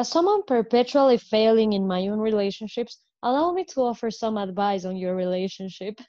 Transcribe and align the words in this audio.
As 0.00 0.08
someone 0.08 0.42
perpetually 0.44 1.18
failing 1.18 1.74
in 1.74 1.86
my 1.86 2.08
own 2.08 2.20
relationships, 2.20 3.04
allow 3.22 3.52
me 3.52 3.64
to 3.64 3.82
offer 3.82 4.10
some 4.10 4.38
advice 4.38 4.86
on 4.86 4.96
your 4.96 5.14
relationship. 5.14 6.00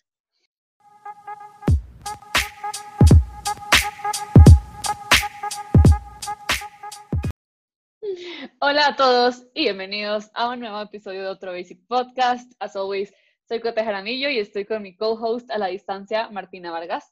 Hola 8.62 8.88
a 8.88 8.96
todos 8.96 9.44
y 9.54 9.64
bienvenidos 9.66 10.30
a 10.36 10.48
un 10.48 10.62
nuevo 10.62 10.80
episodio 10.80 11.24
de 11.24 11.28
otro 11.28 11.52
Basic 11.52 11.86
Podcast. 11.90 12.50
As 12.62 12.78
always, 12.78 13.12
soy 13.50 13.60
Cote 13.60 13.84
Jaramillo 13.84 14.30
y 14.30 14.40
estoy 14.40 14.64
con 14.64 14.84
mi 14.84 14.96
co-host 14.96 15.52
a 15.52 15.58
la 15.58 15.68
distancia, 15.68 16.30
Martina 16.30 16.72
Vargas. 16.72 17.12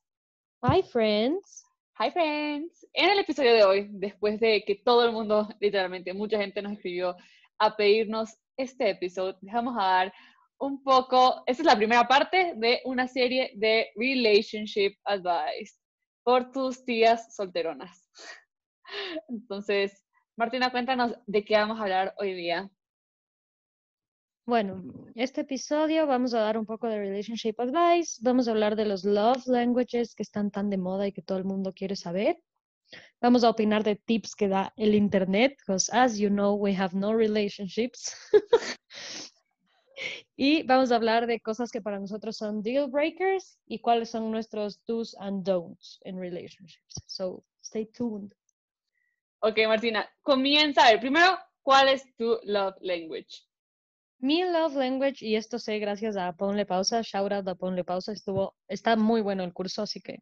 Hi, 0.64 0.82
friends. 0.82 1.66
Hi, 2.02 2.12
friends. 2.12 2.88
En 2.94 3.10
el 3.10 3.20
episodio 3.20 3.54
de 3.54 3.64
hoy, 3.66 3.88
después 3.90 4.40
de 4.40 4.64
que 4.66 4.76
todo 4.76 5.04
el 5.04 5.12
mundo, 5.12 5.50
literalmente, 5.60 6.14
mucha 6.14 6.38
gente 6.38 6.62
nos 6.62 6.72
escribió 6.72 7.18
a 7.58 7.76
pedirnos 7.76 8.38
este 8.56 8.92
episodio, 8.92 9.38
dejamos 9.42 9.76
a 9.78 9.84
dar 9.84 10.14
un 10.60 10.82
poco, 10.82 11.44
esta 11.46 11.62
es 11.62 11.66
la 11.66 11.76
primera 11.76 12.08
parte 12.08 12.54
de 12.56 12.80
una 12.86 13.06
serie 13.06 13.52
de 13.56 13.90
Relationship 13.98 14.96
Advice 15.04 15.74
por 16.24 16.54
tus 16.54 16.86
tías 16.86 17.36
solteronas. 17.36 18.08
Entonces, 19.28 20.02
Martina, 20.38 20.72
cuéntanos 20.72 21.18
de 21.28 21.44
qué 21.44 21.56
vamos 21.56 21.80
a 21.80 21.84
hablar 21.84 22.16
hoy 22.18 22.34
día. 22.34 22.72
Bueno, 24.50 24.84
este 25.14 25.42
episodio 25.42 26.08
vamos 26.08 26.34
a 26.34 26.40
dar 26.40 26.58
un 26.58 26.66
poco 26.66 26.88
de 26.88 26.98
relationship 26.98 27.54
advice, 27.60 28.20
vamos 28.24 28.48
a 28.48 28.52
hablar 28.52 28.76
de 28.76 28.84
los 28.84 29.04
love 29.04 29.46
languages 29.46 30.16
que 30.16 30.24
están 30.24 30.50
tan 30.50 30.72
de 30.72 30.78
moda 30.80 31.06
y 31.06 31.12
que 31.12 31.22
todo 31.22 31.38
el 31.38 31.44
mundo 31.44 31.72
quiere 31.72 31.96
saber. 31.96 32.36
Vamos 33.22 33.44
a 33.44 33.52
opinar 33.52 33.84
de 33.84 33.96
tips 33.96 34.34
que 34.34 34.48
da 34.48 34.74
el 34.76 34.96
internet, 34.96 35.56
because 35.60 35.92
as 35.92 36.18
you 36.18 36.30
know, 36.30 36.56
we 36.56 36.76
have 36.76 36.98
no 36.98 37.14
relationships. 37.14 38.12
y 40.36 40.64
vamos 40.64 40.92
a 40.92 40.96
hablar 40.96 41.28
de 41.28 41.40
cosas 41.42 41.70
que 41.70 41.84
para 41.84 42.00
nosotros 42.00 42.36
son 42.36 42.64
deal 42.64 42.90
breakers 42.90 43.60
y 43.68 43.78
cuáles 43.78 44.10
son 44.10 44.32
nuestros 44.32 44.84
do's 44.88 45.16
and 45.20 45.44
don'ts 45.44 46.00
in 46.06 46.18
relationships. 46.18 47.00
So, 47.06 47.44
stay 47.62 47.86
tuned. 47.86 48.34
Ok, 49.42 49.60
Martina, 49.68 50.10
comienza 50.24 50.88
a 50.88 50.92
ver. 50.94 51.02
Primero, 51.02 51.38
¿cuál 51.62 51.90
es 51.90 52.04
tu 52.16 52.40
love 52.46 52.74
language? 52.82 53.48
Mi 54.22 54.44
love 54.44 54.76
language, 54.76 55.26
y 55.26 55.36
esto 55.36 55.60
sé 55.60 55.80
gracias 55.80 56.18
a 56.18 56.34
Ponle 56.34 56.66
Pausa, 56.66 57.02
shout 57.02 57.32
out 57.32 57.48
a 57.48 57.56
Ponle 57.56 57.86
Pausa, 57.86 58.12
estuvo, 58.12 58.56
está 58.68 58.98
muy 58.98 59.22
bueno 59.22 59.44
el 59.44 59.54
curso, 59.54 59.82
así 59.82 60.02
que 60.02 60.20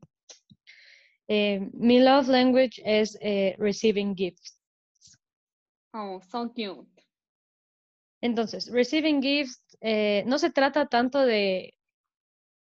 eh, 1.27 1.67
mi 1.73 1.99
love 1.99 2.27
language 2.27 2.81
es 2.85 3.17
eh, 3.21 3.55
receiving 3.57 4.15
gifts. 4.15 4.59
Oh, 5.93 6.21
so 6.21 6.53
cute. 6.53 7.03
Entonces, 8.21 8.71
receiving 8.71 9.21
gifts 9.21 9.77
eh, 9.81 10.23
no 10.27 10.37
se 10.37 10.51
trata 10.51 10.85
tanto 10.85 11.25
de, 11.25 11.73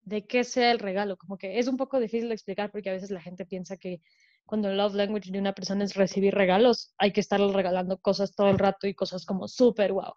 de 0.02 0.26
qué 0.26 0.44
sea 0.44 0.72
el 0.72 0.80
regalo, 0.80 1.16
como 1.16 1.38
que 1.38 1.58
es 1.58 1.68
un 1.68 1.78
poco 1.78 2.00
difícil 2.00 2.28
de 2.28 2.36
explicar 2.36 2.70
porque 2.70 2.90
a 2.90 2.94
veces 2.94 3.12
la 3.12 3.22
gente 3.22 3.46
piensa 3.46 3.78
que 3.78 4.02
cuando 4.46 4.70
el 4.70 4.78
love 4.78 4.96
language 4.96 5.32
de 5.32 5.40
una 5.40 5.54
persona 5.54 5.86
es 5.86 5.96
recibir 5.96 6.34
regalos, 6.34 6.94
hay 6.98 7.14
que 7.14 7.22
estarle 7.22 7.52
regalando 7.54 7.98
cosas 7.98 8.36
todo 8.36 8.50
el 8.50 8.60
rato 8.60 8.88
y 8.88 8.94
cosas 8.94 9.26
como 9.26 9.48
súper 9.48 9.94
wow. 9.94 10.16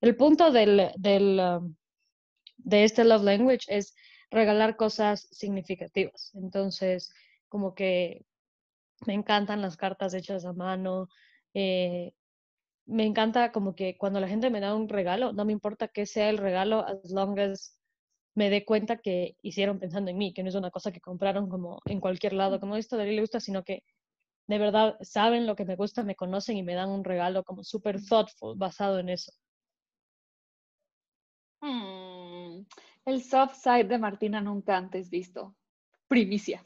El 0.00 0.16
punto 0.16 0.50
del, 0.50 0.90
del, 0.96 1.40
um, 1.40 1.74
de 2.58 2.84
este 2.84 3.04
love 3.04 3.22
language 3.24 3.66
es 3.68 3.94
regalar 4.30 4.76
cosas 4.76 5.28
significativas. 5.30 6.32
Entonces, 6.34 7.12
como 7.48 7.74
que 7.74 8.24
me 9.06 9.14
encantan 9.14 9.62
las 9.62 9.76
cartas 9.76 10.14
hechas 10.14 10.44
a 10.44 10.52
mano. 10.52 11.08
Eh, 11.54 12.12
me 12.86 13.04
encanta 13.04 13.52
como 13.52 13.74
que 13.74 13.96
cuando 13.98 14.20
la 14.20 14.28
gente 14.28 14.50
me 14.50 14.60
da 14.60 14.74
un 14.74 14.88
regalo, 14.88 15.32
no 15.32 15.44
me 15.44 15.52
importa 15.52 15.88
qué 15.88 16.06
sea 16.06 16.30
el 16.30 16.38
regalo, 16.38 16.80
as 16.86 17.10
long 17.10 17.38
as 17.38 17.76
me 18.34 18.50
dé 18.50 18.64
cuenta 18.64 18.98
que 18.98 19.36
hicieron 19.42 19.78
pensando 19.80 20.10
en 20.10 20.18
mí, 20.18 20.32
que 20.32 20.42
no 20.42 20.48
es 20.48 20.54
una 20.54 20.70
cosa 20.70 20.92
que 20.92 21.00
compraron 21.00 21.48
como 21.48 21.80
en 21.86 22.00
cualquier 22.00 22.32
lado, 22.34 22.60
como 22.60 22.76
esto 22.76 22.96
de 22.96 23.06
le 23.06 23.20
gusta, 23.20 23.40
sino 23.40 23.64
que 23.64 23.82
de 24.48 24.58
verdad 24.58 24.96
saben 25.02 25.46
lo 25.46 25.56
que 25.56 25.64
me 25.64 25.76
gusta, 25.76 26.04
me 26.04 26.16
conocen 26.16 26.56
y 26.56 26.62
me 26.62 26.74
dan 26.74 26.90
un 26.90 27.04
regalo 27.04 27.44
como 27.44 27.64
súper 27.64 28.00
thoughtful, 28.04 28.56
basado 28.56 28.98
en 29.00 29.10
eso. 29.10 29.32
Hmm, 31.60 32.64
el 33.04 33.22
soft 33.22 33.56
side 33.56 33.84
de 33.84 33.98
Martina 33.98 34.40
nunca 34.40 34.76
antes 34.76 35.10
visto. 35.10 35.54
Primicia. 36.08 36.64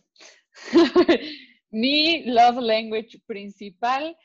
Mi 1.71 2.25
love 2.27 2.59
language 2.61 3.21
principal 3.27 4.17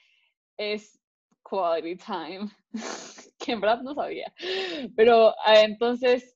es 0.57 0.99
quality 1.41 1.95
time, 1.97 2.49
que 3.39 3.53
en 3.53 3.61
verdad 3.61 3.81
no 3.81 3.95
sabía. 3.95 4.31
Pero 4.95 5.33
ah, 5.43 5.61
entonces, 5.61 6.35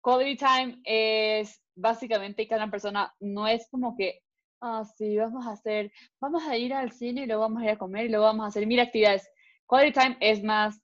quality 0.00 0.36
time 0.36 0.80
es 0.84 1.60
básicamente 1.74 2.46
que 2.46 2.54
una 2.54 2.70
persona 2.70 3.12
no 3.20 3.48
es 3.48 3.68
como 3.70 3.96
que, 3.96 4.20
ah, 4.60 4.84
sí, 4.96 5.16
vamos 5.16 5.46
a 5.46 5.52
hacer, 5.52 5.90
vamos 6.20 6.44
a 6.46 6.56
ir 6.56 6.72
al 6.74 6.92
cine 6.92 7.22
y 7.22 7.26
luego 7.26 7.42
vamos 7.42 7.62
a 7.62 7.64
ir 7.64 7.70
a 7.70 7.78
comer 7.78 8.06
y 8.06 8.08
luego 8.10 8.26
vamos 8.26 8.44
a 8.44 8.48
hacer 8.48 8.66
mil 8.66 8.80
actividades. 8.80 9.28
Quality 9.66 9.92
time 9.92 10.16
es 10.20 10.42
más 10.42 10.80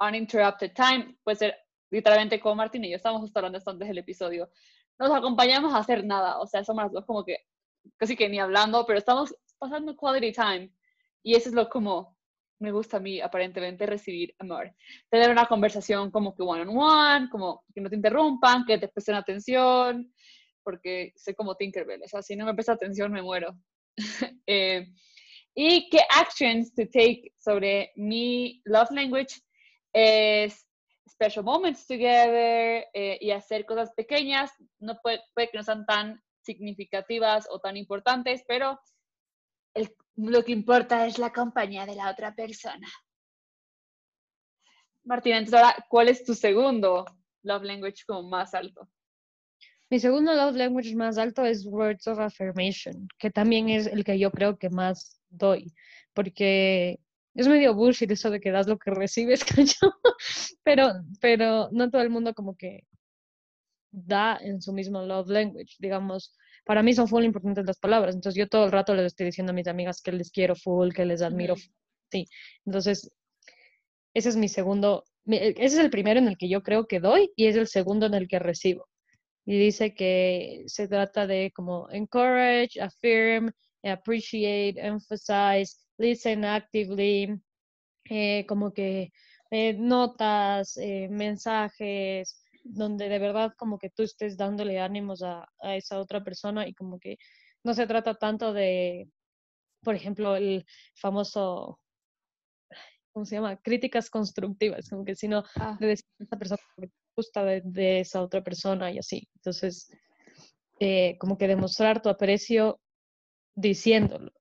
uninterrupted 0.00 0.72
time, 0.74 1.16
puede 1.22 1.36
ser 1.36 1.61
literalmente 1.92 2.40
como 2.40 2.56
Martín 2.56 2.84
y 2.84 2.90
yo 2.90 2.96
estamos 2.96 3.20
justo 3.20 3.38
hablando 3.38 3.58
esto 3.58 3.70
antes 3.70 3.86
del 3.86 3.98
episodio, 3.98 4.50
nos 4.98 5.10
acompañamos 5.12 5.74
a 5.74 5.78
hacer 5.78 6.04
nada, 6.04 6.40
o 6.40 6.46
sea, 6.46 6.64
somos 6.64 6.84
las 6.84 6.92
dos 6.92 7.04
como 7.04 7.24
que 7.24 7.38
casi 7.96 8.16
que 8.16 8.28
ni 8.28 8.40
hablando, 8.40 8.84
pero 8.86 8.98
estamos 8.98 9.34
pasando 9.58 9.96
quality 9.96 10.32
time 10.32 10.72
y 11.22 11.34
eso 11.34 11.50
es 11.50 11.54
lo 11.54 11.68
como 11.68 12.16
me 12.58 12.72
gusta 12.72 12.96
a 12.96 13.00
mí 13.00 13.20
aparentemente 13.20 13.86
recibir 13.86 14.34
amor. 14.38 14.72
Tener 15.10 15.30
una 15.30 15.46
conversación 15.46 16.12
como 16.12 16.34
que 16.34 16.42
one 16.42 16.62
on 16.62 16.78
one, 16.78 17.28
como 17.28 17.64
que 17.74 17.80
no 17.80 17.90
te 17.90 17.96
interrumpan, 17.96 18.64
que 18.64 18.78
te 18.78 18.88
presten 18.88 19.16
atención, 19.16 20.14
porque 20.62 21.12
soy 21.16 21.34
como 21.34 21.56
Tinkerbell, 21.56 22.04
o 22.04 22.08
sea, 22.08 22.22
si 22.22 22.36
no 22.36 22.46
me 22.46 22.54
presta 22.54 22.72
atención 22.72 23.12
me 23.12 23.20
muero. 23.20 23.58
eh, 24.46 24.86
y 25.54 25.90
qué 25.90 25.98
actions 26.08 26.72
to 26.74 26.84
take 26.84 27.32
sobre 27.36 27.92
mi 27.96 28.62
love 28.64 28.90
language 28.92 29.42
es 29.92 30.66
special 31.12 31.44
moments 31.44 31.86
together 31.86 32.86
eh, 32.94 33.18
y 33.20 33.30
hacer 33.30 33.64
cosas 33.64 33.92
pequeñas. 33.94 34.50
No 34.78 34.98
puede, 35.02 35.20
puede, 35.34 35.50
que 35.50 35.58
no 35.58 35.62
sean 35.62 35.84
tan 35.86 36.20
significativas 36.42 37.46
o 37.50 37.60
tan 37.60 37.76
importantes, 37.76 38.42
pero 38.46 38.80
el, 39.74 39.94
lo 40.16 40.44
que 40.44 40.52
importa 40.52 41.06
es 41.06 41.18
la 41.18 41.32
compañía 41.32 41.86
de 41.86 41.94
la 41.94 42.10
otra 42.10 42.34
persona. 42.34 42.88
Martina, 45.04 45.38
entonces 45.38 45.60
ahora, 45.60 45.84
¿cuál 45.88 46.08
es 46.08 46.24
tu 46.24 46.34
segundo 46.34 47.04
love 47.42 47.64
language 47.64 48.04
como 48.06 48.28
más 48.28 48.54
alto? 48.54 48.88
Mi 49.90 49.98
segundo 49.98 50.32
love 50.32 50.56
language 50.56 50.94
más 50.94 51.18
alto 51.18 51.44
es 51.44 51.66
words 51.66 52.06
of 52.06 52.18
affirmation, 52.18 53.08
que 53.18 53.30
también 53.30 53.68
es 53.68 53.86
el 53.86 54.04
que 54.04 54.18
yo 54.18 54.30
creo 54.30 54.56
que 54.56 54.70
más 54.70 55.20
doy, 55.28 55.72
porque 56.14 57.00
es 57.34 57.48
medio 57.48 57.74
bullshit 57.74 58.10
eso 58.10 58.30
de 58.30 58.40
que 58.40 58.50
das 58.50 58.66
lo 58.66 58.78
que 58.78 58.90
recibes, 58.90 59.44
pero, 60.64 60.92
pero 61.20 61.68
no 61.72 61.90
todo 61.90 62.02
el 62.02 62.10
mundo 62.10 62.34
como 62.34 62.56
que 62.56 62.84
da 63.90 64.38
en 64.40 64.60
su 64.60 64.72
mismo 64.72 65.02
love 65.02 65.28
language, 65.28 65.76
digamos. 65.78 66.34
Para 66.64 66.82
mí 66.82 66.94
son 66.94 67.08
full 67.08 67.24
importantes 67.24 67.66
las 67.66 67.78
palabras, 67.78 68.14
entonces 68.14 68.38
yo 68.38 68.48
todo 68.48 68.66
el 68.66 68.72
rato 68.72 68.94
les 68.94 69.06
estoy 69.06 69.26
diciendo 69.26 69.52
a 69.52 69.54
mis 69.54 69.66
amigas 69.66 70.00
que 70.00 70.12
les 70.12 70.30
quiero 70.30 70.54
full, 70.54 70.92
que 70.92 71.04
les 71.04 71.22
admiro. 71.22 71.56
Sí, 72.10 72.26
entonces 72.64 73.10
ese 74.14 74.28
es 74.28 74.36
mi 74.36 74.48
segundo, 74.48 75.04
ese 75.26 75.64
es 75.64 75.78
el 75.78 75.90
primero 75.90 76.20
en 76.20 76.28
el 76.28 76.36
que 76.36 76.48
yo 76.48 76.62
creo 76.62 76.86
que 76.86 77.00
doy 77.00 77.32
y 77.36 77.46
es 77.46 77.56
el 77.56 77.66
segundo 77.66 78.06
en 78.06 78.14
el 78.14 78.28
que 78.28 78.38
recibo. 78.38 78.88
Y 79.44 79.58
dice 79.58 79.94
que 79.94 80.62
se 80.66 80.86
trata 80.86 81.26
de 81.26 81.50
como 81.52 81.90
encourage, 81.90 82.80
affirm, 82.80 83.50
appreciate, 83.90 84.78
emphasize, 84.78 85.76
listen 85.98 86.44
actively, 86.44 87.40
eh, 88.04 88.44
como 88.46 88.72
que 88.72 89.12
eh, 89.50 89.74
notas, 89.74 90.76
eh, 90.76 91.08
mensajes, 91.10 92.44
donde 92.64 93.08
de 93.08 93.18
verdad 93.18 93.52
como 93.56 93.78
que 93.78 93.90
tú 93.90 94.02
estés 94.02 94.36
dándole 94.36 94.80
ánimos 94.80 95.22
a, 95.22 95.46
a, 95.60 95.76
esa 95.76 95.98
otra 96.00 96.22
persona 96.22 96.66
y 96.66 96.74
como 96.74 96.98
que 96.98 97.16
no 97.64 97.74
se 97.74 97.86
trata 97.86 98.14
tanto 98.14 98.52
de, 98.52 99.08
por 99.82 99.94
ejemplo, 99.94 100.36
el 100.36 100.64
famoso, 100.94 101.78
¿cómo 103.12 103.24
se 103.24 103.36
llama? 103.36 103.56
Críticas 103.56 104.10
constructivas, 104.10 104.88
como 104.88 105.04
que 105.04 105.14
sino 105.14 105.44
ah. 105.56 105.76
de 105.78 105.86
decir 105.88 106.06
a 106.20 106.24
esa 106.24 106.38
persona 106.38 106.62
que 106.76 106.90
gusta 107.16 107.44
de, 107.44 107.62
de, 107.64 108.00
esa 108.00 108.22
otra 108.22 108.42
persona 108.42 108.90
y 108.90 108.98
así. 108.98 109.28
Entonces, 109.36 109.88
como 111.18 111.38
que 111.38 111.46
demostrar 111.46 112.02
tu 112.02 112.08
aprecio 112.08 112.80
diciéndolo 113.54 114.32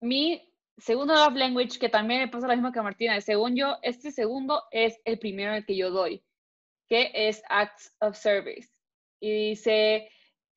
mi 0.00 0.48
segundo 0.78 1.14
love 1.14 1.36
language, 1.36 1.78
que 1.78 1.88
también 1.88 2.20
me 2.20 2.28
pasa 2.28 2.46
lo 2.46 2.54
mismo 2.54 2.72
que 2.72 2.78
a 2.78 2.82
Martina, 2.82 3.20
según 3.20 3.56
yo, 3.56 3.76
este 3.82 4.10
segundo 4.10 4.62
es 4.70 5.00
el 5.04 5.18
primero 5.18 5.54
el 5.54 5.64
que 5.64 5.76
yo 5.76 5.90
doy, 5.90 6.22
que 6.88 7.10
es 7.14 7.42
Acts 7.48 7.94
of 8.00 8.16
Service. 8.16 8.70
Y 9.20 9.50
dice 9.50 10.10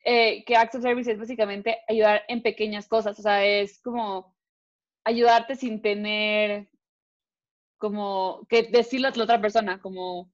eh, 0.04 0.44
que 0.46 0.56
Acts 0.56 0.76
of 0.76 0.84
Service 0.84 1.12
es 1.12 1.20
básicamente 1.20 1.80
ayudar 1.88 2.24
en 2.28 2.42
pequeñas 2.42 2.88
cosas, 2.88 3.18
o 3.20 3.22
sea, 3.22 3.46
es 3.46 3.82
como 3.82 4.36
ayudarte 5.04 5.56
sin 5.56 5.82
tener 5.82 6.70
como 7.78 8.46
que 8.48 8.64
decirle 8.64 9.08
a 9.08 9.12
la 9.16 9.24
otra 9.24 9.42
persona, 9.42 9.82
como 9.82 10.32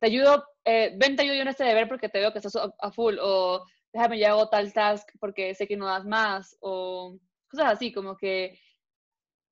te 0.00 0.06
ayudo, 0.06 0.44
eh, 0.64 0.94
ven, 0.96 1.16
te 1.16 1.22
ayudo 1.22 1.34
en 1.34 1.48
este 1.48 1.64
deber 1.64 1.88
porque 1.88 2.08
te 2.08 2.20
veo 2.20 2.32
que 2.32 2.38
estás 2.38 2.54
a, 2.56 2.92
full, 2.92 3.16
o 3.20 3.64
déjame 3.96 4.18
yo 4.18 4.28
hago 4.28 4.48
tal 4.48 4.72
task 4.72 5.08
porque 5.18 5.54
sé 5.54 5.66
que 5.66 5.76
no 5.76 5.86
das 5.86 6.04
más, 6.04 6.56
o 6.60 7.18
cosas 7.48 7.72
así, 7.72 7.92
como 7.92 8.16
que 8.16 8.58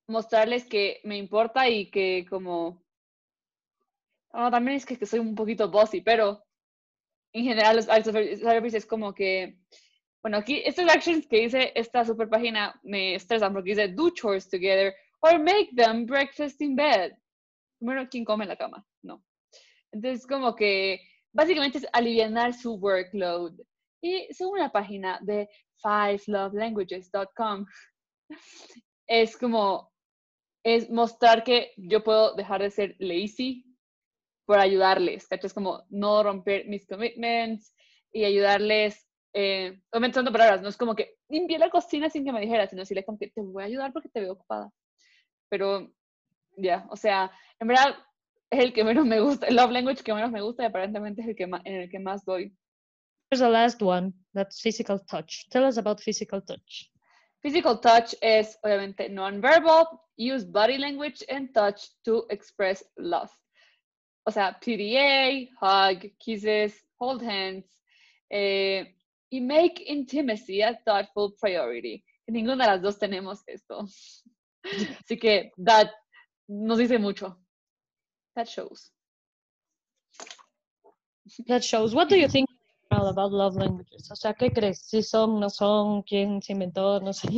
mostrarles 0.06 0.66
que 0.66 1.00
me 1.04 1.16
importa 1.16 1.66
y 1.68 1.90
que 1.90 2.26
como, 2.28 2.84
no, 4.34 4.50
también 4.50 4.76
es 4.76 4.84
que, 4.84 4.98
que 4.98 5.06
soy 5.06 5.20
un 5.20 5.34
poquito 5.34 5.70
bossy, 5.70 6.02
pero 6.02 6.44
en 7.32 7.44
general 7.44 7.76
los 7.76 7.86
service 7.86 8.76
es 8.76 8.86
como 8.86 9.14
que, 9.14 9.58
bueno, 10.22 10.36
aquí 10.36 10.62
estas 10.64 10.94
actions 10.94 11.26
que 11.26 11.40
dice 11.40 11.72
esta 11.74 12.04
super 12.04 12.28
página 12.28 12.78
me 12.82 13.14
estresan 13.14 13.52
porque 13.52 13.70
dice 13.70 13.88
do 13.88 14.10
chores 14.10 14.48
together 14.48 14.94
or 15.20 15.38
make 15.38 15.70
them 15.74 16.04
breakfast 16.04 16.60
in 16.60 16.76
bed. 16.76 17.12
Bueno, 17.80 18.06
¿quién 18.10 18.24
come 18.24 18.44
en 18.44 18.50
la 18.50 18.56
cama? 18.56 18.86
No. 19.02 19.24
Entonces, 19.90 20.26
como 20.26 20.54
que 20.54 21.00
básicamente 21.32 21.78
es 21.78 21.86
aliviar 21.92 22.52
su 22.52 22.74
workload. 22.74 23.54
Y 24.04 24.28
según 24.34 24.58
la 24.58 24.70
página 24.70 25.18
de 25.22 25.48
fivelovelanguages.com, 25.76 27.64
es 29.06 29.34
como, 29.38 29.90
es 30.62 30.90
mostrar 30.90 31.42
que 31.42 31.72
yo 31.78 32.04
puedo 32.04 32.34
dejar 32.34 32.60
de 32.60 32.70
ser 32.70 32.96
lazy 32.98 33.64
por 34.44 34.58
ayudarles, 34.58 35.26
Es 35.30 35.54
como 35.54 35.84
no 35.88 36.22
romper 36.22 36.66
mis 36.68 36.86
commitments 36.86 37.74
y 38.12 38.24
ayudarles, 38.24 39.08
eh, 39.32 39.80
aumentando 39.90 40.30
palabras, 40.30 40.60
no 40.60 40.68
es 40.68 40.76
como 40.76 40.94
que 40.94 41.16
limpié 41.30 41.58
la 41.58 41.70
cocina 41.70 42.10
sin 42.10 42.26
que 42.26 42.32
me 42.32 42.42
dijera, 42.42 42.66
sino 42.66 42.82
decirle 42.82 43.06
como 43.06 43.16
que 43.16 43.30
te 43.30 43.40
voy 43.40 43.62
a 43.62 43.66
ayudar 43.66 43.90
porque 43.94 44.10
te 44.10 44.20
veo 44.20 44.34
ocupada. 44.34 44.70
Pero, 45.48 45.90
ya, 46.58 46.86
o 46.90 46.96
sea, 46.96 47.32
en 47.58 47.68
verdad 47.68 47.96
es 48.50 48.64
el 48.64 48.74
que 48.74 48.84
menos 48.84 49.06
me 49.06 49.20
gusta, 49.20 49.46
el 49.46 49.56
love 49.56 49.70
language 49.70 50.02
que 50.02 50.12
menos 50.12 50.30
me 50.30 50.42
gusta 50.42 50.62
y 50.62 50.66
aparentemente 50.66 51.22
es 51.22 51.28
el 51.28 51.36
que 51.36 51.44
en 51.44 51.74
el 51.74 51.88
que 51.88 51.98
más 52.00 52.22
doy. 52.26 52.54
There's 53.30 53.40
the 53.40 53.48
last 53.48 53.80
one, 53.80 54.12
that's 54.32 54.60
physical 54.60 54.98
touch. 54.98 55.46
Tell 55.50 55.64
us 55.64 55.76
about 55.76 56.00
physical 56.00 56.40
touch. 56.40 56.90
Physical 57.42 57.78
touch 57.78 58.14
is 58.22 58.56
obviamente 58.64 59.10
non-verbal, 59.10 60.00
use 60.16 60.44
body 60.44 60.78
language 60.78 61.22
and 61.28 61.52
touch 61.52 61.90
to 62.04 62.24
express 62.30 62.82
love. 62.98 63.30
O 64.26 64.30
sea, 64.30 64.56
PDA, 64.60 65.48
hug, 65.60 66.06
kisses, 66.18 66.72
hold 66.98 67.22
hands, 67.22 67.66
eh, 68.30 68.84
y 69.30 69.40
make 69.40 69.80
intimacy 69.80 70.62
a 70.62 70.78
thoughtful 70.86 71.34
priority. 71.38 72.02
Ninguna 72.26 72.64
de 72.64 72.70
las 72.70 72.82
dos 72.82 72.98
tenemos 72.98 73.42
esto. 73.46 73.86
Así 75.04 75.18
que 75.20 75.52
that 75.58 75.90
nos 76.48 76.78
dice 76.78 76.98
mucho. 76.98 77.36
That 78.36 78.48
shows. 78.48 78.90
That 81.46 81.62
shows. 81.62 81.94
What 81.94 82.08
do 82.08 82.16
you 82.16 82.28
think 82.28 82.48
about 82.96 83.32
love 83.32 83.56
languages? 83.56 84.10
O 84.10 84.16
sea, 84.16 84.34
¿qué 84.34 84.52
crees? 84.52 84.80
¿Si 84.80 85.02
son, 85.02 85.40
no 85.40 85.50
son? 85.50 86.02
¿Quién 86.02 86.42
se 86.42 86.52
inventó? 86.52 87.00
No 87.00 87.12
sé. 87.12 87.28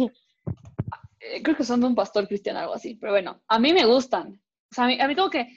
Eh, 1.21 1.43
creo 1.43 1.57
que 1.57 1.65
son 1.65 1.81
de 1.81 1.87
un 1.87 1.95
pastor 1.95 2.27
cristiano, 2.29 2.61
algo 2.61 2.75
así. 2.75 2.95
Pero 2.95 3.13
bueno, 3.13 3.41
a 3.49 3.59
mí 3.59 3.73
me 3.73 3.87
gustan. 3.87 4.41
O 4.71 4.75
sea, 4.75 4.85
a 4.85 4.87
mí, 4.89 5.01
a 5.01 5.09
mí 5.09 5.17
como 5.17 5.31
que 5.31 5.49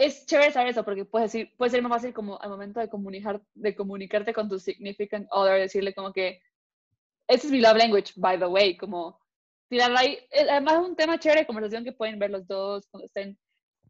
es 0.00 0.24
chévere 0.24 0.50
saber 0.50 0.70
eso, 0.70 0.82
porque 0.84 1.04
puede, 1.04 1.26
decir, 1.26 1.52
puede 1.58 1.70
ser 1.70 1.82
más 1.82 1.92
fácil 1.92 2.14
como 2.14 2.40
al 2.40 2.48
momento 2.48 2.80
de, 2.80 2.88
comunicar, 2.88 3.42
de 3.54 3.74
comunicarte 3.74 4.32
con 4.32 4.48
tu 4.48 4.58
significant 4.58 5.28
other, 5.30 5.60
decirle 5.60 5.94
como 5.94 6.10
que, 6.12 6.40
ese 7.28 7.46
es 7.46 7.52
mi 7.52 7.60
love 7.60 7.76
language, 7.76 8.14
by 8.16 8.38
the 8.38 8.46
way, 8.46 8.76
como 8.76 9.20
tirarla 9.68 10.00
ahí. 10.00 10.18
Eh, 10.30 10.46
además 10.50 10.74
es 10.74 10.88
un 10.88 10.96
tema 10.96 11.18
chévere 11.18 11.42
de 11.42 11.46
conversación 11.46 11.84
que 11.84 11.92
pueden 11.92 12.18
ver 12.18 12.30
los 12.30 12.46
dos 12.46 12.86
cuando 12.90 13.04
estén 13.04 13.38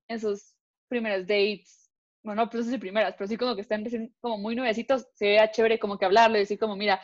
en 0.09 0.21
sus 0.21 0.55
primeras 0.89 1.23
dates. 1.23 1.80
Bueno, 2.23 2.43
no 2.43 2.51
pues 2.51 2.67
de 2.71 2.79
primeras, 2.79 3.15
pero 3.17 3.29
sí 3.29 3.37
como 3.37 3.55
que 3.55 3.63
estén 3.63 4.15
como 4.21 4.37
muy 4.39 4.55
nuevecitos, 4.55 5.07
sería 5.15 5.51
chévere 5.51 5.79
como 5.79 5.99
que 5.99 6.05
hablarle, 6.05 6.41
decir 6.41 6.59
como, 6.59 6.77
mira, 6.77 7.01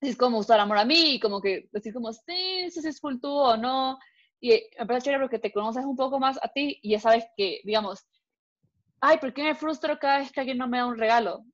es 0.00 0.16
como 0.16 0.36
gustar 0.36 0.60
amor 0.60 0.78
a 0.78 0.84
mí, 0.84 1.16
y 1.16 1.20
como 1.20 1.40
que 1.40 1.68
decir 1.72 1.92
como, 1.92 2.12
sí, 2.12 2.60
eso 2.64 2.86
es 2.88 3.00
full 3.00 3.16
tú 3.20 3.30
o 3.30 3.56
no. 3.56 3.98
Y 4.40 4.50
me 4.78 4.86
parece 4.86 5.06
chévere 5.06 5.22
porque 5.24 5.38
te 5.38 5.52
conoces 5.52 5.84
un 5.84 5.96
poco 5.96 6.20
más 6.20 6.38
a 6.42 6.48
ti 6.48 6.78
y 6.82 6.90
ya 6.92 7.00
sabes 7.00 7.24
que, 7.36 7.60
digamos, 7.64 8.06
ay, 9.00 9.18
¿por 9.18 9.32
qué 9.34 9.42
me 9.42 9.54
frustro 9.54 9.98
cada 9.98 10.18
vez 10.18 10.32
que 10.32 10.40
alguien 10.40 10.58
no 10.58 10.68
me 10.68 10.78
da 10.78 10.86
un 10.86 10.98
regalo? 10.98 11.44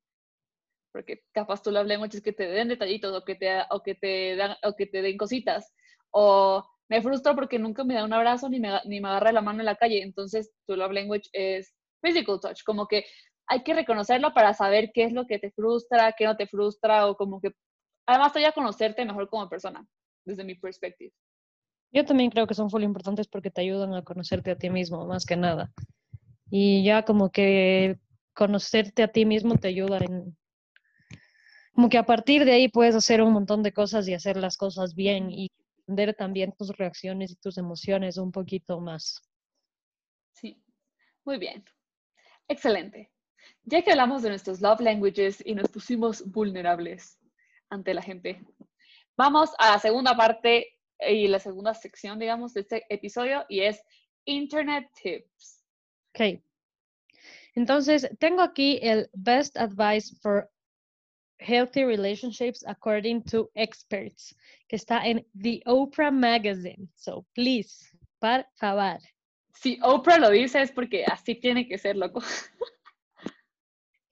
Porque 0.93 1.23
capaz 1.33 1.63
tú 1.63 1.71
lo 1.71 1.79
hablé 1.79 1.99
mucho, 1.99 2.17
es 2.19 2.23
que 2.23 2.33
te 2.33 2.49
den 2.49 2.69
detallitos 2.69 3.17
o 3.17 3.25
que 3.25 3.37
te, 3.37 3.63
o 3.71 3.83
que 3.83 3.95
te, 3.95 4.37
dan, 4.37 4.57
o 4.65 4.75
que 4.75 4.87
te 4.87 5.03
den 5.03 5.17
cositas. 5.17 5.73
O 6.11 6.65
me 6.89 7.01
frustro 7.03 7.35
porque 7.37 7.59
nunca 7.59 7.85
me 7.85 7.95
da 7.95 8.05
un 8.05 8.13
abrazo 8.13 8.49
ni 8.49 8.59
me, 8.61 8.71
ni 8.87 9.01
me 9.01 9.09
agarra 9.09 9.33
la 9.33 9.43
mano 9.43 9.61
en 9.61 9.67
la 9.67 9.77
calle. 9.77 10.03
Entonces, 10.03 10.53
tu 10.67 10.77
love 10.77 10.93
language 10.93 11.29
es 11.33 11.73
physical 12.01 12.41
touch, 12.41 12.63
como 12.65 12.87
que 12.87 13.05
hay 13.47 13.63
que 13.63 13.75
reconocerlo 13.75 14.33
para 14.33 14.55
saber 14.55 14.91
qué 14.95 15.05
es 15.05 15.13
lo 15.13 15.27
que 15.27 15.39
te 15.39 15.51
frustra, 15.51 16.15
qué 16.17 16.25
no 16.25 16.37
te 16.37 16.47
frustra, 16.47 17.07
o 17.07 17.17
como 17.17 17.41
que 17.41 17.53
además 18.07 18.33
te 18.33 18.45
a 18.47 18.53
conocerte 18.53 19.05
mejor 19.05 19.29
como 19.29 19.49
persona, 19.49 19.87
desde 20.25 20.45
mi 20.45 20.55
perspectiva. 20.55 21.13
Yo 21.93 22.05
también 22.05 22.31
creo 22.31 22.47
que 22.47 22.55
son 22.55 22.69
muy 22.73 22.85
importantes 22.85 23.27
porque 23.27 23.51
te 23.51 23.63
ayudan 23.63 23.95
a 23.95 24.03
conocerte 24.03 24.53
a 24.53 24.57
ti 24.57 24.71
mismo, 24.71 25.05
más 25.07 25.27
que 25.27 25.37
nada. 25.37 25.73
Y 26.49 26.85
ya 26.85 27.05
como 27.05 27.31
que 27.31 27.99
conocerte 28.35 29.03
a 29.03 29.09
ti 29.09 29.25
mismo 29.25 29.57
te 29.57 29.69
ayuda 29.69 29.99
en... 29.99 30.37
Como 31.73 31.89
que 31.89 31.99
a 31.99 32.07
partir 32.07 32.45
de 32.45 32.53
ahí 32.53 32.69
puedes 32.69 32.95
hacer 32.95 33.23
un 33.23 33.33
montón 33.33 33.63
de 33.63 33.73
cosas 33.73 34.07
y 34.07 34.15
hacer 34.15 34.37
las 34.37 34.57
cosas 34.57 34.95
bien 34.95 35.31
y 35.31 35.49
entender 35.81 36.15
también 36.15 36.53
tus 36.57 36.77
reacciones 36.77 37.33
y 37.33 37.37
tus 37.37 37.59
emociones 37.59 38.17
un 38.17 38.31
poquito 38.31 38.81
más. 38.81 39.21
Sí, 40.33 40.63
muy 41.25 41.39
bien. 41.39 41.65
Excelente. 42.51 43.13
Ya 43.63 43.81
que 43.83 43.93
hablamos 43.93 44.23
de 44.23 44.29
nuestros 44.29 44.61
love 44.61 44.81
languages 44.81 45.41
y 45.47 45.55
nos 45.55 45.69
pusimos 45.71 46.29
vulnerables 46.33 47.17
ante 47.69 47.95
la 47.95 48.03
gente, 48.03 48.43
vamos 49.17 49.51
a 49.59 49.71
la 49.71 49.79
segunda 49.79 50.17
parte 50.17 50.77
y 50.99 51.29
la 51.29 51.39
segunda 51.39 51.75
sección, 51.75 52.19
digamos, 52.19 52.53
de 52.53 52.63
este 52.63 52.85
episodio 52.89 53.47
y 53.49 53.61
es 53.61 53.81
Internet 54.25 54.91
Tips. 55.01 55.65
Ok. 56.09 56.43
Entonces, 57.55 58.11
tengo 58.19 58.43
aquí 58.43 58.81
el 58.83 59.09
Best 59.13 59.57
Advice 59.57 60.17
for 60.21 60.51
Healthy 61.39 61.85
Relationships 61.85 62.65
According 62.67 63.23
to 63.27 63.49
Experts, 63.55 64.35
que 64.67 64.75
está 64.75 65.07
en 65.07 65.25
The 65.41 65.63
Oprah 65.67 66.11
Magazine. 66.11 66.89
So, 66.97 67.25
please, 67.33 67.97
por 68.19 68.45
favor. 68.57 68.99
Si 69.61 69.79
Oprah 69.83 70.19
lo 70.19 70.31
dice 70.31 70.63
es 70.63 70.73
porque 70.73 71.05
así 71.05 71.35
tiene 71.35 71.69
que 71.69 71.77
ser, 71.77 71.95
loco. 71.95 72.21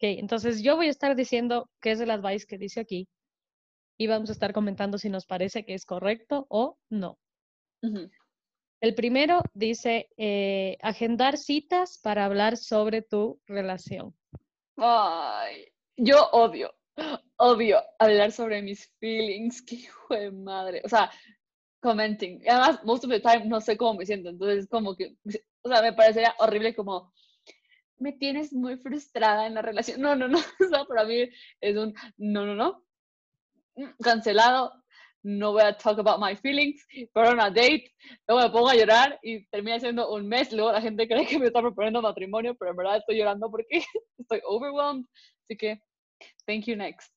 Ok, 0.00 0.02
entonces 0.02 0.62
yo 0.62 0.76
voy 0.76 0.88
a 0.88 0.90
estar 0.90 1.16
diciendo 1.16 1.70
qué 1.80 1.92
es 1.92 2.00
el 2.00 2.10
advice 2.10 2.46
que 2.46 2.58
dice 2.58 2.80
aquí 2.80 3.08
y 3.98 4.06
vamos 4.08 4.28
a 4.28 4.32
estar 4.32 4.52
comentando 4.52 4.98
si 4.98 5.08
nos 5.08 5.24
parece 5.24 5.64
que 5.64 5.72
es 5.72 5.86
correcto 5.86 6.46
o 6.50 6.78
no. 6.90 7.18
El 8.80 8.94
primero 8.94 9.40
dice 9.54 10.10
eh, 10.18 10.76
agendar 10.82 11.38
citas 11.38 11.98
para 12.02 12.26
hablar 12.26 12.58
sobre 12.58 13.00
tu 13.00 13.40
relación. 13.46 14.14
Ay, 14.76 15.64
yo 15.96 16.28
odio, 16.32 16.74
odio 17.38 17.82
hablar 17.98 18.32
sobre 18.32 18.60
mis 18.60 18.86
feelings. 19.00 19.62
Qué 19.62 19.76
hijo 19.76 20.14
de 20.14 20.30
madre. 20.30 20.82
O 20.84 20.88
sea, 20.90 21.10
commenting. 21.80 22.42
Además, 22.48 22.84
most 22.84 23.04
of 23.04 23.10
the 23.10 23.20
time 23.20 23.46
no 23.46 23.60
sé 23.60 23.76
cómo 23.76 23.98
me 23.98 24.06
siento. 24.06 24.30
Entonces, 24.30 24.68
como 24.68 24.96
que, 24.96 25.16
o 25.62 25.68
sea, 25.68 25.82
me 25.82 25.92
parecería 25.92 26.34
horrible 26.38 26.74
como 26.74 27.12
me 27.98 28.12
tienes 28.12 28.52
muy 28.52 28.76
frustrada 28.76 29.46
en 29.46 29.54
la 29.54 29.62
relación. 29.62 30.00
No, 30.00 30.14
no, 30.14 30.28
no. 30.28 30.38
O 30.60 30.68
sea, 30.68 30.84
para 30.84 31.04
mí 31.04 31.28
es 31.60 31.76
un 31.76 31.94
no, 32.16 32.46
no, 32.46 32.54
no. 32.54 32.84
Mm, 33.76 33.90
cancelado, 34.02 34.72
no 35.22 35.52
voy 35.52 35.62
a 35.62 35.76
talk 35.76 35.98
about 35.98 36.20
my 36.20 36.36
feelings, 36.36 36.86
pero 37.12 37.32
una 37.32 37.50
date, 37.50 37.92
luego 38.26 38.42
me 38.42 38.50
pongo 38.50 38.68
a 38.68 38.74
llorar 38.76 39.18
y 39.22 39.46
termina 39.48 39.78
siendo 39.80 40.12
un 40.12 40.28
mes, 40.28 40.52
luego 40.52 40.72
la 40.72 40.80
gente 40.80 41.06
cree 41.06 41.26
que 41.26 41.38
me 41.38 41.46
está 41.46 41.60
proponiendo 41.60 42.02
matrimonio, 42.02 42.54
pero 42.56 42.70
en 42.70 42.76
verdad 42.76 42.96
estoy 42.98 43.18
llorando 43.18 43.50
porque 43.50 43.66
estoy 44.18 44.40
overwhelmed, 44.44 45.04
así 45.44 45.56
que, 45.56 45.80
thank 46.46 46.64
you 46.64 46.76
next. 46.76 47.12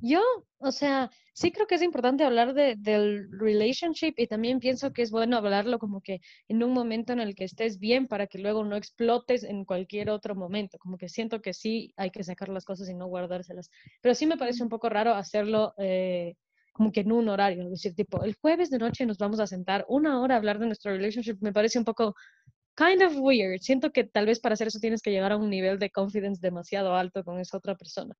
Yo, 0.00 0.20
o 0.58 0.70
sea, 0.70 1.10
sí 1.32 1.50
creo 1.50 1.66
que 1.66 1.74
es 1.74 1.82
importante 1.82 2.22
hablar 2.22 2.54
de, 2.54 2.76
del 2.76 3.28
relationship 3.32 4.14
y 4.16 4.28
también 4.28 4.60
pienso 4.60 4.92
que 4.92 5.02
es 5.02 5.10
bueno 5.10 5.36
hablarlo 5.36 5.78
como 5.80 6.00
que 6.00 6.20
en 6.46 6.62
un 6.62 6.72
momento 6.72 7.12
en 7.12 7.18
el 7.20 7.34
que 7.34 7.42
estés 7.44 7.80
bien 7.80 8.06
para 8.06 8.28
que 8.28 8.38
luego 8.38 8.64
no 8.64 8.76
explotes 8.76 9.42
en 9.42 9.64
cualquier 9.64 10.10
otro 10.10 10.36
momento. 10.36 10.78
Como 10.78 10.98
que 10.98 11.08
siento 11.08 11.40
que 11.42 11.52
sí 11.52 11.92
hay 11.96 12.10
que 12.10 12.22
sacar 12.22 12.48
las 12.48 12.64
cosas 12.64 12.88
y 12.88 12.94
no 12.94 13.06
guardárselas. 13.08 13.70
Pero 14.00 14.14
sí 14.14 14.26
me 14.26 14.36
parece 14.36 14.62
un 14.62 14.68
poco 14.68 14.88
raro 14.88 15.14
hacerlo 15.14 15.74
eh, 15.78 16.36
como 16.72 16.92
que 16.92 17.00
en 17.00 17.10
un 17.10 17.28
horario. 17.28 17.64
Es 17.64 17.70
decir, 17.70 17.94
tipo, 17.96 18.22
el 18.22 18.36
jueves 18.40 18.70
de 18.70 18.78
noche 18.78 19.04
nos 19.04 19.18
vamos 19.18 19.40
a 19.40 19.48
sentar 19.48 19.84
una 19.88 20.20
hora 20.20 20.36
a 20.36 20.38
hablar 20.38 20.60
de 20.60 20.66
nuestro 20.66 20.92
relationship. 20.92 21.38
Me 21.40 21.52
parece 21.52 21.76
un 21.78 21.84
poco 21.84 22.14
kind 22.76 23.02
of 23.02 23.16
weird. 23.18 23.60
Siento 23.62 23.90
que 23.92 24.04
tal 24.04 24.26
vez 24.26 24.40
para 24.40 24.54
hacer 24.54 24.68
eso 24.68 24.80
tienes 24.80 25.02
que 25.02 25.10
llegar 25.10 25.32
a 25.32 25.36
un 25.38 25.50
nivel 25.50 25.78
de 25.80 25.90
confidence 25.90 26.40
demasiado 26.40 26.94
alto 26.96 27.24
con 27.24 27.40
esa 27.40 27.56
otra 27.58 27.76
persona. 27.76 28.14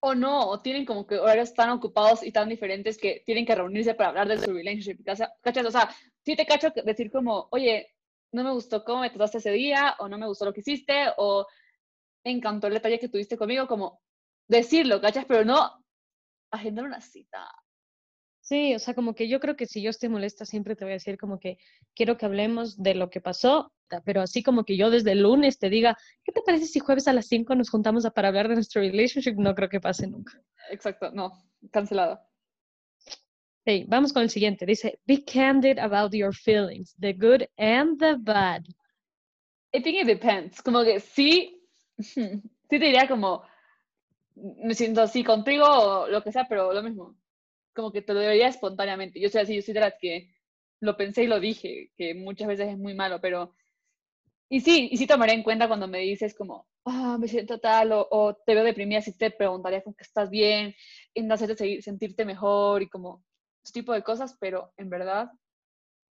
O 0.00 0.14
no, 0.14 0.48
o 0.48 0.60
tienen 0.60 0.84
como 0.84 1.06
que 1.06 1.18
horarios 1.18 1.54
tan 1.54 1.70
ocupados 1.70 2.22
y 2.22 2.30
tan 2.32 2.48
diferentes 2.48 2.98
que 2.98 3.22
tienen 3.26 3.44
que 3.44 3.54
reunirse 3.54 3.94
para 3.94 4.10
hablar 4.10 4.28
de 4.28 4.38
su 4.38 4.52
relationship. 4.52 5.04
¿Cachas? 5.04 5.30
O 5.66 5.70
sea, 5.70 5.94
sí 6.24 6.36
te 6.36 6.46
cacho 6.46 6.70
decir 6.84 7.10
como, 7.10 7.48
oye, 7.50 7.94
no 8.32 8.44
me 8.44 8.52
gustó 8.52 8.84
cómo 8.84 9.00
me 9.00 9.10
trataste 9.10 9.38
ese 9.38 9.50
día, 9.52 9.96
o 9.98 10.08
no 10.08 10.18
me 10.18 10.26
gustó 10.26 10.44
lo 10.44 10.52
que 10.52 10.60
hiciste, 10.60 11.08
o 11.16 11.46
encantó 12.24 12.66
el 12.66 12.74
detalle 12.74 12.98
que 12.98 13.08
tuviste 13.08 13.36
conmigo, 13.36 13.66
como 13.66 14.00
decirlo, 14.46 15.00
¿cachas? 15.00 15.24
Pero 15.26 15.44
no 15.44 15.84
agendar 16.50 16.84
una 16.84 17.00
cita. 17.00 17.50
Sí, 18.48 18.74
o 18.74 18.78
sea, 18.78 18.94
como 18.94 19.14
que 19.14 19.28
yo 19.28 19.40
creo 19.40 19.56
que 19.56 19.66
si 19.66 19.82
yo 19.82 19.90
estoy 19.90 20.08
molesta, 20.08 20.46
siempre 20.46 20.74
te 20.74 20.86
voy 20.86 20.92
a 20.92 20.94
decir 20.94 21.18
como 21.18 21.38
que 21.38 21.58
quiero 21.94 22.16
que 22.16 22.24
hablemos 22.24 22.82
de 22.82 22.94
lo 22.94 23.10
que 23.10 23.20
pasó, 23.20 23.74
pero 24.06 24.22
así 24.22 24.42
como 24.42 24.64
que 24.64 24.78
yo 24.78 24.88
desde 24.88 25.12
el 25.12 25.22
lunes 25.22 25.58
te 25.58 25.68
diga, 25.68 25.98
¿qué 26.24 26.32
te 26.32 26.40
parece 26.40 26.64
si 26.64 26.78
jueves 26.78 27.06
a 27.08 27.12
las 27.12 27.26
5 27.26 27.54
nos 27.54 27.68
juntamos 27.68 28.08
para 28.14 28.28
hablar 28.28 28.48
de 28.48 28.54
nuestro 28.54 28.80
relationship? 28.80 29.34
No 29.36 29.54
creo 29.54 29.68
que 29.68 29.82
pase 29.82 30.06
nunca. 30.06 30.40
Exacto, 30.70 31.10
no, 31.10 31.30
cancelado. 31.70 32.20
Hey, 33.66 33.84
vamos 33.86 34.14
con 34.14 34.22
el 34.22 34.30
siguiente. 34.30 34.64
Dice, 34.64 34.98
be 35.06 35.22
candid 35.22 35.78
about 35.78 36.14
your 36.14 36.34
feelings, 36.34 36.96
the 36.98 37.12
good 37.12 37.42
and 37.58 37.98
the 37.98 38.16
bad. 38.18 38.64
I 39.74 39.82
think 39.82 40.00
it 40.00 40.06
depends. 40.06 40.62
Como 40.62 40.84
que 40.84 41.00
sí, 41.00 41.62
sí 41.98 42.40
te 42.66 42.78
diría 42.78 43.06
como, 43.06 43.42
me 44.36 44.72
siento 44.72 45.02
así 45.02 45.22
contigo 45.22 45.66
o 45.66 46.08
lo 46.08 46.22
que 46.22 46.32
sea, 46.32 46.46
pero 46.48 46.72
lo 46.72 46.82
mismo 46.82 47.14
como 47.78 47.92
que 47.92 48.02
te 48.02 48.12
lo 48.12 48.18
debería 48.18 48.48
espontáneamente. 48.48 49.20
Yo 49.20 49.28
soy 49.28 49.42
así, 49.42 49.54
yo 49.54 49.62
soy 49.62 49.72
de 49.72 49.80
las 49.80 49.94
que 50.00 50.34
lo 50.80 50.96
pensé 50.96 51.22
y 51.22 51.26
lo 51.28 51.38
dije, 51.38 51.92
que 51.96 52.12
muchas 52.12 52.48
veces 52.48 52.70
es 52.70 52.76
muy 52.76 52.92
malo, 52.92 53.20
pero... 53.20 53.54
Y 54.48 54.62
sí, 54.62 54.88
y 54.90 54.96
sí 54.96 55.06
tomaré 55.06 55.34
en 55.34 55.44
cuenta 55.44 55.68
cuando 55.68 55.86
me 55.86 56.00
dices 56.00 56.34
como, 56.34 56.66
ah, 56.86 57.16
me 57.20 57.28
siento 57.28 57.60
tal, 57.60 57.92
o, 57.92 58.36
te 58.44 58.54
veo 58.54 58.64
deprimida, 58.64 59.00
si 59.00 59.16
te 59.16 59.30
preguntaría 59.30 59.84
con 59.84 59.94
que 59.94 60.02
estás 60.02 60.28
bien, 60.28 60.74
en 61.14 61.30
hacerte 61.30 61.80
sentirte 61.80 62.24
mejor 62.24 62.82
y 62.82 62.88
como 62.88 63.24
ese 63.62 63.74
tipo 63.74 63.92
de 63.92 64.02
cosas, 64.02 64.36
pero 64.40 64.72
en 64.76 64.90
verdad, 64.90 65.30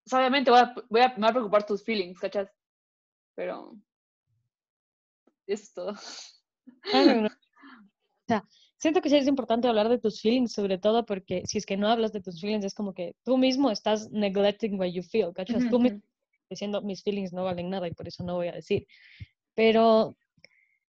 obviamente 0.10 0.52
voy 0.52 0.62
a, 0.62 0.74
voy 0.90 1.02
a, 1.02 1.14
preocupar 1.14 1.66
tus 1.66 1.84
feelings, 1.84 2.18
¿cachas? 2.18 2.50
Pero 3.36 3.74
eso 5.48 5.64
es 5.64 5.74
todo. 5.74 5.94
O 8.20 8.30
sea, 8.30 8.44
siento 8.78 9.02
que 9.02 9.10
sí 9.10 9.18
es 9.18 9.28
importante 9.28 9.68
hablar 9.68 9.90
de 9.90 9.98
tus 9.98 10.22
feelings, 10.22 10.54
sobre 10.54 10.78
todo 10.78 11.06
porque 11.06 11.44
si 11.46 11.58
es 11.58 11.66
que 11.66 11.78
no 11.78 11.88
hablas 11.88 12.14
de 12.14 12.22
tus 12.22 12.40
feelings, 12.40 12.66
es 12.66 12.74
como 12.74 12.94
que 12.94 13.16
tú 13.24 13.38
mismo 13.38 13.72
estás 13.72 14.12
neglecting 14.12 14.80
what 14.80 14.88
you 14.88 15.04
feel, 15.04 15.34
¿cachas? 15.34 15.70
Tú 15.70 15.80
mismo 15.80 16.02
diciendo 16.50 16.82
mis 16.82 17.04
feelings 17.04 17.34
no 17.34 17.44
valen 17.44 17.70
nada 17.70 17.88
y 17.88 17.94
por 17.94 18.08
eso 18.08 18.24
no 18.24 18.36
voy 18.36 18.48
a 18.48 18.54
decir. 18.54 18.88
Pero 19.54 20.16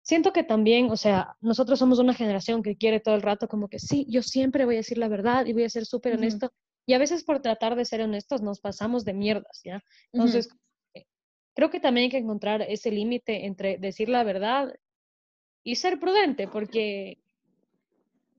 siento 0.03 0.33
que 0.33 0.45
también, 0.45 0.91
o 0.91 0.97
sea, 0.97 1.37
nosotros 1.41 1.79
somos 1.79 1.99
una 1.99 2.15
generación 2.15 2.63
que 2.63 2.77
quiere 2.77 3.01
todo 3.01 3.15
el 3.15 3.23
rato 3.23 3.49
como 3.49 3.69
que 3.69 3.79
sí, 3.79 4.07
yo 4.09 4.23
siempre 4.23 4.65
voy 4.65 4.77
a 4.77 4.79
decir 4.79 4.99
la 4.99 5.09
verdad 5.09 5.47
y 5.47 5.53
voy 5.53 5.65
a 5.65 5.71
ser 5.71 5.87
súper 5.87 6.15
honesto. 6.15 6.53
Y 6.87 6.95
a 6.95 6.99
veces 6.99 7.25
por 7.25 7.41
tratar 7.41 7.77
de 7.77 7.85
ser 7.85 8.01
honestos 8.01 8.43
nos 8.43 8.61
pasamos 8.61 9.05
de 9.05 9.15
mierdas, 9.15 9.61
¿ya? 9.65 9.83
Entonces, 10.13 10.49
creo 11.55 11.71
que 11.71 11.81
también 11.81 12.05
hay 12.05 12.11
que 12.11 12.19
encontrar 12.19 12.63
ese 12.63 12.91
límite 12.91 13.47
entre 13.47 13.79
decir 13.79 14.09
la 14.09 14.25
verdad 14.25 14.73
y 15.63 15.77
ser 15.77 15.99
prudente, 16.01 16.49
porque 16.49 17.19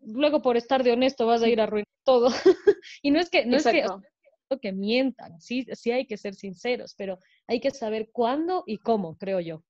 luego 0.02 0.42
por 0.42 0.58
estar 0.58 0.84
de 0.84 0.92
honesto 0.92 1.26
vas 1.26 1.42
a 1.42 1.50
ir 1.50 1.60
a 1.60 1.64
arruinar 1.64 1.88
todo. 2.04 2.30
y 3.02 3.12
no 3.12 3.20
es 3.20 3.30
que, 3.30 3.46
no 3.46 3.58
es 3.58 3.64
que, 3.64 3.86
que 4.60 4.72
mientan, 4.72 5.40
sí, 5.40 5.66
sí 5.74 5.92
hay 5.92 6.06
que 6.06 6.18
ser 6.18 6.36
sinceros, 6.36 6.94
pero 6.98 7.20
hay 7.48 7.60
que 7.60 7.72
saber 7.72 8.10
cuándo 8.12 8.64
y 8.66 8.78
cómo, 8.78 9.18
creo 9.18 9.40
yo. 9.40 9.64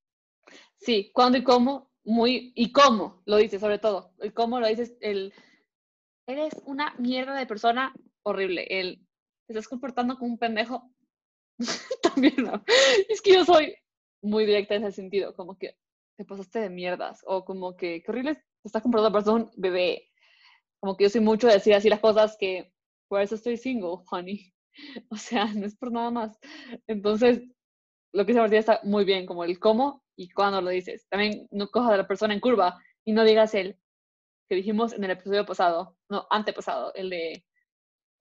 Sí, 0.76 1.10
cuándo 1.14 1.38
y 1.38 1.44
cómo, 1.44 1.90
muy, 2.04 2.52
y 2.56 2.72
cómo 2.72 3.22
lo 3.26 3.36
dices, 3.36 3.60
sobre 3.60 3.78
todo. 3.78 4.12
El 4.18 4.34
cómo 4.34 4.58
lo 4.58 4.66
dices, 4.66 4.96
el, 5.00 5.32
eres 6.26 6.54
una 6.64 6.94
mierda 6.98 7.36
de 7.36 7.46
persona 7.46 7.94
horrible, 8.24 8.66
el, 8.68 8.98
te 9.46 9.52
estás 9.52 9.68
comportando 9.68 10.16
como 10.16 10.32
un 10.32 10.38
pendejo, 10.38 10.90
también 12.02 12.34
no. 12.38 12.64
Es 13.08 13.20
que 13.20 13.34
yo 13.34 13.44
soy 13.44 13.76
muy 14.22 14.46
directa 14.46 14.74
en 14.74 14.84
ese 14.84 14.96
sentido, 14.96 15.34
como 15.34 15.58
que 15.58 15.76
te 16.16 16.24
pasaste 16.24 16.60
de 16.60 16.70
mierdas, 16.70 17.22
o 17.26 17.44
como 17.44 17.76
que, 17.76 18.02
qué 18.02 18.10
horrible, 18.10 18.34
te 18.34 18.42
estás 18.64 18.82
comportando 18.82 19.22
como 19.24 19.36
un 19.36 19.50
bebé, 19.56 20.11
como 20.82 20.96
que 20.96 21.04
yo 21.04 21.10
soy 21.10 21.20
mucho 21.20 21.46
de 21.46 21.54
decir 21.54 21.74
así 21.74 21.88
las 21.88 22.00
cosas 22.00 22.36
que 22.36 22.72
por 23.08 23.20
eso 23.22 23.36
estoy 23.36 23.56
single, 23.56 24.02
honey. 24.10 24.52
O 25.10 25.16
sea, 25.16 25.44
no 25.52 25.66
es 25.66 25.76
por 25.76 25.92
nada 25.92 26.10
más. 26.10 26.38
Entonces, 26.86 27.42
lo 28.12 28.26
que 28.26 28.32
se 28.32 28.40
Martina 28.40 28.58
está 28.58 28.80
muy 28.82 29.04
bien, 29.04 29.26
como 29.26 29.44
el 29.44 29.60
cómo 29.60 30.02
y 30.16 30.30
cuándo 30.30 30.60
lo 30.60 30.70
dices. 30.70 31.06
También 31.08 31.46
no 31.50 31.68
cojas 31.68 31.92
a 31.92 31.98
la 31.98 32.08
persona 32.08 32.34
en 32.34 32.40
curva 32.40 32.80
y 33.04 33.12
no 33.12 33.22
digas 33.22 33.54
el 33.54 33.78
que 34.48 34.56
dijimos 34.56 34.94
en 34.94 35.04
el 35.04 35.12
episodio 35.12 35.46
pasado, 35.46 35.96
no, 36.08 36.26
antepasado, 36.30 36.92
el 36.94 37.10
de 37.10 37.44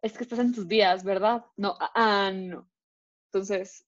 es 0.03 0.17
que 0.17 0.23
estás 0.23 0.39
en 0.39 0.53
tus 0.53 0.67
días, 0.67 1.03
¿verdad? 1.03 1.45
No, 1.57 1.75
ah, 1.79 1.91
ah 1.95 2.31
no. 2.31 2.69
Entonces, 3.31 3.87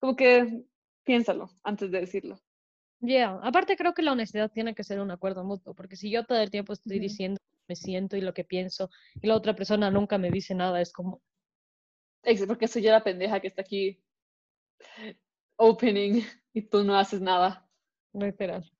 como 0.00 0.14
que 0.14 0.64
piénsalo 1.02 1.50
antes 1.64 1.90
de 1.90 2.00
decirlo. 2.00 2.38
Ya, 3.00 3.30
aparte 3.42 3.76
creo 3.76 3.94
que 3.94 4.02
la 4.02 4.12
honestidad 4.12 4.52
tiene 4.52 4.74
que 4.74 4.84
ser 4.84 5.00
un 5.00 5.10
acuerdo 5.10 5.44
mutuo, 5.44 5.74
porque 5.74 5.96
si 5.96 6.10
yo 6.10 6.24
todo 6.24 6.38
el 6.40 6.50
tiempo 6.50 6.72
estoy 6.72 7.00
diciendo 7.00 7.40
me 7.72 7.76
siento 7.76 8.16
y 8.16 8.20
lo 8.20 8.34
que 8.34 8.44
pienso 8.44 8.90
y 9.20 9.26
la 9.26 9.36
otra 9.36 9.56
persona 9.56 9.90
nunca 9.90 10.18
me 10.18 10.30
dice 10.30 10.54
nada, 10.54 10.80
es 10.80 10.92
como... 10.92 11.22
Porque 12.46 12.68
soy 12.68 12.82
yo 12.82 12.90
la 12.90 13.02
pendeja 13.02 13.40
que 13.40 13.48
está 13.48 13.62
aquí 13.62 14.00
opening 15.56 16.22
y 16.52 16.62
tú 16.62 16.84
no 16.84 16.96
haces 16.96 17.20
nada. 17.20 17.66
Literal. 18.12 18.70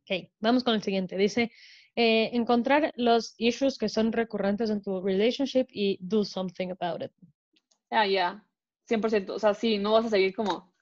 Ok, 0.00 0.30
vamos 0.40 0.64
con 0.64 0.74
el 0.74 0.82
siguiente. 0.82 1.16
Dice, 1.16 1.52
eh, 1.94 2.30
encontrar 2.32 2.92
los 2.96 3.34
issues 3.36 3.78
que 3.78 3.88
son 3.88 4.12
recurrentes 4.12 4.70
en 4.70 4.82
tu 4.82 5.00
relationship 5.00 5.66
y 5.70 5.98
do 6.00 6.24
something 6.24 6.70
about 6.70 7.02
it. 7.02 7.12
Ah, 7.90 8.06
ya, 8.06 8.44
100%. 8.88 9.30
O 9.34 9.38
sea, 9.38 9.54
sí, 9.54 9.78
no 9.78 9.92
vas 9.92 10.06
a 10.06 10.10
seguir 10.10 10.34
como, 10.34 10.72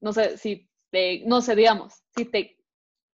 no 0.00 0.12
sé, 0.12 0.38
si 0.38 0.68
te, 0.90 1.22
no 1.26 1.42
sé, 1.42 1.54
digamos, 1.54 2.02
si 2.16 2.24
te 2.24 2.56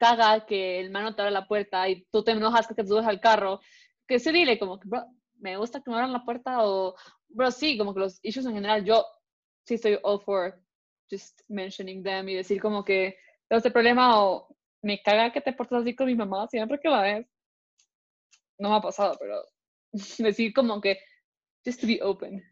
caga 0.00 0.46
que 0.46 0.80
el 0.80 0.90
mano 0.90 1.14
te 1.14 1.20
abre 1.20 1.30
la 1.30 1.46
puerta 1.46 1.86
y 1.88 2.06
tú 2.10 2.24
te 2.24 2.32
enojas 2.32 2.66
que 2.66 2.74
te 2.74 2.86
subes 2.86 3.06
al 3.06 3.20
carro, 3.20 3.60
que 4.08 4.18
sí 4.18 4.32
dile 4.32 4.58
como 4.58 4.80
bro, 4.82 5.04
me 5.38 5.58
gusta 5.58 5.82
que 5.82 5.90
me 5.90 5.96
abran 5.96 6.12
la 6.12 6.24
puerta 6.24 6.64
o, 6.66 6.96
bro, 7.28 7.50
sí, 7.50 7.76
como 7.76 7.92
que 7.92 8.00
los 8.00 8.18
issues 8.22 8.46
en 8.46 8.54
general, 8.54 8.82
yo 8.82 9.04
sí 9.66 9.74
estoy 9.74 9.98
all 10.02 10.18
for 10.20 10.58
just 11.10 11.42
mentioning 11.48 12.02
them 12.02 12.28
y 12.30 12.34
decir 12.34 12.60
como 12.62 12.82
que 12.82 13.16
tengo 13.46 13.58
este 13.58 13.70
problema 13.70 14.24
o 14.24 14.48
me 14.82 15.02
caga 15.02 15.32
que 15.32 15.42
te 15.42 15.52
portas 15.52 15.82
así 15.82 15.94
con 15.94 16.06
mi 16.06 16.14
mamá 16.14 16.48
siempre 16.48 16.80
que 16.80 16.88
la 16.88 17.02
ves. 17.02 17.26
No 18.58 18.70
me 18.70 18.76
ha 18.76 18.80
pasado, 18.80 19.16
pero 19.20 19.42
decir 20.18 20.54
como 20.54 20.80
que 20.80 20.98
just 21.64 21.80
to 21.80 21.86
be 21.86 22.00
open. 22.02 22.42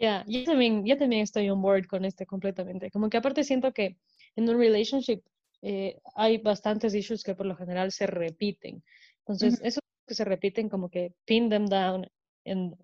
Ya, 0.00 0.24
yo 0.26 0.42
también, 0.42 0.84
yo 0.84 0.98
también 0.98 1.22
estoy 1.22 1.48
on 1.48 1.62
board 1.62 1.86
con 1.86 2.04
este 2.04 2.26
completamente. 2.26 2.90
Como 2.90 3.08
que 3.08 3.18
aparte 3.18 3.44
siento 3.44 3.72
que 3.72 3.98
en 4.34 4.48
un 4.48 4.58
relationship 4.58 5.22
eh, 5.62 6.00
hay 6.14 6.38
bastantes 6.38 6.94
issues 6.94 7.22
que 7.22 7.34
por 7.34 7.46
lo 7.46 7.56
general 7.56 7.92
se 7.92 8.06
repiten. 8.06 8.82
Entonces, 9.20 9.60
esos 9.62 9.82
que 10.06 10.14
se 10.14 10.24
repiten 10.24 10.68
como 10.68 10.90
que 10.90 11.14
pin 11.24 11.48
them 11.48 11.66
down 11.66 12.06
and 12.44 12.74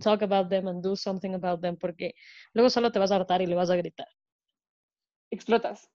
talk 0.00 0.22
about 0.22 0.48
them 0.48 0.68
and 0.68 0.82
do 0.82 0.96
something 0.96 1.34
about 1.34 1.60
them, 1.60 1.76
porque 1.76 2.14
luego 2.52 2.70
solo 2.70 2.92
te 2.92 2.98
vas 2.98 3.10
a 3.10 3.16
hartar 3.16 3.42
y 3.42 3.46
le 3.46 3.56
vas 3.56 3.70
a 3.70 3.76
gritar. 3.76 4.06
Explotas. 5.30 5.90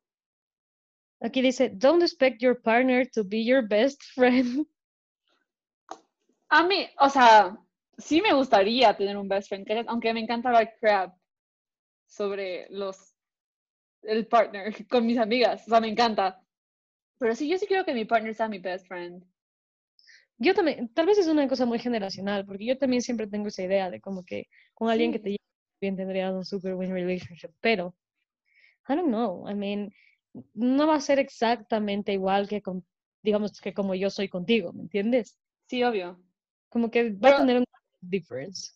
Aquí 1.21 1.41
dice, 1.41 1.69
don't 1.69 2.03
expect 2.03 2.41
your 2.41 2.62
partner 2.62 3.09
to 3.09 3.23
be 3.23 3.43
your 3.43 3.65
best 3.65 4.03
friend. 4.13 4.67
A 6.50 6.63
mí, 6.67 6.88
o 7.00 7.09
sea, 7.09 7.57
sí 7.97 8.21
me 8.21 8.33
gustaría 8.33 8.95
tener 8.95 9.17
un 9.17 9.27
best 9.27 9.47
friend, 9.47 9.65
aunque 9.88 10.13
me 10.13 10.19
encanta 10.19 10.50
hablar 10.50 10.75
crap 10.79 11.15
sobre 12.05 12.67
los 12.69 13.12
el 14.03 14.27
partner 14.27 14.74
con 14.89 15.05
mis 15.05 15.17
amigas, 15.17 15.65
o 15.67 15.69
sea, 15.69 15.79
me 15.79 15.89
encanta. 15.89 16.41
Pero 17.19 17.36
sí, 17.36 17.48
yo 17.48 17.57
sí 17.57 17.67
quiero 17.67 17.86
que 17.86 17.93
mi 17.93 18.05
partner 18.05 18.36
sea 18.36 18.48
mi 18.48 18.60
best 18.60 18.88
friend. 18.88 19.24
Yo 20.38 20.53
también, 20.53 20.89
tal 20.89 21.05
vez 21.05 21.17
es 21.17 21.27
una 21.27 21.48
cosa 21.48 21.65
muy 21.65 21.79
generacional, 21.79 22.45
porque 22.45 22.65
yo 22.65 22.77
también 22.77 23.01
siempre 23.01 23.27
tengo 23.27 23.48
esa 23.48 23.63
idea 23.63 23.89
de 23.89 24.01
como 24.01 24.25
que 24.25 24.48
con 24.74 24.89
alguien 24.89 25.12
que 25.12 25.19
te 25.19 25.29
lleve 25.29 25.38
bien 25.79 25.95
tendrías 25.95 26.33
un 26.33 26.43
super 26.43 26.75
buen 26.75 26.91
relationship, 26.91 27.51
pero 27.62 27.95
I 28.89 28.95
don't 28.95 29.07
know, 29.07 29.48
I 29.48 29.53
mean, 29.53 29.93
no 30.53 30.88
va 30.88 30.95
a 30.95 31.01
ser 31.01 31.19
exactamente 31.19 32.12
igual 32.12 32.48
que 32.48 32.62
con, 32.62 32.86
digamos 33.22 33.62
que 33.62 33.74
como 33.74 33.95
yo 33.95 34.10
soy 34.10 34.27
contigo, 34.27 34.74
¿me 34.74 34.81
entiendes? 34.81 35.38
Sí, 35.67 35.83
obvio. 35.83 36.19
Como 36.69 36.89
que 36.89 37.12
va 37.12 37.29
a 37.29 37.38
tener 37.38 37.57
un 37.57 37.65
difference. 38.01 38.74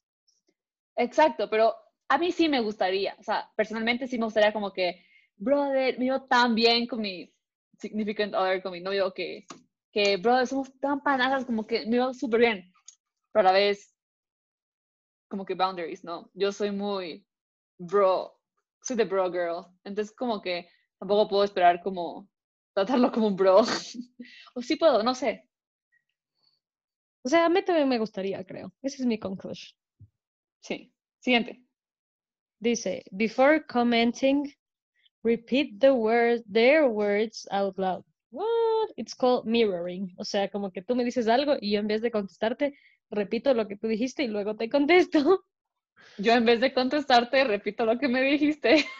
Exacto, 0.96 1.50
pero 1.50 1.76
a 2.08 2.18
mí 2.18 2.32
sí 2.32 2.48
me 2.48 2.62
gustaría, 2.62 3.16
o 3.20 3.24
sea, 3.24 3.52
personalmente 3.56 4.08
sí 4.08 4.18
me 4.18 4.26
gustaría 4.26 4.54
como 4.54 4.72
que 4.72 5.04
brother, 5.38 5.98
me 5.98 6.06
iba 6.06 6.26
tan 6.28 6.56
bien 6.56 6.88
con 6.88 7.02
mi 7.02 7.32
significant 7.80 8.34
other, 8.34 8.62
con 8.62 8.72
mi 8.72 8.82
novio, 8.82 9.14
que, 9.14 9.46
que 9.92 10.18
brother, 10.18 10.48
somos 10.48 10.72
tan 10.80 11.02
panazas, 11.02 11.46
como 11.46 11.66
que 11.66 11.86
me 11.86 11.98
iba 11.98 12.14
súper 12.14 12.40
bien. 12.40 12.74
Pero 13.32 13.50
a 13.50 13.52
la 13.52 13.58
vez, 13.58 13.94
como 15.28 15.46
que 15.46 15.56
boundaries, 15.56 16.04
¿no? 16.04 16.30
Yo 16.34 16.52
soy 16.52 16.72
muy 16.72 17.26
bro, 17.78 18.40
soy 18.82 18.96
de 18.96 19.06
bro 19.06 19.32
girl. 19.32 19.66
Entonces, 19.84 20.16
como 20.16 20.42
que 20.42 20.70
tampoco 21.00 21.28
puedo 21.28 21.44
esperar 21.44 21.82
como 21.82 22.30
tratarlo 22.74 23.12
como 23.12 23.28
un 23.28 23.36
bro. 23.36 23.60
o 24.56 24.62
sí 24.62 24.76
puedo, 24.76 25.04
no 25.04 25.14
sé. 25.16 25.48
O 27.24 27.30
sea, 27.30 27.46
a 27.46 27.50
mí 27.50 27.62
también 27.64 27.90
me 27.90 28.00
gustaría, 28.00 28.44
creo. 28.46 28.74
Esa 28.82 28.98
es 28.98 29.06
mi 29.06 29.20
conclusion. 29.20 29.78
Sí. 30.62 30.94
Siguiente. 31.20 31.62
Dice, 32.60 33.04
before 33.12 33.66
commenting, 33.66 34.50
repeat 35.24 35.80
the 35.80 35.94
word, 35.94 36.44
their 36.52 36.88
words 36.88 37.48
out 37.52 37.78
loud. 37.78 38.04
What? 38.32 38.92
It's 38.98 39.16
called 39.16 39.46
mirroring. 39.46 40.14
O 40.18 40.24
sea, 40.24 40.50
como 40.50 40.72
que 40.72 40.82
tú 40.82 40.96
me 40.96 41.04
dices 41.04 41.28
algo 41.28 41.56
y 41.60 41.72
yo 41.72 41.80
en 41.80 41.88
vez 41.88 42.02
de 42.02 42.12
contestarte, 42.12 42.78
repito 43.10 43.54
lo 43.54 43.68
que 43.68 43.78
tú 43.78 43.88
dijiste 43.88 44.24
y 44.24 44.28
luego 44.28 44.56
te 44.56 44.70
contesto. 44.70 45.20
Yo 46.20 46.34
en 46.34 46.46
vez 46.46 46.62
de 46.62 46.74
contestarte, 46.74 47.44
repito 47.44 47.86
lo 47.86 47.98
que 48.00 48.08
me 48.08 48.22
dijiste. 48.22 48.86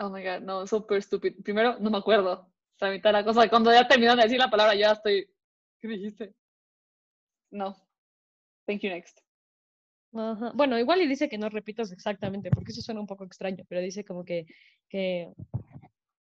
Oh 0.00 0.10
my 0.10 0.22
god, 0.22 0.42
no, 0.42 0.64
súper 0.64 0.98
estúpido. 0.98 1.42
Primero, 1.42 1.76
no 1.80 1.90
me 1.90 1.98
acuerdo. 1.98 2.48
La 2.80 2.90
mitad 2.90 3.10
de 3.10 3.14
la 3.14 3.24
cosa. 3.24 3.48
Cuando 3.48 3.72
ya 3.72 3.88
terminó 3.88 4.14
de 4.14 4.22
decir 4.22 4.38
la 4.38 4.48
palabra, 4.48 4.76
ya 4.76 4.92
estoy. 4.92 5.28
¿Qué 5.80 5.88
dijiste? 5.88 6.34
No. 7.50 7.76
Thank 8.66 8.82
you, 8.82 8.90
next. 8.90 9.27
Ajá. 10.14 10.52
Bueno, 10.54 10.78
igual 10.78 11.02
y 11.02 11.06
dice 11.06 11.28
que 11.28 11.38
no 11.38 11.48
repitas 11.48 11.92
exactamente, 11.92 12.50
porque 12.50 12.72
eso 12.72 12.80
suena 12.80 13.00
un 13.00 13.06
poco 13.06 13.24
extraño, 13.24 13.64
pero 13.68 13.80
dice 13.80 14.04
como 14.04 14.24
que, 14.24 14.46
que 14.88 15.32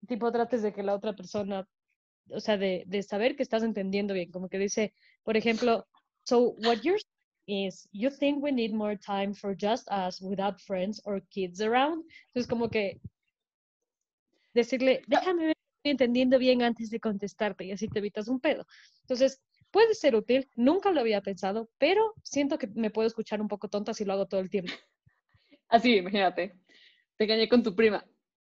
tipo 0.07 0.31
trates 0.31 0.61
de 0.61 0.73
que 0.73 0.83
la 0.83 0.93
otra 0.93 1.15
persona, 1.15 1.67
o 2.29 2.39
sea, 2.39 2.57
de, 2.57 2.83
de 2.87 3.03
saber 3.03 3.35
que 3.35 3.43
estás 3.43 3.63
entendiendo 3.63 4.13
bien, 4.13 4.31
como 4.31 4.49
que 4.49 4.59
dice, 4.59 4.93
por 5.23 5.37
ejemplo, 5.37 5.87
so 6.25 6.55
what 6.65 6.81
you're 6.81 6.99
saying 7.45 7.67
is, 7.67 7.87
you 7.93 8.09
think 8.09 8.43
we 8.43 8.51
need 8.51 8.73
more 8.73 8.97
time 8.97 9.33
for 9.33 9.55
just 9.57 9.87
us 9.89 10.21
without 10.21 10.59
friends 10.59 11.01
or 11.05 11.21
kids 11.29 11.61
around? 11.61 12.03
Entonces 12.27 12.47
como 12.47 12.69
que 12.69 12.99
decirle, 14.53 15.01
déjame 15.07 15.45
ver 15.47 15.57
entendiendo 15.83 16.37
bien 16.37 16.61
antes 16.63 16.89
de 16.89 16.99
contestarte 16.99 17.63
y 17.65 17.71
así 17.71 17.87
te 17.87 17.99
evitas 17.99 18.27
un 18.27 18.39
pedo. 18.39 18.65
Entonces, 19.01 19.41
puede 19.71 19.93
ser 19.95 20.15
útil, 20.15 20.49
nunca 20.55 20.91
lo 20.91 21.01
había 21.01 21.21
pensado, 21.21 21.69
pero 21.77 22.13
siento 22.23 22.57
que 22.57 22.67
me 22.67 22.89
puedo 22.89 23.07
escuchar 23.07 23.41
un 23.41 23.47
poco 23.47 23.69
tonta 23.69 23.93
si 23.93 24.05
lo 24.05 24.13
hago 24.13 24.27
todo 24.27 24.39
el 24.39 24.49
tiempo. 24.49 24.73
Así, 25.69 25.97
imagínate. 25.97 26.55
Te 27.17 27.23
engañé 27.25 27.49
con 27.49 27.63
tu 27.63 27.75
prima. 27.75 28.05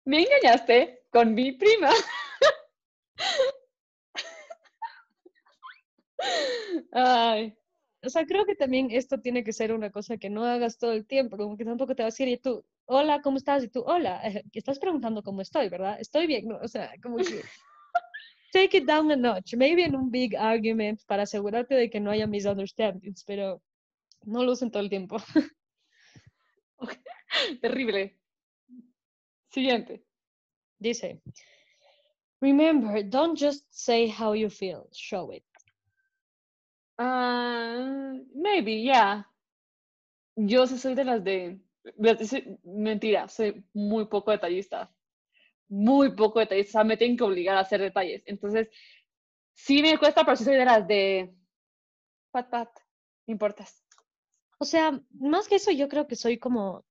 Me 0.06 0.22
engañaste 0.22 1.04
con 1.12 1.34
mi 1.34 1.52
prima. 1.54 1.90
Ay, 6.92 7.58
O 8.04 8.10
sea, 8.10 8.26
creo 8.26 8.46
que 8.46 8.56
también 8.56 8.90
esto 8.92 9.20
tiene 9.20 9.44
que 9.44 9.54
ser 9.54 9.74
una 9.74 9.92
cosa 9.92 10.18
que 10.18 10.30
no 10.30 10.46
hagas 10.46 10.78
todo 10.78 10.94
el 10.94 11.06
tiempo, 11.06 11.38
como 11.38 11.58
que 11.58 11.66
tampoco 11.66 11.96
te 11.96 12.04
vas 12.04 12.14
a 12.14 12.14
decir, 12.14 12.28
y 12.28 12.38
tú, 12.38 12.64
hola, 12.86 13.22
¿cómo 13.22 13.38
estás? 13.38 13.64
Y 13.64 13.70
tú, 13.70 13.84
hola, 13.86 14.22
estás 14.54 14.80
preguntando 14.80 15.24
cómo 15.24 15.42
estoy, 15.42 15.70
¿verdad? 15.70 15.98
Estoy 16.00 16.28
bien, 16.28 16.48
¿no? 16.48 16.58
O 16.58 16.68
sea, 16.68 16.92
como 17.02 17.18
que 17.18 17.42
take 18.52 18.78
it 18.78 18.86
down 18.86 19.12
a 19.12 19.16
notch, 19.16 19.56
maybe 19.56 19.84
en 19.84 19.96
un 19.96 20.10
big 20.10 20.36
argument 20.36 21.02
para 21.08 21.24
asegurarte 21.24 21.76
de 21.76 21.90
que 21.90 22.00
no 22.00 22.12
haya 22.12 22.28
misunderstandings, 22.28 23.24
pero 23.24 23.62
no 24.26 24.44
lo 24.44 24.52
usen 24.52 24.72
todo 24.72 24.84
el 24.84 24.90
tiempo. 24.90 25.18
terrible. 27.62 28.18
Siguiente. 29.50 30.04
Dice, 30.80 31.22
remember, 32.42 33.04
don't 33.04 33.38
just 33.38 33.64
say 33.72 34.08
how 34.08 34.34
you 34.34 34.50
feel, 34.50 34.88
show 34.94 35.32
it. 35.32 35.44
Ah, 37.00 38.14
maybe, 38.36 38.82
yeah. 38.82 39.24
Yo 40.36 40.68
sí 40.68 40.78
soy 40.78 40.94
de 40.94 41.04
las 41.04 41.24
de, 41.24 41.60
mentira, 42.64 43.28
soy 43.28 43.64
muy 43.74 44.06
poco 44.06 44.32
detallista. 44.32 44.92
Muy 45.70 46.16
poco 46.16 46.40
detallista. 46.40 46.70
O 46.70 46.82
sea, 46.82 46.84
me 46.84 46.98
tienen 46.98 47.18
que 47.18 47.24
obligar 47.24 47.58
a 47.58 47.62
hacer 47.62 47.82
detalles. 47.82 48.24
Entonces, 48.26 48.70
sí 49.54 49.82
me 49.82 49.98
cuesta, 49.98 50.24
pero 50.24 50.38
sí 50.38 50.44
soy 50.44 50.56
de 50.56 50.66
las 50.66 50.88
de, 50.88 51.36
pat, 52.32 52.50
pat, 52.50 52.70
me 53.26 53.34
importas. 53.34 53.84
O 54.60 54.66
sea, 54.66 55.00
más 55.12 55.48
que 55.48 55.56
eso, 55.56 55.72
yo 55.72 55.88
creo 55.88 56.08
que 56.08 56.16
soy 56.16 56.40
como, 56.40 56.86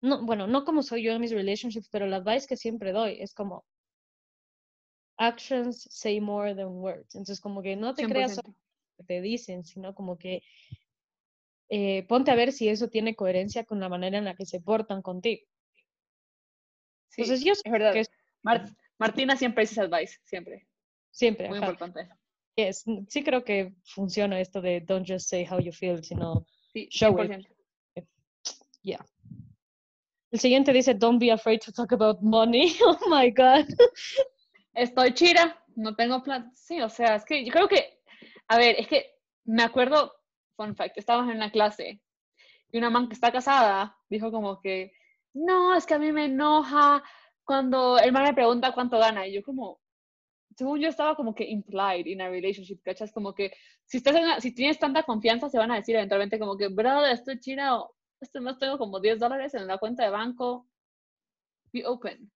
no, 0.00 0.24
bueno, 0.24 0.46
no 0.46 0.64
como 0.64 0.82
soy 0.82 1.02
yo 1.02 1.12
en 1.12 1.20
mis 1.20 1.32
relationships, 1.32 1.88
pero 1.90 2.06
la 2.06 2.16
advice 2.16 2.46
que 2.46 2.56
siempre 2.56 2.92
doy 2.92 3.20
es 3.20 3.34
como, 3.34 3.64
actions 5.18 5.88
say 5.90 6.20
more 6.20 6.54
than 6.54 6.68
words. 6.68 7.14
Entonces, 7.14 7.40
como 7.40 7.62
que 7.62 7.76
no 7.76 7.94
te 7.94 8.06
creas 8.06 8.32
100%. 8.32 8.34
solo 8.34 8.48
lo 8.48 8.96
que 8.96 9.04
te 9.04 9.20
dicen, 9.20 9.64
sino 9.64 9.94
como 9.94 10.16
que 10.16 10.42
eh, 11.68 12.06
ponte 12.08 12.30
a 12.30 12.36
ver 12.36 12.52
si 12.52 12.68
eso 12.68 12.88
tiene 12.88 13.14
coherencia 13.14 13.64
con 13.64 13.80
la 13.80 13.88
manera 13.88 14.18
en 14.18 14.24
la 14.24 14.34
que 14.34 14.46
se 14.46 14.60
portan 14.60 15.02
contigo. 15.02 15.46
Sí, 17.08 17.22
Entonces, 17.22 17.44
yo 17.44 17.52
es 17.52 17.62
verdad. 17.64 17.92
que 17.92 18.00
es 18.00 18.10
Mar- 18.42 18.68
Martina 18.98 19.36
siempre 19.36 19.62
dice 19.64 19.80
advice, 19.80 20.18
siempre. 20.24 20.66
siempre, 21.10 21.48
Muy 21.48 21.58
ajá, 21.58 21.66
importante. 21.70 22.08
es- 22.56 22.84
sí 23.08 23.22
creo 23.24 23.42
que 23.44 23.74
funciona 23.84 24.40
esto 24.40 24.60
de 24.60 24.80
don't 24.80 25.06
just 25.08 25.28
say 25.28 25.46
how 25.48 25.58
you 25.60 25.72
feel, 25.72 26.02
sino 26.04 26.46
Sí, 26.72 26.88
Show 26.90 27.18
it. 27.22 27.30
100%. 27.30 27.48
Yeah. 28.82 29.04
El 30.30 30.38
siguiente 30.40 30.72
dice, 30.72 30.94
don't 30.94 31.18
be 31.18 31.30
afraid 31.32 31.60
to 31.60 31.72
talk 31.72 31.92
about 31.92 32.20
money. 32.22 32.76
Oh 32.84 32.98
my 33.08 33.30
God. 33.30 33.66
Estoy 34.74 35.12
chira, 35.14 35.58
no 35.76 35.94
tengo 35.96 36.22
plan. 36.22 36.52
Sí, 36.54 36.80
o 36.80 36.88
sea, 36.88 37.16
es 37.16 37.24
que 37.24 37.44
yo 37.44 37.52
creo 37.52 37.68
que, 37.68 38.00
a 38.48 38.58
ver, 38.58 38.76
es 38.78 38.86
que 38.86 39.06
me 39.44 39.62
acuerdo, 39.62 40.12
fun 40.56 40.76
fact, 40.76 40.98
estábamos 40.98 41.30
en 41.30 41.36
una 41.38 41.50
clase 41.50 42.00
y 42.70 42.78
una 42.78 42.90
man 42.90 43.08
que 43.08 43.14
está 43.14 43.32
casada 43.32 43.96
dijo 44.10 44.30
como 44.30 44.60
que, 44.60 44.92
no, 45.34 45.74
es 45.74 45.86
que 45.86 45.94
a 45.94 45.98
mí 45.98 46.12
me 46.12 46.26
enoja 46.26 47.02
cuando 47.44 47.98
el 47.98 48.12
man 48.12 48.24
me 48.24 48.34
pregunta 48.34 48.72
cuánto 48.74 48.98
gana 48.98 49.26
y 49.26 49.34
yo 49.34 49.42
como, 49.42 49.80
según 50.56 50.80
yo 50.80 50.88
estaba 50.88 51.16
como 51.16 51.34
que 51.34 51.44
implied 51.44 52.06
in 52.06 52.20
a 52.22 52.28
relationship, 52.30 52.80
¿cachas? 52.82 53.12
Como 53.12 53.34
que 53.34 53.52
si, 53.86 53.98
estás 53.98 54.16
en 54.16 54.24
una- 54.24 54.40
si 54.40 54.54
tienes 54.54 54.78
tanta 54.78 55.02
confianza 55.04 55.48
se 55.50 55.58
van 55.58 55.70
a 55.72 55.76
decir 55.76 55.96
eventualmente 55.96 56.38
como 56.38 56.56
que, 56.58 56.68
brother, 56.68 57.12
estoy 57.12 57.40
chira 57.40 57.76
o 57.78 57.94
este 58.20 58.40
mes 58.40 58.58
tengo 58.58 58.78
como 58.78 59.00
10 59.00 59.18
dólares 59.20 59.54
en 59.54 59.66
la 59.66 59.78
cuenta 59.78 60.04
de 60.04 60.10
banco. 60.10 60.68
Be 61.72 61.82
open. 61.86 62.30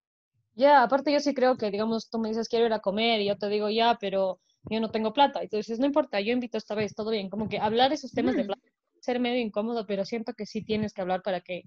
Ya, 0.55 0.83
aparte 0.83 1.11
yo 1.13 1.19
sí 1.19 1.33
creo 1.33 1.57
que, 1.57 1.71
digamos, 1.71 2.09
tú 2.09 2.19
me 2.19 2.29
dices 2.29 2.49
quiero 2.49 2.65
ir 2.67 2.73
a 2.73 2.79
comer 2.79 3.21
y 3.21 3.27
yo 3.27 3.37
te 3.37 3.49
digo 3.49 3.69
ya, 3.69 3.97
pero 3.99 4.39
yo 4.69 4.79
no 4.79 4.91
tengo 4.91 5.13
plata. 5.13 5.43
Y 5.43 5.49
tú 5.49 5.57
dices, 5.57 5.79
no 5.79 5.85
importa, 5.87 6.21
yo 6.21 6.33
invito 6.33 6.57
esta 6.57 6.75
vez, 6.75 6.95
todo 6.95 7.11
bien. 7.11 7.29
Como 7.29 7.49
que 7.49 7.59
hablar 7.59 7.93
esos 7.93 8.13
temas 8.13 8.35
de 8.35 8.43
Mm. 8.43 8.47
plata 8.47 8.61
puede 8.61 9.03
ser 9.03 9.19
medio 9.19 9.39
incómodo, 9.41 9.85
pero 9.87 10.05
siento 10.05 10.33
que 10.33 10.45
sí 10.45 10.63
tienes 10.63 10.93
que 10.93 11.01
hablar 11.01 11.21
para 11.23 11.41
que 11.41 11.63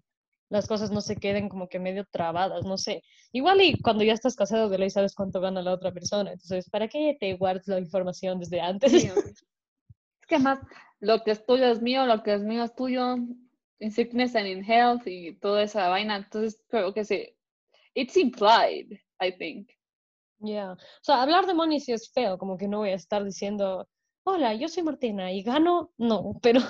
las 0.49 0.67
cosas 0.67 0.91
no 0.91 1.01
se 1.01 1.17
queden 1.17 1.49
como 1.49 1.69
que 1.69 1.79
medio 1.79 2.05
trabadas, 2.11 2.65
no 2.65 2.79
sé. 2.79 3.03
Igual 3.33 3.61
y 3.63 3.81
cuando 3.81 4.05
ya 4.05 4.13
estás 4.13 4.37
casado 4.37 4.69
de 4.69 4.79
ley 4.79 4.91
sabes 4.91 5.15
cuánto 5.15 5.41
gana 5.41 5.63
la 5.63 5.73
otra 5.73 5.93
persona. 5.93 6.33
Entonces, 6.33 6.71
¿para 6.71 6.89
qué 6.89 7.17
te 7.19 7.35
guardas 7.37 7.67
la 7.69 7.81
información 7.81 8.39
desde 8.39 8.61
antes? 8.61 8.91
Sí, 8.93 8.99
es 8.99 10.27
que 10.29 10.37
además 10.37 10.61
lo 11.01 11.23
que 11.23 11.33
es 11.33 11.45
tuyo 11.45 11.67
es 11.67 11.83
mío, 11.83 12.07
lo 12.07 12.23
que 12.23 12.35
es 12.35 12.43
mío 12.43 12.65
es 12.65 12.75
tuyo, 12.75 13.17
in 13.81 13.91
sickness 13.91 14.35
and 14.37 14.47
in 14.47 14.65
health 14.65 15.07
y 15.07 15.35
toda 15.39 15.63
esa 15.63 15.89
vaina. 15.89 16.17
Entonces 16.17 16.63
creo 16.69 16.93
que 16.95 17.05
sí, 17.05 17.29
it's 17.95 18.17
implied, 18.17 18.93
I 19.21 19.33
think. 19.37 19.71
Ya, 20.39 20.73
O 20.73 20.77
sea, 21.03 21.23
hablar 21.23 21.47
de 21.47 21.55
money 21.55 21.81
sí 21.81 21.93
es 21.93 22.13
feo, 22.13 22.37
como 22.37 22.59
que 22.59 22.69
no 22.69 22.79
voy 22.79 22.91
a 22.91 22.95
estar 22.95 23.25
diciendo, 23.25 23.89
hola, 24.29 24.55
yo 24.55 24.69
soy 24.69 24.83
Martina 24.83 25.33
y 25.33 25.43
gano, 25.43 25.93
no, 25.99 26.39
pero 26.43 26.61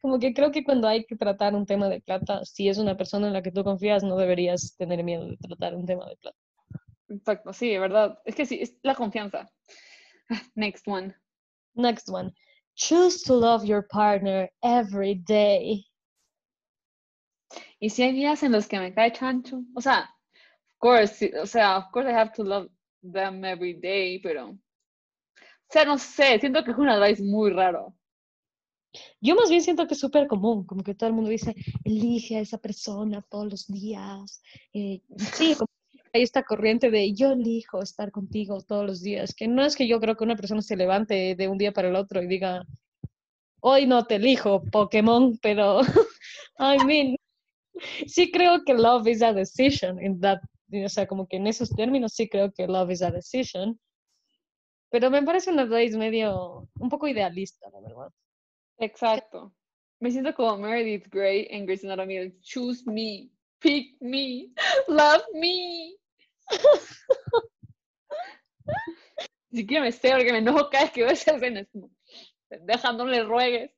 como 0.00 0.18
que 0.20 0.32
creo 0.32 0.52
que 0.52 0.64
cuando 0.64 0.86
hay 0.86 1.04
que 1.04 1.16
tratar 1.16 1.54
un 1.54 1.66
tema 1.66 1.88
de 1.88 2.00
plata, 2.00 2.44
si 2.44 2.68
es 2.68 2.78
una 2.78 2.96
persona 2.96 3.26
en 3.26 3.32
la 3.32 3.42
que 3.42 3.50
tú 3.50 3.64
confías, 3.64 4.04
no 4.04 4.16
deberías 4.16 4.76
tener 4.76 5.02
miedo 5.02 5.26
de 5.26 5.36
tratar 5.36 5.74
un 5.74 5.84
tema 5.84 6.08
de 6.08 6.16
plata. 6.16 6.38
Exacto, 7.08 7.52
sí, 7.52 7.70
de 7.70 7.78
verdad. 7.80 8.18
Es 8.24 8.34
que 8.36 8.46
sí, 8.46 8.60
es 8.62 8.78
la 8.82 8.94
confianza. 8.94 9.50
Next 10.54 10.86
one. 10.86 11.14
Next 11.74 12.08
one. 12.08 12.32
Choose 12.76 13.22
to 13.24 13.34
love 13.34 13.64
your 13.64 13.86
partner 13.88 14.48
every 14.62 15.14
day. 15.14 15.84
Y 17.80 17.90
si 17.90 18.04
hay 18.04 18.12
días 18.12 18.42
en 18.44 18.52
los 18.52 18.68
que 18.68 18.78
me 18.78 18.94
cae 18.94 19.12
chancho, 19.12 19.60
o 19.74 19.80
sea, 19.80 20.02
of 20.02 20.78
course, 20.78 21.32
o 21.38 21.46
sea, 21.46 21.78
of 21.78 21.90
course 21.92 22.08
I 22.08 22.14
have 22.14 22.32
to 22.36 22.44
love 22.44 22.68
them 23.02 23.44
every 23.44 23.74
day, 23.74 24.20
pero, 24.20 24.56
sea, 25.72 25.84
no 25.84 25.98
sé, 25.98 26.38
siento 26.38 26.62
que 26.64 26.72
es 26.72 26.78
un 26.78 26.88
advice 26.88 27.22
muy 27.22 27.50
raro. 27.50 27.94
Yo 29.20 29.34
más 29.34 29.48
bien 29.48 29.62
siento 29.62 29.86
que 29.86 29.94
es 29.94 30.00
súper 30.00 30.26
común, 30.26 30.66
como 30.66 30.82
que 30.82 30.94
todo 30.94 31.08
el 31.08 31.14
mundo 31.14 31.30
dice, 31.30 31.54
elige 31.84 32.36
a 32.36 32.40
esa 32.40 32.58
persona 32.58 33.22
todos 33.22 33.50
los 33.50 33.66
días. 33.66 34.42
Eh, 34.74 35.00
sí, 35.16 35.54
como 35.54 35.68
hay 36.12 36.22
esta 36.22 36.42
corriente 36.42 36.90
de 36.90 37.14
yo 37.14 37.32
elijo 37.32 37.82
estar 37.82 38.10
contigo 38.12 38.60
todos 38.60 38.84
los 38.84 39.00
días, 39.00 39.34
que 39.34 39.48
no 39.48 39.64
es 39.64 39.76
que 39.76 39.88
yo 39.88 39.98
creo 39.98 40.16
que 40.16 40.24
una 40.24 40.36
persona 40.36 40.60
se 40.60 40.76
levante 40.76 41.34
de 41.34 41.48
un 41.48 41.56
día 41.56 41.72
para 41.72 41.88
el 41.88 41.96
otro 41.96 42.22
y 42.22 42.26
diga, 42.26 42.66
hoy 43.60 43.86
no 43.86 44.04
te 44.04 44.16
elijo, 44.16 44.62
Pokémon, 44.64 45.38
pero, 45.40 45.80
I 46.58 46.84
mean, 46.84 47.16
sí 48.06 48.30
creo 48.30 48.62
que 48.64 48.74
love 48.74 49.06
is 49.08 49.22
a 49.22 49.32
decision, 49.32 50.04
in 50.04 50.20
that, 50.20 50.40
o 50.72 50.88
sea, 50.90 51.06
como 51.06 51.26
que 51.26 51.36
en 51.36 51.46
esos 51.46 51.70
términos 51.70 52.12
sí 52.12 52.28
creo 52.28 52.52
que 52.52 52.66
love 52.66 52.90
is 52.90 53.02
a 53.02 53.10
decision, 53.10 53.80
pero 54.92 55.10
me 55.10 55.22
parece 55.22 55.50
una 55.50 55.62
advice 55.62 55.96
medio, 55.96 56.68
un 56.78 56.88
poco 56.90 57.08
idealista, 57.08 57.66
la 57.70 57.80
verdad. 57.80 58.12
Exacto. 58.76 59.54
Me 60.00 60.10
siento 60.10 60.34
como 60.34 60.58
Meredith 60.58 61.08
Grey 61.08 61.46
en 61.48 61.64
Grey's 61.64 61.82
Anatomy. 61.82 62.38
Choose 62.42 62.84
me, 62.84 63.30
pick 63.58 63.96
me, 64.00 64.50
love 64.88 65.24
me. 65.32 65.96
Ni 69.50 69.60
siquiera 69.60 69.82
me 69.82 69.92
sé 69.92 70.10
porque 70.10 70.30
me 70.30 70.38
enojo 70.38 70.68
cada 70.68 70.84
vez 70.84 70.92
que 70.92 71.02
veo 71.04 71.12
esa 71.12 71.36
escena. 71.36 71.60
Es 71.60 71.70
como, 71.70 71.90
dejándole 72.50 73.22
ruegues. 73.22 73.70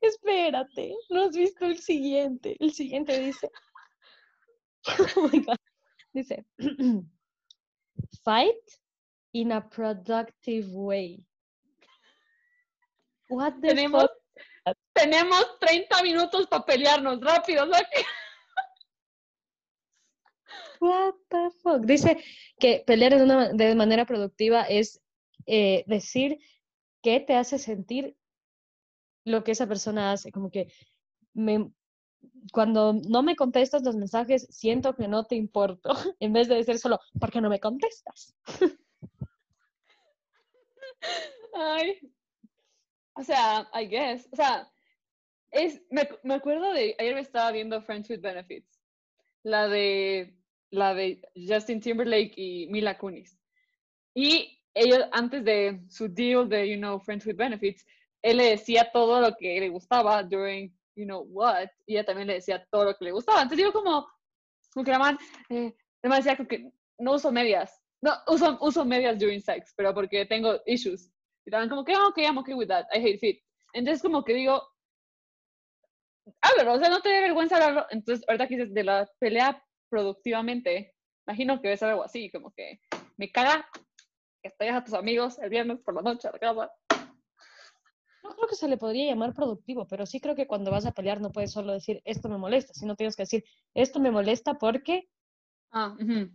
Espérate, 0.00 0.94
no 1.10 1.24
has 1.24 1.36
visto 1.36 1.66
el 1.66 1.78
siguiente. 1.78 2.56
El 2.60 2.72
siguiente 2.72 3.18
dice. 3.18 3.50
Oh 5.16 5.28
my 5.32 5.40
God. 5.40 5.56
Dice. 6.12 6.46
Fight 8.22 8.54
in 9.32 9.52
a 9.52 9.60
productive 9.60 10.68
way. 10.70 11.24
What 13.28 13.60
the 13.60 13.68
Tenemos, 13.68 14.02
fuck? 14.02 14.76
tenemos 14.94 15.58
30 15.60 16.02
minutos 16.02 16.46
para 16.46 16.64
pelearnos 16.64 17.20
rápido, 17.20 17.66
¿no? 17.66 17.76
What 20.80 21.14
the 21.28 21.50
fuck? 21.62 21.84
Dice 21.84 22.18
que 22.58 22.84
pelear 22.86 23.16
de, 23.16 23.22
una, 23.22 23.52
de 23.52 23.74
manera 23.74 24.06
productiva 24.06 24.62
es 24.62 25.00
eh, 25.46 25.84
decir 25.86 26.38
qué 27.02 27.20
te 27.20 27.34
hace 27.34 27.58
sentir 27.58 28.16
lo 29.24 29.44
que 29.44 29.52
esa 29.52 29.66
persona 29.66 30.12
hace. 30.12 30.30
Como 30.30 30.50
que 30.50 30.72
me, 31.34 31.70
cuando 32.52 32.94
no 32.94 33.22
me 33.22 33.36
contestas 33.36 33.82
los 33.82 33.96
mensajes, 33.96 34.46
siento 34.50 34.94
que 34.94 35.08
no 35.08 35.24
te 35.24 35.36
importo, 35.36 35.90
en 36.20 36.32
vez 36.32 36.48
de 36.48 36.56
decir 36.56 36.78
solo, 36.78 37.00
¿por 37.18 37.30
qué 37.30 37.40
no 37.40 37.50
me 37.50 37.60
contestas? 37.60 38.34
Ay. 41.54 41.98
O 43.14 43.22
sea, 43.22 43.68
I 43.74 43.86
guess. 43.86 44.28
O 44.32 44.36
sea, 44.36 44.70
es, 45.50 45.82
me, 45.90 46.08
me 46.22 46.34
acuerdo 46.34 46.72
de, 46.72 46.94
ayer 46.98 47.14
me 47.14 47.20
estaba 47.20 47.50
viendo 47.52 47.80
Friends 47.82 48.08
with 48.10 48.20
Benefits, 48.20 48.80
la 49.42 49.68
de, 49.68 50.36
la 50.70 50.94
de 50.94 51.20
Justin 51.34 51.80
Timberlake 51.80 52.34
y 52.36 52.66
Mila 52.68 52.96
Kunis. 52.98 53.38
Y 54.14 54.60
ellos, 54.74 55.00
antes 55.12 55.44
de 55.44 55.80
su 55.88 56.08
deal 56.08 56.48
de, 56.48 56.68
you 56.68 56.76
know, 56.76 57.00
Friends 57.00 57.26
with 57.26 57.36
Benefits, 57.36 57.84
él 58.22 58.38
le 58.38 58.50
decía 58.50 58.90
todo 58.92 59.20
lo 59.20 59.36
que 59.36 59.60
le 59.60 59.68
gustaba 59.68 60.22
during, 60.22 60.72
you 60.94 61.04
know, 61.04 61.22
what, 61.30 61.68
y 61.86 61.94
ella 61.94 62.04
también 62.04 62.28
le 62.28 62.34
decía 62.34 62.64
todo 62.70 62.84
lo 62.84 62.96
que 62.96 63.04
le 63.04 63.12
gustaba. 63.12 63.42
Entonces 63.42 63.58
digo 63.58 63.72
como, 63.72 64.06
como 64.72 64.84
que 64.84 64.90
la 64.90 64.98
man, 64.98 65.18
eh, 65.48 65.74
la 66.02 66.10
man 66.10 66.18
decía 66.22 66.36
que 66.36 66.70
no 66.98 67.14
uso 67.14 67.32
medias, 67.32 67.80
no, 68.00 68.12
uso, 68.28 68.58
uso 68.60 68.84
medias 68.84 69.18
during 69.18 69.40
sex, 69.40 69.72
pero 69.76 69.94
porque 69.94 70.26
tengo 70.26 70.60
issues. 70.66 71.10
Y 71.44 71.50
también 71.50 71.68
como 71.68 71.84
que, 71.84 71.96
oh, 71.96 72.08
ok, 72.08 72.18
I'm 72.18 72.38
okay 72.38 72.54
with 72.54 72.68
that, 72.68 72.86
I 72.92 72.98
hate 72.98 73.18
feet. 73.18 73.42
Entonces 73.72 74.02
como 74.02 74.24
que 74.24 74.34
digo, 74.34 74.62
háblalo, 76.40 76.74
o 76.74 76.78
sea, 76.78 76.88
no 76.88 77.00
te 77.00 77.08
dé 77.08 77.20
vergüenza 77.20 77.56
hablarlo. 77.56 77.86
Entonces, 77.90 78.24
ahorita 78.28 78.48
que 78.48 78.56
dices 78.56 78.74
de 78.74 78.84
la 78.84 79.10
pelea 79.18 79.62
productivamente, 79.88 80.94
imagino 81.26 81.60
que 81.60 81.76
ser 81.76 81.90
algo 81.90 82.04
así, 82.04 82.30
como 82.30 82.52
que 82.52 82.80
me 83.16 83.30
caga 83.30 83.66
que 84.42 84.50
te 84.50 84.68
a 84.68 84.84
tus 84.84 84.94
amigos 84.94 85.38
el 85.38 85.50
viernes 85.50 85.80
por 85.80 85.94
la 85.94 86.02
noche 86.02 86.28
a 86.28 86.32
la 86.32 86.38
casa. 86.38 86.70
No 88.22 88.30
creo 88.34 88.48
que 88.48 88.56
se 88.56 88.68
le 88.68 88.76
podría 88.76 89.10
llamar 89.10 89.34
productivo, 89.34 89.86
pero 89.86 90.06
sí 90.06 90.20
creo 90.20 90.34
que 90.34 90.46
cuando 90.46 90.70
vas 90.70 90.86
a 90.86 90.92
pelear 90.92 91.20
no 91.20 91.32
puedes 91.32 91.52
solo 91.52 91.72
decir 91.72 92.02
esto 92.04 92.28
me 92.28 92.36
molesta, 92.36 92.74
sino 92.74 92.94
tienes 92.94 93.16
que 93.16 93.22
decir 93.22 93.44
esto 93.74 94.00
me 94.00 94.10
molesta 94.10 94.54
porque. 94.54 95.08
Ah, 95.70 95.96
ujú. 95.98 96.30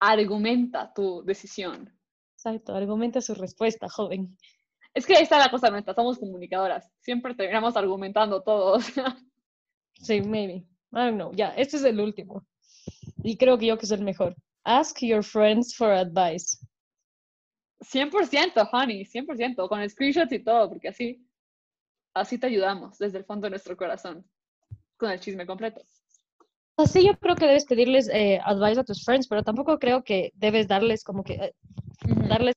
Argumenta 0.00 0.92
tu 0.94 1.24
decisión. 1.24 1.92
Exacto, 2.34 2.74
argumenta 2.74 3.20
su 3.20 3.34
respuesta, 3.34 3.88
joven. 3.88 4.36
Es 4.94 5.04
que 5.04 5.16
ahí 5.16 5.22
está 5.22 5.38
la 5.38 5.50
cosa 5.50 5.70
nuestra, 5.70 5.94
somos 5.94 6.18
comunicadoras. 6.18 6.90
Siempre 7.00 7.34
terminamos 7.34 7.76
argumentando 7.76 8.42
todo. 8.42 8.74
o 8.74 8.80
sea. 8.80 9.16
Sí, 9.94 10.20
maybe. 10.20 10.54
I 10.54 10.66
don't 10.92 11.16
know. 11.16 11.32
Ya, 11.32 11.48
este 11.50 11.76
es 11.76 11.84
el 11.84 12.00
último. 12.00 12.46
Y 13.22 13.36
creo 13.36 13.58
que 13.58 13.66
yo 13.66 13.76
que 13.78 13.86
es 13.86 13.92
el 13.92 14.02
mejor. 14.02 14.36
Ask 14.64 15.00
your 15.00 15.22
friends 15.22 15.74
for 15.76 15.90
advice. 15.90 16.58
100%, 17.80 18.68
honey, 18.72 19.04
100%, 19.04 19.68
con 19.68 19.88
screenshots 19.88 20.32
y 20.32 20.42
todo, 20.42 20.68
porque 20.68 20.88
así, 20.88 21.26
así 22.14 22.38
te 22.38 22.46
ayudamos 22.46 22.98
desde 22.98 23.18
el 23.18 23.24
fondo 23.24 23.46
de 23.46 23.50
nuestro 23.50 23.76
corazón, 23.76 24.24
con 24.96 25.10
el 25.10 25.20
chisme 25.20 25.46
completo. 25.46 25.82
Así 26.76 27.06
yo 27.06 27.18
creo 27.18 27.36
que 27.36 27.46
debes 27.46 27.64
pedirles 27.64 28.08
eh, 28.12 28.38
advice 28.44 28.80
a 28.80 28.84
tus 28.84 29.04
friends, 29.04 29.28
pero 29.28 29.42
tampoco 29.42 29.78
creo 29.78 30.04
que 30.04 30.32
debes 30.34 30.68
darles 30.68 31.02
como 31.04 31.24
que 31.24 31.34
eh, 31.34 31.54
Ujú. 32.06 32.28
darles 32.28 32.54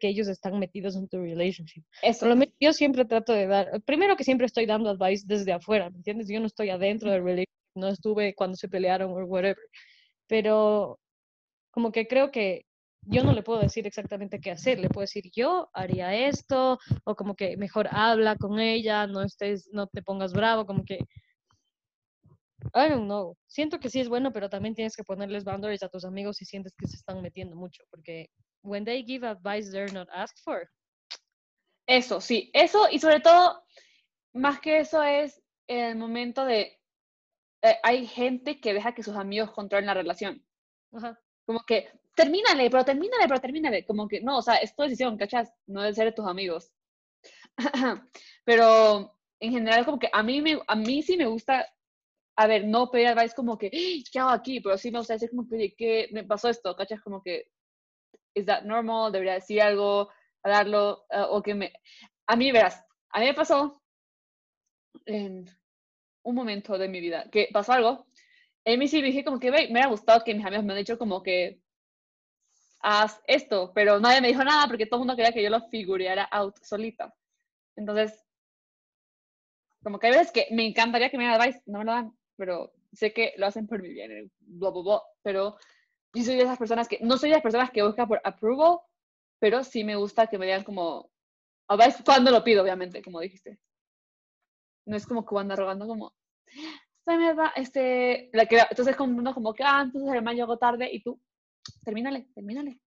que 0.00 0.08
ellos 0.08 0.26
están 0.26 0.58
metidos 0.58 0.96
en 0.96 1.06
tu 1.06 1.20
relationship. 1.20 1.84
Eso. 2.02 2.26
Lo 2.26 2.36
yo 2.58 2.72
siempre 2.72 3.04
trato 3.04 3.32
de 3.32 3.46
dar, 3.46 3.80
primero 3.82 4.16
que 4.16 4.24
siempre 4.24 4.46
estoy 4.46 4.66
dando 4.66 4.90
advice 4.90 5.24
desde 5.26 5.52
afuera, 5.52 5.90
¿me 5.90 5.98
entiendes? 5.98 6.28
Yo 6.28 6.40
no 6.40 6.46
estoy 6.46 6.70
adentro 6.70 7.10
del 7.10 7.22
relationship, 7.22 7.76
no 7.76 7.88
estuve 7.88 8.34
cuando 8.34 8.56
se 8.56 8.68
pelearon 8.68 9.12
o 9.12 9.24
whatever, 9.26 9.62
pero 10.26 10.98
como 11.70 11.92
que 11.92 12.08
creo 12.08 12.30
que 12.30 12.64
yo 13.04 13.22
no 13.22 13.32
le 13.32 13.42
puedo 13.42 13.60
decir 13.60 13.86
exactamente 13.86 14.40
qué 14.40 14.50
hacer, 14.50 14.80
le 14.80 14.88
puedo 14.88 15.02
decir 15.02 15.30
yo 15.32 15.68
haría 15.72 16.26
esto, 16.26 16.78
o 17.04 17.14
como 17.14 17.36
que 17.36 17.56
mejor 17.56 17.88
habla 17.92 18.34
con 18.36 18.58
ella, 18.58 19.06
no 19.06 19.22
estés, 19.22 19.68
no 19.72 19.86
te 19.86 20.02
pongas 20.02 20.32
bravo, 20.32 20.66
como 20.66 20.84
que 20.84 20.98
I 22.74 22.88
don't 22.88 23.06
know. 23.06 23.36
Siento 23.46 23.78
que 23.78 23.90
sí 23.90 24.00
es 24.00 24.08
bueno, 24.08 24.32
pero 24.32 24.48
también 24.48 24.74
tienes 24.74 24.96
que 24.96 25.04
ponerles 25.04 25.44
boundaries 25.44 25.82
a 25.82 25.88
tus 25.88 26.04
amigos 26.04 26.36
si 26.36 26.44
sientes 26.44 26.74
que 26.76 26.86
se 26.86 26.96
están 26.96 27.22
metiendo 27.22 27.56
mucho, 27.56 27.84
porque 27.90 28.30
when 28.62 28.84
they 28.84 29.04
give 29.04 29.26
advice 29.26 29.70
they're 29.70 29.92
not 29.92 30.08
asked 30.12 30.38
for. 30.42 30.68
Eso, 31.86 32.20
sí, 32.20 32.50
eso 32.52 32.88
y 32.90 32.98
sobre 32.98 33.20
todo, 33.20 33.62
más 34.32 34.60
que 34.60 34.78
eso 34.78 35.02
es 35.02 35.42
el 35.68 35.96
momento 35.96 36.44
de, 36.44 36.78
eh, 37.62 37.78
hay 37.82 38.06
gente 38.06 38.60
que 38.60 38.74
deja 38.74 38.94
que 38.94 39.02
sus 39.02 39.16
amigos 39.16 39.50
controlen 39.52 39.86
la 39.86 39.94
relación. 39.94 40.44
Ajá. 40.92 41.20
Como 41.44 41.60
que, 41.60 41.88
termínale, 42.14 42.70
pero 42.70 42.84
termínale, 42.84 43.28
pero 43.28 43.40
termínale. 43.40 43.84
Como 43.84 44.08
que, 44.08 44.20
no, 44.20 44.38
o 44.38 44.42
sea, 44.42 44.56
es 44.56 44.74
tu 44.74 44.82
decisión, 44.82 45.16
¿cachas? 45.16 45.52
No 45.66 45.82
debe 45.82 45.94
ser 45.94 46.06
de 46.06 46.12
tus 46.12 46.26
amigos. 46.26 46.72
pero 48.44 49.16
en 49.40 49.52
general, 49.52 49.84
como 49.84 49.98
que 49.98 50.08
a 50.12 50.22
mí, 50.22 50.40
me, 50.42 50.60
a 50.66 50.76
mí 50.76 51.02
sí 51.02 51.16
me 51.16 51.26
gusta, 51.26 51.66
a 52.36 52.46
ver, 52.46 52.64
no 52.66 52.90
pedir 52.90 53.08
advice 53.08 53.34
como 53.34 53.56
que, 53.58 53.68
"Ey, 53.72 54.04
¿qué 54.12 54.18
hago 54.20 54.30
aquí? 54.30 54.60
Pero 54.60 54.78
sí 54.78 54.90
me 54.90 54.98
gusta 54.98 55.14
decir 55.14 55.30
como 55.30 55.48
que, 55.48 55.74
¿qué 55.76 56.08
me 56.12 56.24
pasó 56.24 56.48
esto? 56.48 56.74
¿Cachas? 56.76 57.00
Como 57.02 57.22
que, 57.22 57.50
¿is 58.34 58.46
that 58.46 58.64
normal? 58.64 59.12
¿Debería 59.12 59.34
decir 59.34 59.62
algo? 59.62 60.10
¿Hablarlo? 60.42 61.04
Ah, 61.10 61.26
o 61.30 61.42
que 61.42 61.54
me... 61.54 61.72
A 62.26 62.36
mí, 62.36 62.52
verás, 62.52 62.84
a 63.10 63.20
mí 63.20 63.26
me 63.26 63.34
pasó 63.34 63.82
en 65.06 65.46
un 66.24 66.34
momento 66.34 66.76
de 66.78 66.88
mi 66.88 67.00
vida 67.00 67.28
que 67.30 67.48
pasó 67.52 67.72
algo. 67.72 68.06
A 68.66 68.76
mí 68.76 68.88
sí 68.88 69.00
dije 69.02 69.24
como 69.24 69.38
que, 69.40 69.50
me 69.50 69.66
hubiera 69.70 69.88
gustado 69.88 70.24
que 70.24 70.34
mis 70.34 70.44
amigos 70.44 70.64
me 70.64 70.72
han 70.72 70.78
dicho 70.80 70.98
como 70.98 71.22
que, 71.22 71.60
haz 72.80 73.20
esto, 73.26 73.72
pero 73.74 74.00
nadie 74.00 74.20
me 74.20 74.28
dijo 74.28 74.44
nada 74.44 74.66
porque 74.68 74.86
todo 74.86 74.96
el 74.98 75.06
mundo 75.06 75.16
quería 75.16 75.32
que 75.32 75.42
yo 75.42 75.50
lo 75.50 75.60
figureara 75.68 76.24
out 76.24 76.56
solita. 76.62 77.14
Entonces, 77.76 78.24
como 79.82 79.98
que 79.98 80.08
hay 80.08 80.12
veces 80.14 80.32
que 80.32 80.48
me 80.50 80.66
encantaría 80.66 81.10
que 81.10 81.16
me 81.16 81.24
dieran 81.24 81.40
advice, 81.40 81.62
no 81.66 81.78
me 81.78 81.84
lo 81.84 81.92
dan, 81.92 82.18
pero 82.36 82.72
sé 82.92 83.12
que 83.12 83.34
lo 83.36 83.46
hacen 83.46 83.66
por 83.66 83.82
mi 83.82 83.90
bien, 83.90 84.12
eh, 84.12 84.30
bla, 84.40 84.70
bla, 84.70 84.82
bla, 84.82 85.02
pero 85.22 85.56
yo 86.14 86.24
soy 86.24 86.36
de 86.36 86.42
esas 86.42 86.58
personas 86.58 86.88
que, 86.88 86.98
no 87.02 87.18
soy 87.18 87.30
de 87.30 87.36
las 87.36 87.42
personas 87.42 87.70
que 87.70 87.82
busca 87.82 88.06
por 88.06 88.20
approval, 88.24 88.78
pero 89.38 89.64
sí 89.64 89.84
me 89.84 89.96
gusta 89.96 90.26
que 90.28 90.38
me 90.38 90.46
digan 90.46 90.64
como, 90.64 91.10
advice 91.68 92.02
cuando 92.04 92.30
lo 92.30 92.44
pido, 92.44 92.62
obviamente, 92.62 93.02
como 93.02 93.20
dijiste. 93.20 93.58
No 94.86 94.96
es 94.96 95.06
como 95.06 95.24
que 95.26 95.36
ando 95.36 95.56
rogando 95.56 95.86
como, 95.86 96.14
"Ay, 97.06 97.18
me 97.18 97.34
da, 97.34 97.52
este, 97.56 98.30
la 98.32 98.46
que, 98.46 98.58
entonces 98.70 98.96
como 98.96 99.18
uno 99.18 99.34
como 99.34 99.54
que, 99.54 99.64
ah, 99.64 99.82
entonces 99.84 100.12
el 100.14 100.22
man 100.22 100.36
llegó 100.36 100.58
tarde 100.58 100.88
y 100.92 101.02
tú, 101.02 101.20
termínale, 101.84 102.28
termínale. 102.34 102.80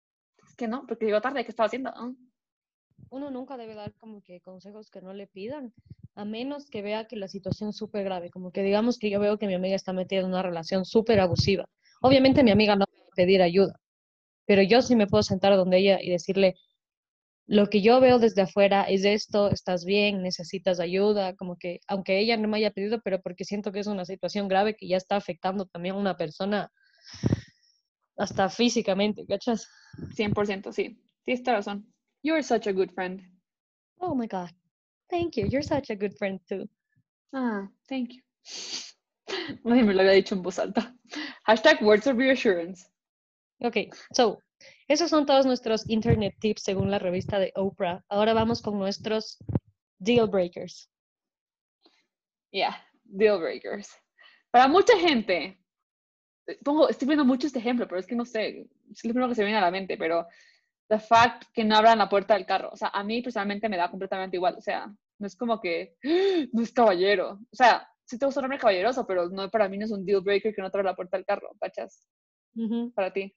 Es 0.47 0.55
que 0.55 0.67
no, 0.67 0.85
porque 0.87 1.05
llegó 1.05 1.21
tarde, 1.21 1.43
¿qué 1.45 1.51
estaba 1.51 1.67
haciendo? 1.67 1.91
Ah. 1.95 2.11
Uno 3.09 3.31
nunca 3.31 3.57
debe 3.57 3.75
dar 3.75 3.93
como 3.93 4.21
que 4.21 4.41
consejos 4.41 4.89
que 4.89 5.01
no 5.01 5.13
le 5.13 5.27
pidan, 5.27 5.73
a 6.15 6.25
menos 6.25 6.69
que 6.69 6.81
vea 6.81 7.07
que 7.07 7.15
la 7.15 7.27
situación 7.27 7.69
es 7.69 7.77
súper 7.77 8.03
grave, 8.03 8.29
como 8.29 8.51
que 8.51 8.63
digamos 8.63 8.97
que 8.97 9.09
yo 9.09 9.19
veo 9.19 9.37
que 9.37 9.47
mi 9.47 9.53
amiga 9.53 9.75
está 9.75 9.93
metida 9.93 10.21
en 10.21 10.27
una 10.27 10.41
relación 10.41 10.85
súper 10.85 11.19
abusiva. 11.19 11.69
Obviamente 12.01 12.43
mi 12.43 12.51
amiga 12.51 12.75
no 12.75 12.85
va 12.85 13.05
a 13.05 13.15
pedir 13.15 13.41
ayuda, 13.41 13.79
pero 14.45 14.61
yo 14.61 14.81
sí 14.81 14.95
me 14.95 15.07
puedo 15.07 15.23
sentar 15.23 15.55
donde 15.55 15.77
ella 15.77 15.99
y 16.01 16.09
decirle, 16.09 16.55
lo 17.47 17.67
que 17.67 17.81
yo 17.81 18.01
veo 18.01 18.19
desde 18.19 18.41
afuera 18.41 18.83
es 18.83 19.05
esto, 19.05 19.49
estás 19.49 19.85
bien, 19.85 20.21
necesitas 20.21 20.81
ayuda, 20.81 21.33
como 21.35 21.55
que, 21.57 21.79
aunque 21.87 22.19
ella 22.19 22.35
no 22.35 22.49
me 22.49 22.57
haya 22.57 22.71
pedido, 22.71 22.99
pero 23.01 23.21
porque 23.21 23.45
siento 23.45 23.71
que 23.71 23.79
es 23.79 23.87
una 23.87 24.03
situación 24.03 24.49
grave 24.49 24.75
que 24.75 24.87
ya 24.87 24.97
está 24.97 25.15
afectando 25.15 25.65
también 25.65 25.95
a 25.95 25.99
una 25.99 26.17
persona 26.17 26.71
hasta 28.17 28.49
físicamente, 28.49 29.25
¿cachas? 29.25 29.69
100%, 30.13 30.73
sí. 30.73 30.99
Tienes 31.23 31.43
toda 31.43 31.57
razón. 31.57 31.93
You're 32.23 32.41
such 32.41 32.67
a 32.67 32.73
good 32.73 32.91
friend. 32.93 33.21
Oh 33.99 34.15
my 34.15 34.27
God. 34.27 34.51
Thank 35.09 35.37
you. 35.37 35.47
You're 35.47 35.63
such 35.63 35.89
a 35.89 35.95
good 35.95 36.17
friend 36.17 36.39
too. 36.47 36.67
Ah, 37.33 37.67
thank 37.87 38.13
you. 38.13 38.21
Nadie 39.63 39.83
me 39.83 39.93
lo 39.93 40.01
había 40.01 40.13
dicho 40.13 40.35
en 40.35 40.41
voz 40.41 40.59
alta. 40.59 40.93
Hashtag 41.45 41.81
words 41.81 42.07
of 42.07 42.17
reassurance. 42.17 42.89
Ok, 43.59 43.77
so, 44.13 44.41
esos 44.87 45.09
son 45.09 45.25
todos 45.25 45.45
nuestros 45.45 45.89
internet 45.89 46.35
tips 46.39 46.63
según 46.63 46.91
la 46.91 46.99
revista 46.99 47.39
de 47.39 47.51
Oprah. 47.55 48.03
Ahora 48.09 48.33
vamos 48.33 48.61
con 48.61 48.77
nuestros 48.77 49.37
deal 49.99 50.27
breakers. 50.27 50.89
Yeah, 52.51 52.75
deal 53.03 53.39
breakers. 53.39 53.89
Para 54.51 54.67
mucha 54.67 54.97
gente, 54.97 55.57
eh, 56.47 56.57
pongo, 56.63 56.87
estoy 56.87 57.07
viendo 57.07 57.25
mucho 57.25 57.47
este 57.47 57.59
ejemplo, 57.59 57.87
pero 57.87 57.99
es 57.99 58.07
que 58.07 58.15
no 58.15 58.25
sé, 58.25 58.67
es 58.91 59.03
lo 59.03 59.13
primero 59.13 59.29
que 59.29 59.35
se 59.35 59.41
me 59.41 59.47
viene 59.47 59.59
a 59.59 59.65
la 59.65 59.71
mente, 59.71 59.97
pero 59.97 60.27
the 60.89 60.99
fact 60.99 61.43
que 61.53 61.63
no 61.63 61.75
abran 61.75 61.97
la 61.97 62.09
puerta 62.09 62.33
del 62.33 62.45
carro. 62.45 62.69
O 62.71 62.75
sea, 62.75 62.89
a 62.89 63.03
mí 63.03 63.21
personalmente 63.21 63.69
me 63.69 63.77
da 63.77 63.89
completamente 63.89 64.37
igual. 64.37 64.55
O 64.57 64.61
sea, 64.61 64.87
no 65.19 65.27
es 65.27 65.35
como 65.35 65.59
que 65.59 65.95
no 66.53 66.61
es 66.61 66.71
caballero. 66.71 67.39
O 67.51 67.55
sea, 67.55 67.87
sí 68.05 68.17
te 68.17 68.25
gusta 68.25 68.39
un 68.39 68.45
hombre 68.45 68.59
caballeroso, 68.59 69.05
pero 69.05 69.29
no 69.29 69.49
para 69.49 69.67
mí 69.69 69.77
no 69.77 69.85
es 69.85 69.91
un 69.91 70.05
deal 70.05 70.21
breaker 70.21 70.53
que 70.53 70.61
no 70.61 70.67
abra 70.67 70.83
la 70.83 70.95
puerta 70.95 71.17
del 71.17 71.25
carro, 71.25 71.49
¿cachas? 71.59 72.07
Para 72.95 73.11
ti. 73.11 73.35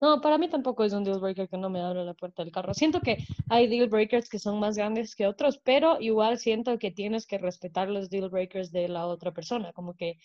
No, 0.00 0.22
para 0.22 0.38
mí 0.38 0.48
tampoco 0.48 0.82
es 0.82 0.94
un 0.94 1.04
deal 1.04 1.20
breaker 1.20 1.46
que 1.46 1.58
no 1.58 1.68
me 1.68 1.82
abra 1.82 2.04
la 2.04 2.14
puerta 2.14 2.42
del 2.42 2.52
carro. 2.52 2.72
Siento 2.72 3.00
que 3.00 3.18
hay 3.50 3.68
deal 3.68 3.88
breakers 3.88 4.30
que 4.30 4.38
son 4.38 4.58
más 4.58 4.76
grandes 4.76 5.14
que 5.14 5.26
otros, 5.26 5.58
pero 5.62 6.00
igual 6.00 6.38
siento 6.38 6.78
que 6.78 6.90
tienes 6.90 7.26
que 7.26 7.36
respetar 7.36 7.90
los 7.90 8.08
deal 8.08 8.30
breakers 8.30 8.72
de 8.72 8.88
la 8.88 9.06
otra 9.06 9.32
persona. 9.32 9.74
Como 9.74 9.94
que 9.94 10.16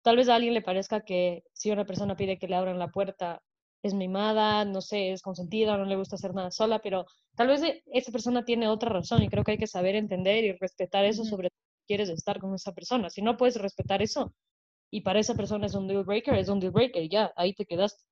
tal 0.00 0.16
vez 0.16 0.30
a 0.30 0.36
alguien 0.36 0.54
le 0.54 0.62
parezca 0.62 1.02
que 1.02 1.44
si 1.52 1.70
una 1.70 1.84
persona 1.84 2.16
pide 2.16 2.38
que 2.38 2.48
le 2.48 2.56
abran 2.56 2.78
la 2.78 2.88
puerta, 2.88 3.42
es 3.84 3.92
mimada, 3.92 4.64
no 4.64 4.80
sé, 4.80 5.12
es 5.12 5.20
consentida, 5.20 5.76
no 5.76 5.84
le 5.84 5.96
gusta 5.96 6.16
hacer 6.16 6.34
nada 6.34 6.50
sola, 6.50 6.78
pero 6.78 7.04
tal 7.36 7.48
vez 7.48 7.62
e, 7.62 7.82
esa 7.92 8.10
persona 8.10 8.42
tiene 8.42 8.66
otra 8.66 8.88
razón 8.88 9.22
y 9.22 9.28
creo 9.28 9.44
que 9.44 9.52
hay 9.52 9.58
que 9.58 9.66
saber 9.66 9.94
entender 9.94 10.42
y 10.42 10.52
respetar 10.52 11.04
eso 11.04 11.22
sobre 11.22 11.50
todo 11.50 11.58
si 11.80 11.86
quieres 11.86 12.08
estar 12.08 12.40
con 12.40 12.54
esa 12.54 12.72
persona. 12.72 13.10
Si 13.10 13.20
no 13.20 13.36
puedes 13.36 13.56
respetar 13.56 14.00
eso 14.00 14.34
y 14.90 15.02
para 15.02 15.20
esa 15.20 15.34
persona 15.34 15.66
es 15.66 15.74
un 15.74 15.86
deal 15.86 16.02
breaker, 16.02 16.34
es 16.34 16.48
un 16.48 16.60
deal 16.60 16.72
breaker, 16.72 17.06
ya, 17.10 17.30
ahí 17.36 17.52
te 17.52 17.66
quedaste. 17.66 18.02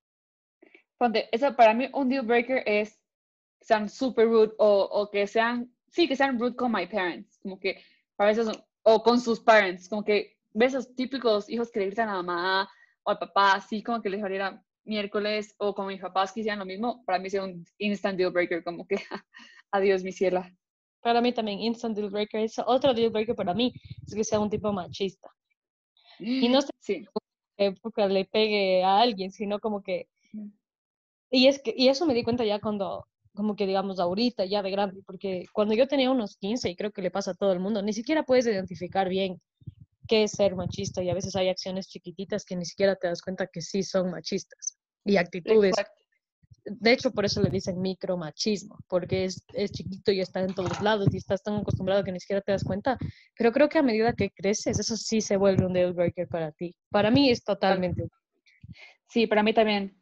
Ponte, 0.99 1.27
eso 1.31 1.55
para 1.55 1.73
mí 1.73 1.89
un 1.91 2.07
deal 2.07 2.23
breaker 2.23 2.61
es 2.67 2.93
que 3.59 3.65
sean 3.65 3.89
super 3.89 4.27
rude 4.27 4.53
o, 4.59 4.83
o 4.83 5.09
que 5.09 5.25
sean, 5.25 5.73
sí, 5.87 6.07
que 6.07 6.15
sean 6.15 6.39
rude 6.39 6.55
con 6.55 6.71
my 6.71 6.85
parents, 6.85 7.39
como 7.41 7.59
que 7.59 7.81
a 8.19 8.25
veces, 8.25 8.47
o 8.83 9.01
con 9.01 9.19
sus 9.19 9.39
parents, 9.39 9.89
como 9.89 10.03
que 10.03 10.37
ves 10.51 10.75
esos 10.75 10.95
típicos 10.95 11.49
hijos 11.49 11.71
que 11.71 11.79
le 11.79 11.87
gritan 11.87 12.09
a 12.09 12.17
la 12.17 12.21
mamá 12.21 12.69
o 13.01 13.09
al 13.09 13.17
papá, 13.17 13.53
así 13.53 13.81
como 13.81 14.03
que 14.03 14.11
les 14.11 14.21
valiera 14.21 14.63
miércoles 14.85 15.55
o 15.57 15.73
con 15.73 15.87
mis 15.87 16.01
papás 16.01 16.31
que 16.31 16.41
hicieran 16.41 16.59
lo 16.59 16.65
mismo, 16.65 17.03
para 17.05 17.19
mí 17.19 17.27
es 17.27 17.33
un 17.35 17.65
instant 17.77 18.17
deal 18.17 18.31
breaker, 18.31 18.63
como 18.63 18.85
que 18.85 18.95
adiós 19.71 20.03
mi 20.03 20.11
ciela. 20.11 20.53
Para 21.01 21.21
mí 21.21 21.33
también 21.33 21.59
instant 21.59 21.95
deal 21.95 22.09
breaker 22.09 22.41
es 22.41 22.59
otro 22.59 22.93
deal 22.93 23.11
breaker 23.11 23.35
para 23.35 23.53
mí, 23.53 23.73
es 24.05 24.15
que 24.15 24.23
sea 24.23 24.39
un 24.39 24.49
tipo 24.49 24.71
machista. 24.71 25.29
Y 26.19 26.47
no 26.49 26.61
sé 26.61 26.69
sí. 26.79 27.05
que 27.57 28.07
le 28.07 28.25
pegue 28.25 28.83
a 28.83 28.99
alguien, 28.99 29.31
sino 29.31 29.59
como 29.59 29.81
que... 29.81 30.07
Mm. 30.31 30.49
Y, 31.31 31.47
es 31.47 31.61
que, 31.61 31.73
y 31.75 31.87
eso 31.87 32.05
me 32.05 32.13
di 32.13 32.23
cuenta 32.23 32.45
ya 32.45 32.59
cuando, 32.59 33.07
como 33.33 33.55
que 33.55 33.65
digamos 33.65 33.99
ahorita, 33.99 34.45
ya 34.45 34.61
de 34.61 34.69
grande, 34.69 35.01
porque 35.05 35.45
cuando 35.51 35.73
yo 35.73 35.87
tenía 35.87 36.11
unos 36.11 36.37
15, 36.37 36.69
y 36.69 36.75
creo 36.75 36.91
que 36.91 37.01
le 37.01 37.09
pasa 37.09 37.31
a 37.31 37.35
todo 37.35 37.51
el 37.53 37.59
mundo, 37.59 37.81
ni 37.81 37.91
siquiera 37.91 38.23
puedes 38.23 38.45
identificar 38.45 39.09
bien 39.09 39.41
qué 40.07 40.23
es 40.23 40.31
ser 40.31 40.55
machista 40.55 41.01
y 41.01 41.09
a 41.09 41.13
veces 41.13 41.35
hay 41.35 41.49
acciones 41.49 41.87
chiquititas 41.87 42.45
que 42.45 42.55
ni 42.55 42.65
siquiera 42.65 42.95
te 42.95 43.07
das 43.07 43.21
cuenta 43.21 43.47
que 43.47 43.61
sí 43.61 43.83
son 43.83 44.11
machistas 44.11 44.77
y 45.05 45.17
actitudes. 45.17 45.75
De 46.65 46.93
hecho, 46.93 47.11
por 47.11 47.25
eso 47.25 47.41
le 47.41 47.49
dicen 47.49 47.81
micromachismo, 47.81 48.79
porque 48.87 49.25
es, 49.25 49.43
es 49.53 49.71
chiquito 49.71 50.13
y 50.13 50.21
está 50.21 50.39
en 50.39 50.53
todos 50.53 50.81
lados 50.81 51.09
y 51.11 51.17
estás 51.17 51.43
tan 51.43 51.55
acostumbrado 51.55 52.05
que 52.05 52.11
ni 52.13 52.21
siquiera 52.21 52.41
te 52.41 52.53
das 52.53 52.63
cuenta. 52.63 52.97
Pero 53.37 53.51
creo 53.51 53.67
que 53.67 53.79
a 53.79 53.83
medida 53.83 54.13
que 54.13 54.29
creces, 54.31 54.79
eso 54.79 54.95
sí 54.95 55.19
se 55.19 55.35
vuelve 55.35 55.65
un 55.65 55.73
deal 55.73 55.93
breaker 55.93 56.27
para 56.29 56.53
ti. 56.53 56.73
Para 56.89 57.11
mí 57.11 57.29
es 57.29 57.43
totalmente. 57.43 58.07
Sí, 59.09 59.27
para 59.27 59.43
mí 59.43 59.53
también. 59.53 60.01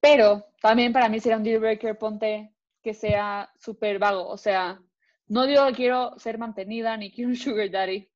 Pero 0.00 0.46
también 0.62 0.92
para 0.94 1.10
mí 1.10 1.20
sería 1.20 1.36
un 1.36 1.44
deal 1.44 1.60
breaker, 1.60 1.98
ponte 1.98 2.54
que 2.82 2.94
sea 2.94 3.50
súper 3.58 3.98
vago. 3.98 4.26
O 4.28 4.38
sea, 4.38 4.80
no 5.26 5.46
digo 5.46 5.66
que 5.66 5.74
quiero 5.74 6.18
ser 6.18 6.38
mantenida 6.38 6.96
ni 6.96 7.10
quiero 7.10 7.28
un 7.30 7.36
sugar 7.36 7.70
daddy, 7.70 8.08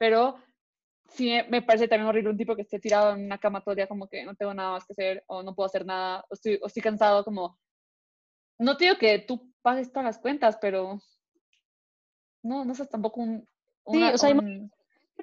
pero 0.00 0.38
sí 1.10 1.30
me 1.50 1.60
parece 1.60 1.86
también 1.86 2.08
horrible 2.08 2.30
un 2.30 2.38
tipo 2.38 2.56
que 2.56 2.62
esté 2.62 2.78
tirado 2.78 3.14
en 3.14 3.26
una 3.26 3.36
cama 3.36 3.60
todo 3.60 3.72
el 3.72 3.76
día 3.76 3.86
como 3.86 4.08
que 4.08 4.24
no 4.24 4.34
tengo 4.34 4.54
nada 4.54 4.72
más 4.72 4.86
que 4.86 4.94
hacer 4.94 5.22
o 5.26 5.42
no 5.42 5.54
puedo 5.54 5.66
hacer 5.66 5.84
nada 5.84 6.24
o 6.30 6.34
estoy, 6.34 6.58
estoy 6.64 6.82
cansado 6.82 7.22
como... 7.22 7.58
No 8.58 8.76
te 8.76 8.84
digo 8.84 8.96
que 8.96 9.18
tú 9.18 9.52
pagues 9.60 9.92
todas 9.92 10.06
las 10.06 10.18
cuentas, 10.18 10.56
pero 10.58 11.00
no, 12.42 12.64
no 12.64 12.74
sé, 12.74 12.86
tampoco 12.86 13.20
un... 13.20 13.46
sí, 13.92 14.02
o 14.02 14.16
sea, 14.16 14.34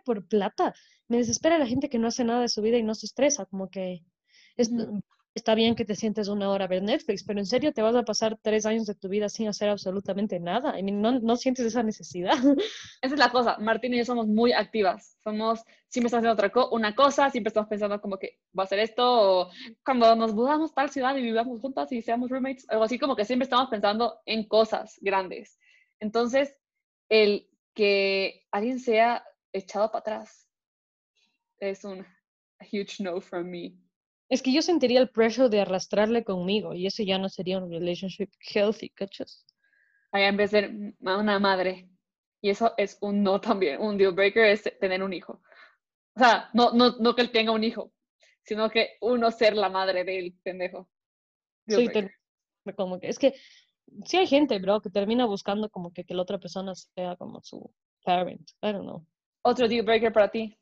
por 0.05 0.27
plata. 0.27 0.75
Me 1.07 1.17
desespera 1.17 1.57
la 1.57 1.65
gente 1.65 1.89
que 1.89 1.97
no 1.97 2.07
hace 2.07 2.23
nada 2.23 2.41
de 2.41 2.49
su 2.49 2.61
vida 2.61 2.77
y 2.77 2.83
no 2.83 2.93
se 2.93 3.07
estresa, 3.07 3.47
como 3.47 3.69
que 3.69 4.03
está 5.37 5.55
bien 5.55 5.75
que 5.75 5.85
te 5.85 5.95
sientes 5.95 6.27
una 6.27 6.49
hora 6.49 6.65
a 6.65 6.67
ver 6.67 6.83
Netflix, 6.83 7.23
pero 7.23 7.39
en 7.39 7.45
serio 7.45 7.71
te 7.71 7.81
vas 7.81 7.95
a 7.95 8.03
pasar 8.03 8.37
tres 8.41 8.65
años 8.65 8.85
de 8.85 8.95
tu 8.95 9.07
vida 9.07 9.29
sin 9.29 9.47
hacer 9.47 9.69
absolutamente 9.69 10.39
nada. 10.39 10.77
I 10.77 10.83
no, 10.83 11.19
no 11.19 11.35
sientes 11.35 11.65
esa 11.65 11.83
necesidad. 11.83 12.37
Esa 13.01 13.13
es 13.13 13.19
la 13.19 13.31
cosa. 13.31 13.57
Martín 13.59 13.93
y 13.93 13.97
yo 13.97 14.05
somos 14.05 14.27
muy 14.27 14.51
activas. 14.51 15.17
Somos, 15.23 15.63
siempre 15.87 16.07
estamos 16.07 16.27
haciendo 16.27 16.33
otra 16.33 16.69
una 16.71 16.95
cosa, 16.95 17.29
siempre 17.29 17.49
estamos 17.49 17.69
pensando 17.69 18.01
como 18.01 18.17
que 18.17 18.39
va 18.57 18.63
a 18.63 18.67
ser 18.67 18.79
esto, 18.79 19.49
cuando 19.85 20.15
nos 20.15 20.33
mudamos 20.33 20.73
tal 20.73 20.89
ciudad 20.89 21.15
y 21.15 21.21
vivamos 21.21 21.61
juntas 21.61 21.91
y 21.91 22.01
seamos 22.01 22.29
roommates, 22.29 22.69
algo 22.69 22.83
así 22.83 22.97
como 22.99 23.15
que 23.15 23.25
siempre 23.25 23.43
estamos 23.45 23.69
pensando 23.69 24.19
en 24.25 24.47
cosas 24.47 24.97
grandes. 25.01 25.59
Entonces, 25.99 26.55
el 27.09 27.47
que 27.73 28.45
alguien 28.51 28.79
sea 28.79 29.23
echado 29.53 29.91
para 29.91 29.99
atrás 29.99 30.47
es 31.59 31.83
un 31.83 32.05
huge 32.59 33.03
no 33.03 33.21
from 33.21 33.47
me. 33.47 33.86
Es 34.29 34.41
que 34.41 34.51
yo 34.51 34.61
sentiría 34.61 34.99
el 34.99 35.09
pressure 35.09 35.49
de 35.49 35.61
arrastrarle 35.61 36.23
conmigo 36.23 36.73
y 36.73 36.85
eso 36.85 37.03
ya 37.03 37.17
no 37.17 37.29
sería 37.29 37.59
un 37.59 37.71
relationship 37.71 38.29
healthy, 38.41 38.89
¿cachas? 38.89 39.45
Ahí 40.11 40.23
en 40.23 40.37
vez 40.37 40.51
de 40.51 40.61
ser 40.61 40.95
una 40.99 41.39
madre. 41.39 41.89
Y 42.41 42.49
eso 42.49 42.73
es 42.77 42.97
un 43.01 43.23
no 43.23 43.39
también. 43.41 43.81
Un 43.81 43.97
deal 43.97 44.13
breaker 44.13 44.45
es 44.45 44.63
tener 44.79 45.01
un 45.01 45.13
hijo. 45.13 45.41
O 46.15 46.19
sea, 46.19 46.49
no, 46.53 46.71
no, 46.73 46.97
no 46.99 47.15
que 47.15 47.21
él 47.21 47.31
tenga 47.31 47.51
un 47.51 47.63
hijo, 47.63 47.93
sino 48.43 48.69
que 48.69 48.97
uno 49.01 49.31
ser 49.31 49.55
la 49.55 49.69
madre 49.69 50.03
del 50.03 50.33
pendejo. 50.43 50.89
sí, 51.67 51.87
como 52.75 52.99
que 52.99 53.07
es 53.07 53.17
que 53.17 53.33
sí 54.05 54.17
hay 54.17 54.27
gente, 54.27 54.59
bro, 54.59 54.81
que 54.81 54.89
termina 54.89 55.25
buscando 55.25 55.69
como 55.69 55.93
que, 55.93 56.03
que 56.03 56.13
la 56.13 56.23
otra 56.23 56.37
persona 56.37 56.75
sea 56.75 57.15
como 57.15 57.41
su 57.41 57.73
parent. 58.03 58.49
I 58.61 58.73
don't 58.73 58.83
know. 58.83 59.05
Otro 59.43 59.67
deal 59.67 59.85
breaker 59.85 60.11
para 60.11 60.29
ti. 60.29 60.57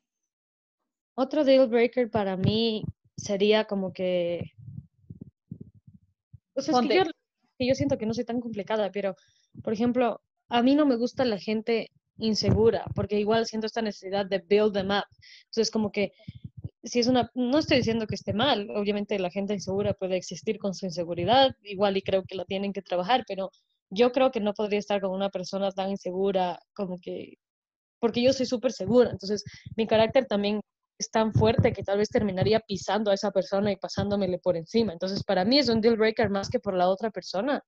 Otro 1.14 1.44
deal 1.44 1.66
breaker 1.68 2.10
para 2.10 2.36
mí 2.36 2.84
sería 3.16 3.64
como 3.64 3.92
que... 3.92 4.52
O 6.54 6.62
sea, 6.62 6.80
es 6.80 6.88
que 6.88 6.96
yo, 6.96 7.02
que 7.58 7.66
yo 7.66 7.74
siento 7.74 7.98
que 7.98 8.06
no 8.06 8.14
soy 8.14 8.24
tan 8.24 8.40
complicada, 8.40 8.90
pero, 8.90 9.14
por 9.62 9.72
ejemplo, 9.72 10.20
a 10.48 10.62
mí 10.62 10.74
no 10.74 10.86
me 10.86 10.96
gusta 10.96 11.24
la 11.24 11.38
gente 11.38 11.90
insegura, 12.18 12.86
porque 12.94 13.18
igual 13.20 13.46
siento 13.46 13.66
esta 13.66 13.82
necesidad 13.82 14.26
de 14.26 14.38
build 14.38 14.72
them 14.72 14.90
up. 14.90 15.04
Entonces, 15.44 15.70
como 15.70 15.92
que 15.92 16.12
si 16.82 17.00
es 17.00 17.08
una, 17.08 17.30
no 17.34 17.58
estoy 17.58 17.78
diciendo 17.78 18.06
que 18.06 18.14
esté 18.14 18.32
mal, 18.32 18.70
obviamente 18.70 19.18
la 19.18 19.30
gente 19.30 19.54
insegura 19.54 19.92
puede 19.92 20.16
existir 20.16 20.58
con 20.58 20.72
su 20.74 20.86
inseguridad, 20.86 21.54
igual 21.62 21.96
y 21.96 22.02
creo 22.02 22.22
que 22.24 22.36
la 22.36 22.44
tienen 22.44 22.72
que 22.72 22.82
trabajar, 22.82 23.24
pero 23.26 23.50
yo 23.90 24.12
creo 24.12 24.30
que 24.30 24.40
no 24.40 24.54
podría 24.54 24.78
estar 24.78 25.00
con 25.00 25.10
una 25.10 25.30
persona 25.30 25.70
tan 25.72 25.90
insegura 25.90 26.58
como 26.74 26.98
que, 26.98 27.34
porque 27.98 28.22
yo 28.22 28.32
soy 28.32 28.46
súper 28.46 28.72
segura, 28.72 29.10
entonces 29.10 29.44
mi 29.76 29.86
carácter 29.86 30.26
también 30.26 30.60
es 30.98 31.10
tan 31.10 31.32
fuerte 31.32 31.72
que 31.72 31.82
tal 31.82 31.98
vez 31.98 32.08
terminaría 32.08 32.60
pisando 32.60 33.10
a 33.10 33.14
esa 33.14 33.30
persona 33.30 33.70
y 33.70 33.76
pasándomele 33.76 34.38
por 34.38 34.56
encima. 34.56 34.92
Entonces, 34.92 35.22
para 35.24 35.44
mí 35.44 35.58
es 35.58 35.68
un 35.68 35.80
deal 35.80 35.96
breaker 35.96 36.30
más 36.30 36.48
que 36.48 36.60
por 36.60 36.74
la 36.74 36.88
otra 36.88 37.10
persona, 37.10 37.62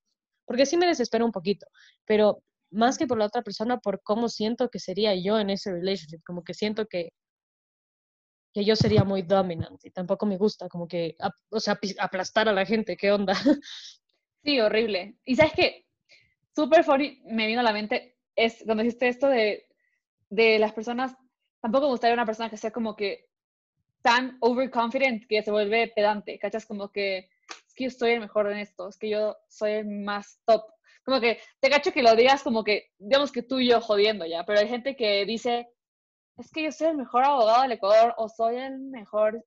porque 0.47 0.67
sí 0.67 0.77
me 0.77 0.87
desespera 0.87 1.25
un 1.25 1.33
poquito, 1.33 1.67
pero 2.07 2.43
más 2.71 2.99
que 2.99 3.07
por 3.07 3.19
la 3.19 3.27
otra 3.27 3.43
persona, 3.43 3.79
por 3.79 4.03
cómo 4.03 4.29
siento 4.29 4.71
que 4.71 4.79
sería 4.79 5.15
yo 5.15 5.39
en 5.39 5.51
ese 5.51 5.73
relationship, 5.73 6.23
como 6.25 6.43
que 6.43 6.55
siento 6.55 6.87
que, 6.87 7.11
que 8.55 8.65
yo 8.65 8.77
sería 8.77 9.05
muy 9.05 9.23
dominante 9.23 9.89
y 9.89 9.91
tampoco 9.91 10.27
me 10.27 10.39
gusta, 10.39 10.69
como 10.69 10.89
que, 10.89 11.17
o 11.51 11.61
sea, 11.61 11.79
aplastar 11.99 12.49
a 12.49 12.53
la 12.53 12.65
gente, 12.67 12.97
¿qué 12.97 13.13
onda? 13.13 13.35
Sí, 14.45 14.61
horrible. 14.61 15.19
Y 15.25 15.35
sabes 15.35 15.53
que, 15.53 15.85
super 16.55 16.85
funny, 16.85 17.21
me 17.27 17.49
vino 17.49 17.61
a 17.61 17.65
la 17.65 17.73
mente, 17.73 18.17
es 18.37 18.63
cuando 18.65 18.85
hiciste 18.85 19.09
esto 19.09 19.29
de, 19.29 19.67
de 20.31 20.61
las 20.61 20.73
personas 20.73 21.17
tampoco 21.61 21.87
me 21.87 21.93
gustaría 21.93 22.15
una 22.15 22.27
persona 22.27 22.51
que 22.51 22.57
sea 22.57 22.71
como 22.71 22.97
que 22.97 23.29
tan 24.03 24.37
overconfident 24.41 25.27
que 25.27 25.43
se 25.43 25.51
vuelve 25.51 25.93
pedante, 25.95 26.39
¿cachas? 26.39 26.67
Como 26.67 26.91
que 26.91 27.31
es 27.67 27.75
que 27.75 27.85
yo 27.85 27.91
soy 27.91 28.13
el 28.13 28.21
mejor 28.21 28.51
en 28.51 28.59
esto, 28.59 28.89
es 28.89 28.97
que 28.97 29.11
yo 29.11 29.37
soy 29.49 29.73
el 29.73 29.87
más 29.87 30.41
top. 30.47 30.63
Como 31.05 31.21
que 31.21 31.41
te 31.61 31.71
cacho 31.71 31.93
que 31.93 32.03
lo 32.03 32.15
digas 32.15 32.43
como 32.43 32.63
que, 32.65 32.91
digamos 32.99 33.33
que 33.33 33.43
tú 33.43 33.59
y 33.59 33.69
yo 33.69 33.81
jodiendo 33.81 34.27
ya, 34.27 34.45
pero 34.45 34.61
hay 34.61 34.69
gente 34.69 34.95
que 34.95 35.25
dice, 35.25 35.69
es 36.37 36.51
que 36.53 36.63
yo 36.63 36.73
soy 36.73 36.89
el 36.89 36.97
mejor 36.97 37.25
abogado 37.25 37.63
del 37.63 37.73
Ecuador, 37.73 38.15
o 38.17 38.29
soy 38.29 38.57
el 38.57 38.79
mejor 38.79 39.45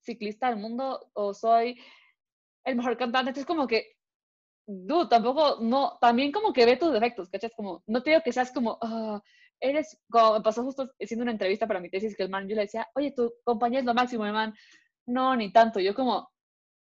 ciclista 0.00 0.48
del 0.48 0.58
mundo, 0.58 1.10
o 1.14 1.34
soy 1.34 1.80
el 2.64 2.76
mejor 2.76 2.96
cantante. 2.96 3.30
Entonces, 3.30 3.46
como 3.46 3.66
que, 3.66 3.96
tú 4.86 5.08
tampoco, 5.08 5.58
no, 5.60 5.98
también 6.00 6.30
como 6.30 6.52
que 6.52 6.66
ve 6.66 6.76
tus 6.76 6.92
defectos, 6.92 7.28
¿cachas? 7.28 7.52
Como, 7.56 7.82
no 7.86 8.02
te 8.02 8.10
digo 8.10 8.22
que 8.22 8.32
seas 8.32 8.52
como, 8.52 8.78
ah, 8.82 9.20
eres, 9.60 9.98
como 10.10 10.34
me 10.34 10.40
pasó 10.40 10.62
justo 10.62 10.90
haciendo 11.00 11.22
una 11.22 11.32
entrevista 11.32 11.66
para 11.66 11.80
mi 11.80 11.90
tesis, 11.90 12.16
que 12.16 12.22
el 12.22 12.30
man, 12.30 12.48
yo 12.48 12.56
le 12.56 12.62
decía, 12.62 12.86
oye, 12.94 13.12
tu 13.12 13.32
compañía 13.44 13.80
es 13.80 13.84
lo 13.84 13.94
máximo, 13.94 14.26
el 14.26 14.32
man, 14.32 14.54
no, 15.06 15.34
ni 15.36 15.52
tanto. 15.52 15.80
Yo 15.80 15.94
como, 15.94 16.30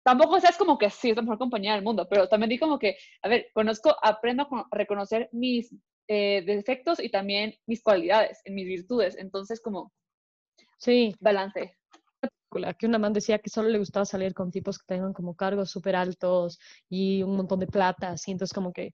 tampoco 0.03 0.41
seas 0.41 0.57
como 0.57 0.79
que 0.79 0.91
sí, 0.91 1.11
es 1.11 1.17
la 1.17 1.23
mejor 1.23 1.39
compañía 1.39 1.75
del 1.75 1.85
mundo, 1.85 2.07
pero 2.09 2.29
también 2.29 2.51
di 2.51 2.59
como 2.59 2.79
que, 2.79 2.97
a 3.23 3.29
ver, 3.29 3.47
conozco, 3.55 3.95
aprendo 4.03 4.49
a 4.51 4.77
reconocer 4.77 5.29
mis 5.33 5.75
eh, 6.09 6.43
defectos 6.45 7.01
y 7.01 7.11
también 7.11 7.55
mis 7.67 7.83
cualidades, 7.83 8.41
mis 8.47 8.67
virtudes. 8.67 9.17
Entonces, 9.17 9.61
como, 9.61 9.93
sí. 10.79 11.15
balance. 11.21 11.77
que 12.79 12.87
una 12.87 12.99
man 12.99 13.13
decía 13.13 13.39
que 13.39 13.51
solo 13.51 13.69
le 13.69 13.79
gustaba 13.79 14.05
salir 14.05 14.35
con 14.35 14.51
tipos 14.51 14.79
que 14.79 14.87
tengan 14.87 15.13
como 15.13 15.37
cargos 15.37 15.71
súper 15.71 15.97
altos 15.97 16.59
y 16.89 17.23
un 17.23 17.37
montón 17.37 17.61
de 17.61 17.69
plata, 17.69 18.11
así, 18.11 18.33
entonces 18.33 18.53
como 18.53 18.73
que 18.73 18.93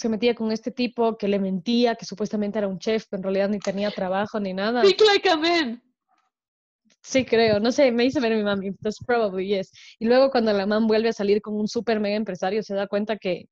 se 0.00 0.08
metía 0.08 0.34
con 0.34 0.50
este 0.50 0.70
tipo 0.70 1.18
que 1.18 1.28
le 1.28 1.38
mentía, 1.38 1.94
que 1.94 2.06
supuestamente 2.06 2.58
era 2.58 2.68
un 2.68 2.78
chef, 2.78 3.04
pero 3.10 3.18
en 3.18 3.24
realidad 3.24 3.50
ni 3.50 3.58
tenía 3.58 3.90
trabajo 3.90 4.40
ni 4.40 4.54
nada. 4.54 4.82
Speak 4.82 5.02
like 5.02 5.28
a 5.28 5.36
man. 5.36 5.82
Sí, 7.02 7.26
creo, 7.26 7.60
no 7.60 7.70
sé, 7.70 7.92
me 7.92 8.06
hizo 8.06 8.18
ver 8.18 8.34
mi 8.34 8.42
mami, 8.42 8.68
entonces 8.68 9.04
probably 9.06 9.48
yes. 9.48 9.70
Y 9.98 10.06
luego 10.06 10.30
cuando 10.30 10.54
la 10.54 10.64
man 10.64 10.86
vuelve 10.86 11.10
a 11.10 11.12
salir 11.12 11.42
con 11.42 11.54
un 11.54 11.68
super 11.68 12.00
mega 12.00 12.16
empresario, 12.16 12.62
se 12.62 12.74
da 12.74 12.86
cuenta 12.86 13.18
que 13.18 13.50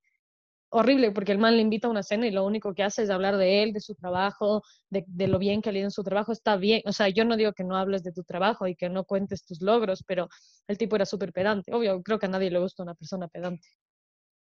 horrible, 0.69 1.11
porque 1.11 1.33
el 1.33 1.37
man 1.37 1.55
le 1.55 1.61
invita 1.61 1.87
a 1.87 1.91
una 1.91 2.01
cena 2.01 2.25
y 2.25 2.31
lo 2.31 2.43
único 2.43 2.73
que 2.73 2.81
hace 2.81 3.03
es 3.03 3.11
hablar 3.11 3.37
de 3.37 3.61
él, 3.61 3.71
de 3.71 3.79
su 3.79 3.93
trabajo, 3.93 4.63
de, 4.89 5.03
de 5.05 5.27
lo 5.27 5.37
bien 5.37 5.61
que 5.61 5.71
le 5.71 5.77
ha 5.77 5.81
ido 5.81 5.87
en 5.87 5.91
su 5.91 6.03
trabajo, 6.03 6.31
está 6.31 6.57
bien, 6.57 6.81
o 6.85 6.93
sea, 6.93 7.09
yo 7.09 7.25
no 7.25 7.37
digo 7.37 7.53
que 7.53 7.63
no 7.63 7.75
hables 7.75 8.01
de 8.01 8.11
tu 8.11 8.23
trabajo 8.23 8.65
y 8.65 8.75
que 8.75 8.89
no 8.89 9.03
cuentes 9.03 9.45
tus 9.45 9.61
logros, 9.61 10.03
pero 10.07 10.29
el 10.67 10.79
tipo 10.79 10.95
era 10.95 11.05
súper 11.05 11.31
pedante, 11.31 11.71
obvio, 11.75 12.01
creo 12.01 12.17
que 12.17 12.25
a 12.25 12.29
nadie 12.29 12.49
le 12.49 12.59
gusta 12.59 12.81
una 12.81 12.95
persona 12.95 13.27
pedante. 13.27 13.67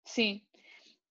Sí, 0.04 0.46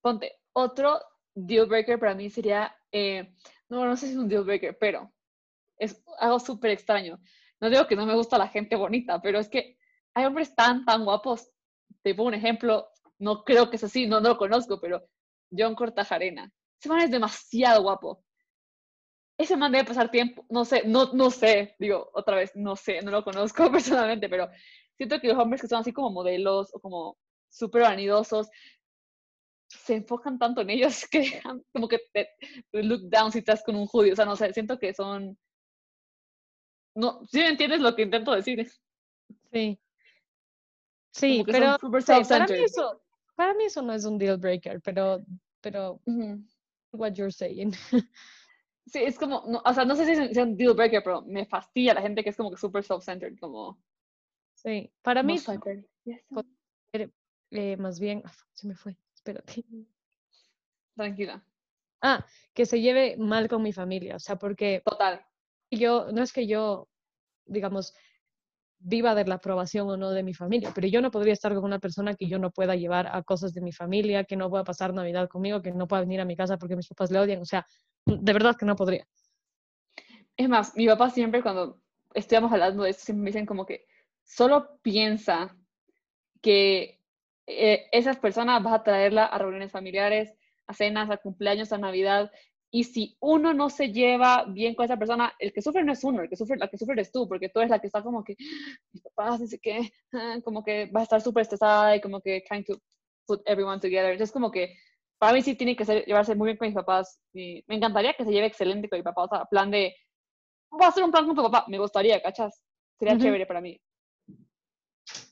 ponte, 0.01 0.34
otro 0.55 1.01
deal 1.33 1.67
breaker 1.67 1.99
para 1.99 2.15
mí 2.15 2.29
sería, 2.29 2.75
eh, 2.91 3.33
no, 3.69 3.85
no 3.85 3.95
sé 3.97 4.07
si 4.07 4.13
es 4.13 4.17
un 4.17 4.29
deal 4.29 4.43
breaker, 4.43 4.77
pero 4.79 5.11
es 5.77 6.01
algo 6.19 6.39
súper 6.39 6.71
extraño. 6.71 7.19
No 7.59 7.69
digo 7.69 7.87
que 7.87 7.95
no 7.95 8.05
me 8.05 8.15
gusta 8.15 8.37
la 8.37 8.47
gente 8.47 8.75
bonita, 8.75 9.21
pero 9.21 9.39
es 9.39 9.49
que 9.49 9.77
hay 10.13 10.25
hombres 10.25 10.55
tan, 10.55 10.85
tan 10.85 11.03
guapos. 11.03 11.49
Te 12.01 12.15
pongo 12.15 12.29
un 12.29 12.35
ejemplo, 12.35 12.87
no 13.19 13.43
creo 13.43 13.69
que 13.69 13.75
es 13.75 13.83
así, 13.83 14.07
no, 14.07 14.21
no 14.21 14.29
lo 14.29 14.37
conozco, 14.37 14.79
pero 14.79 15.03
John 15.51 15.75
Cortajarena. 15.75 16.51
Ese 16.79 16.89
man 16.89 17.01
es 17.01 17.11
demasiado 17.11 17.83
guapo. 17.83 18.23
Ese 19.37 19.57
man 19.57 19.73
debe 19.73 19.83
pasar 19.83 20.09
tiempo, 20.09 20.45
no 20.49 20.63
sé, 20.63 20.83
no, 20.85 21.11
no 21.11 21.29
sé, 21.29 21.75
digo, 21.77 22.09
otra 22.13 22.37
vez, 22.37 22.55
no 22.55 22.77
sé, 22.77 23.01
no 23.01 23.11
lo 23.11 23.25
conozco 23.25 23.69
personalmente, 23.71 24.29
pero 24.29 24.49
siento 24.95 25.19
que 25.19 25.27
los 25.27 25.37
hombres 25.37 25.61
que 25.61 25.67
son 25.67 25.79
así 25.79 25.91
como 25.91 26.09
modelos 26.11 26.73
o 26.73 26.79
como 26.79 27.17
súper 27.49 27.83
vanidosos, 27.83 28.49
se 29.67 29.95
enfocan 29.95 30.38
tanto 30.38 30.62
en 30.62 30.69
ellos 30.69 31.08
que 31.12 31.41
como 31.71 31.88
que 31.88 31.99
te, 32.13 32.30
te 32.71 32.84
look 32.84 33.10
down 33.10 33.32
si 33.32 33.39
estás 33.39 33.63
con 33.63 33.75
un 33.75 33.88
judío, 33.88 34.13
o 34.13 34.15
sea, 34.15 34.25
no 34.25 34.36
sé, 34.36 34.54
siento 34.54 34.80
que 34.80 34.93
son... 34.93 35.38
No, 36.95 37.25
¿sí 37.25 37.39
me 37.39 37.49
entiendes 37.49 37.82
lo 37.82 37.93
que 37.93 38.04
intento 38.04 38.32
decir? 38.32 38.65
Sí. 39.51 39.80
Sí, 41.12 41.43
pero 41.45 41.78
sí, 42.01 42.13
para, 42.28 42.45
mí 42.45 42.63
eso, 42.63 43.01
para 43.36 43.54
mí 43.54 43.65
eso 43.65 43.82
no 43.82 43.93
es 43.93 44.06
un 44.06 44.17
deal 44.17 44.38
breaker, 44.38 44.82
pero, 44.82 45.23
pero 45.62 46.01
what 46.91 47.13
you're 47.13 47.32
saying. 47.32 47.73
Sí, 48.88 48.99
es 48.99 49.17
como, 49.17 49.43
no, 49.47 49.63
o 49.65 49.73
sea, 49.73 49.84
no 49.84 49.95
sé 49.95 50.06
si 50.06 50.12
es 50.12 50.38
un 50.38 50.56
deal 50.56 50.75
breaker, 50.75 51.01
pero 51.04 51.23
me 51.23 51.47
fastidia 51.47 51.95
la 51.95 52.04
gente 52.04 52.23
que 52.23 52.30
es 52.30 52.38
como 52.38 52.51
que 52.51 52.58
super 52.58 52.84
self-centered, 52.84 53.36
como... 53.39 53.82
Sí, 54.54 54.91
para 55.01 55.23
mí, 55.23 55.38
no 56.30 56.43
eh, 57.51 57.78
más 57.78 57.99
bien, 57.99 58.21
ah, 58.25 58.32
se 58.54 58.67
me 58.67 58.75
fue, 58.75 58.95
espérate. 59.25 59.65
Tranquila, 60.95 61.43
Ah, 62.01 62.25
que 62.53 62.65
se 62.65 62.81
lleve 62.81 63.17
mal 63.17 63.47
con 63.47 63.63
mi 63.63 63.73
familia, 63.73 64.17
o 64.17 64.19
sea, 64.19 64.35
porque 64.35 64.81
total. 64.85 65.25
yo, 65.71 66.11
no 66.11 66.21
es 66.21 66.31
que 66.31 66.45
yo, 66.45 66.88
digamos, 67.45 67.93
viva 68.77 69.15
de 69.15 69.25
la 69.25 69.35
aprobación 69.35 69.89
o 69.89 69.97
no 69.97 70.11
de 70.11 70.21
mi 70.21 70.33
familia, 70.33 70.71
pero 70.75 70.88
yo 70.88 71.01
no 71.01 71.09
podría 71.09 71.33
estar 71.33 71.53
con 71.55 71.63
una 71.63 71.79
persona 71.79 72.13
que 72.13 72.27
yo 72.27 72.38
no 72.38 72.51
pueda 72.51 72.75
llevar 72.75 73.07
a 73.07 73.23
cosas 73.23 73.53
de 73.53 73.61
mi 73.61 73.71
familia, 73.71 74.23
que 74.23 74.35
no 74.35 74.49
pueda 74.49 74.63
pasar 74.63 74.93
Navidad 74.93 75.27
conmigo, 75.27 75.61
que 75.61 75.71
no 75.71 75.88
pueda 75.88 76.01
venir 76.01 76.21
a 76.21 76.25
mi 76.25 76.35
casa 76.35 76.57
porque 76.57 76.75
mis 76.75 76.88
papás 76.88 77.09
le 77.09 77.19
odian, 77.19 77.41
o 77.41 77.45
sea, 77.45 77.65
de 78.05 78.33
verdad 78.33 78.55
que 78.55 78.65
no 78.65 78.75
podría. 78.75 79.07
Es 80.38 80.47
más, 80.47 80.75
mi 80.75 80.85
papá 80.85 81.09
siempre 81.09 81.41
cuando 81.41 81.81
estudiamos 82.13 82.51
hablando 82.51 82.83
de 82.83 82.91
esto, 82.91 83.03
siempre 83.03 83.23
me 83.23 83.29
dicen 83.29 83.47
como 83.47 83.65
que 83.65 83.88
solo 84.23 84.79
piensa 84.83 85.57
que 86.41 87.01
eh, 87.47 87.88
esas 87.91 88.17
personas 88.17 88.62
vas 88.63 88.73
a 88.73 88.84
traerla 88.84 89.25
a 89.25 89.38
reuniones 89.38 89.71
familiares, 89.71 90.34
a 90.67 90.73
cenas, 90.73 91.10
a 91.10 91.17
cumpleaños, 91.17 91.71
a 91.71 91.77
Navidad, 91.77 92.31
y 92.71 92.84
si 92.84 93.15
uno 93.21 93.53
no 93.53 93.69
se 93.69 93.93
lleva 93.93 94.45
bien 94.49 94.75
con 94.75 94.84
esa 94.84 94.97
persona, 94.97 95.34
el 95.39 95.53
que 95.53 95.62
sufre 95.62 95.84
no 95.84 95.93
es 95.93 96.03
uno, 96.03 96.21
el 96.21 96.29
que 96.29 96.36
sufre, 96.36 96.58
la 96.58 96.67
que 96.67 96.77
sufre 96.77 96.93
eres 96.93 97.12
tú, 97.12 97.27
porque 97.27 97.47
tú 97.49 97.60
eres 97.60 97.69
la 97.69 97.79
que 97.79 97.88
está 97.88 98.03
como 98.03 98.23
que, 98.23 98.36
mis 98.91 99.01
papás, 99.01 99.47
sé 99.49 99.60
qué, 99.60 99.91
ah, 100.13 100.39
como 100.43 100.63
que 100.63 100.88
va 100.88 100.99
a 100.99 101.03
estar 101.03 101.21
súper 101.21 101.43
estresada 101.43 101.95
y 101.95 102.01
como 102.01 102.19
que 102.19 102.43
trying 102.47 102.65
to 102.65 102.75
put 103.25 103.41
everyone 103.45 103.79
together. 103.79 104.12
Entonces 104.12 104.34
como 104.34 104.51
que 104.51 104.75
para 105.17 105.34
mí 105.34 105.41
sí 105.41 105.55
tiene 105.55 105.75
que 105.75 105.86
ser, 105.86 106.05
llevarse 106.05 106.36
muy 106.36 106.47
bien 106.47 106.58
con 106.58 106.67
mis 106.67 106.75
papás, 106.75 107.21
y 107.34 107.63
me 107.67 107.75
encantaría 107.75 108.13
que 108.13 108.25
se 108.25 108.31
lleve 108.31 108.47
excelente 108.47 108.89
con 108.89 108.99
mi 108.99 109.03
papá, 109.03 109.23
o 109.23 109.27
sea, 109.29 109.45
plan 109.45 109.71
de, 109.71 109.95
voy 110.69 110.84
a 110.84 110.89
hacer 110.89 111.03
un 111.03 111.12
plan 111.12 111.25
con 111.25 111.36
tu 111.36 111.43
papá, 111.43 111.65
me 111.69 111.79
gustaría, 111.79 112.21
¿cachas? 112.21 112.62
Sería 112.99 113.13
Ujú. 113.13 113.23
chévere 113.23 113.45
para 113.45 113.62
mí. 113.62 113.79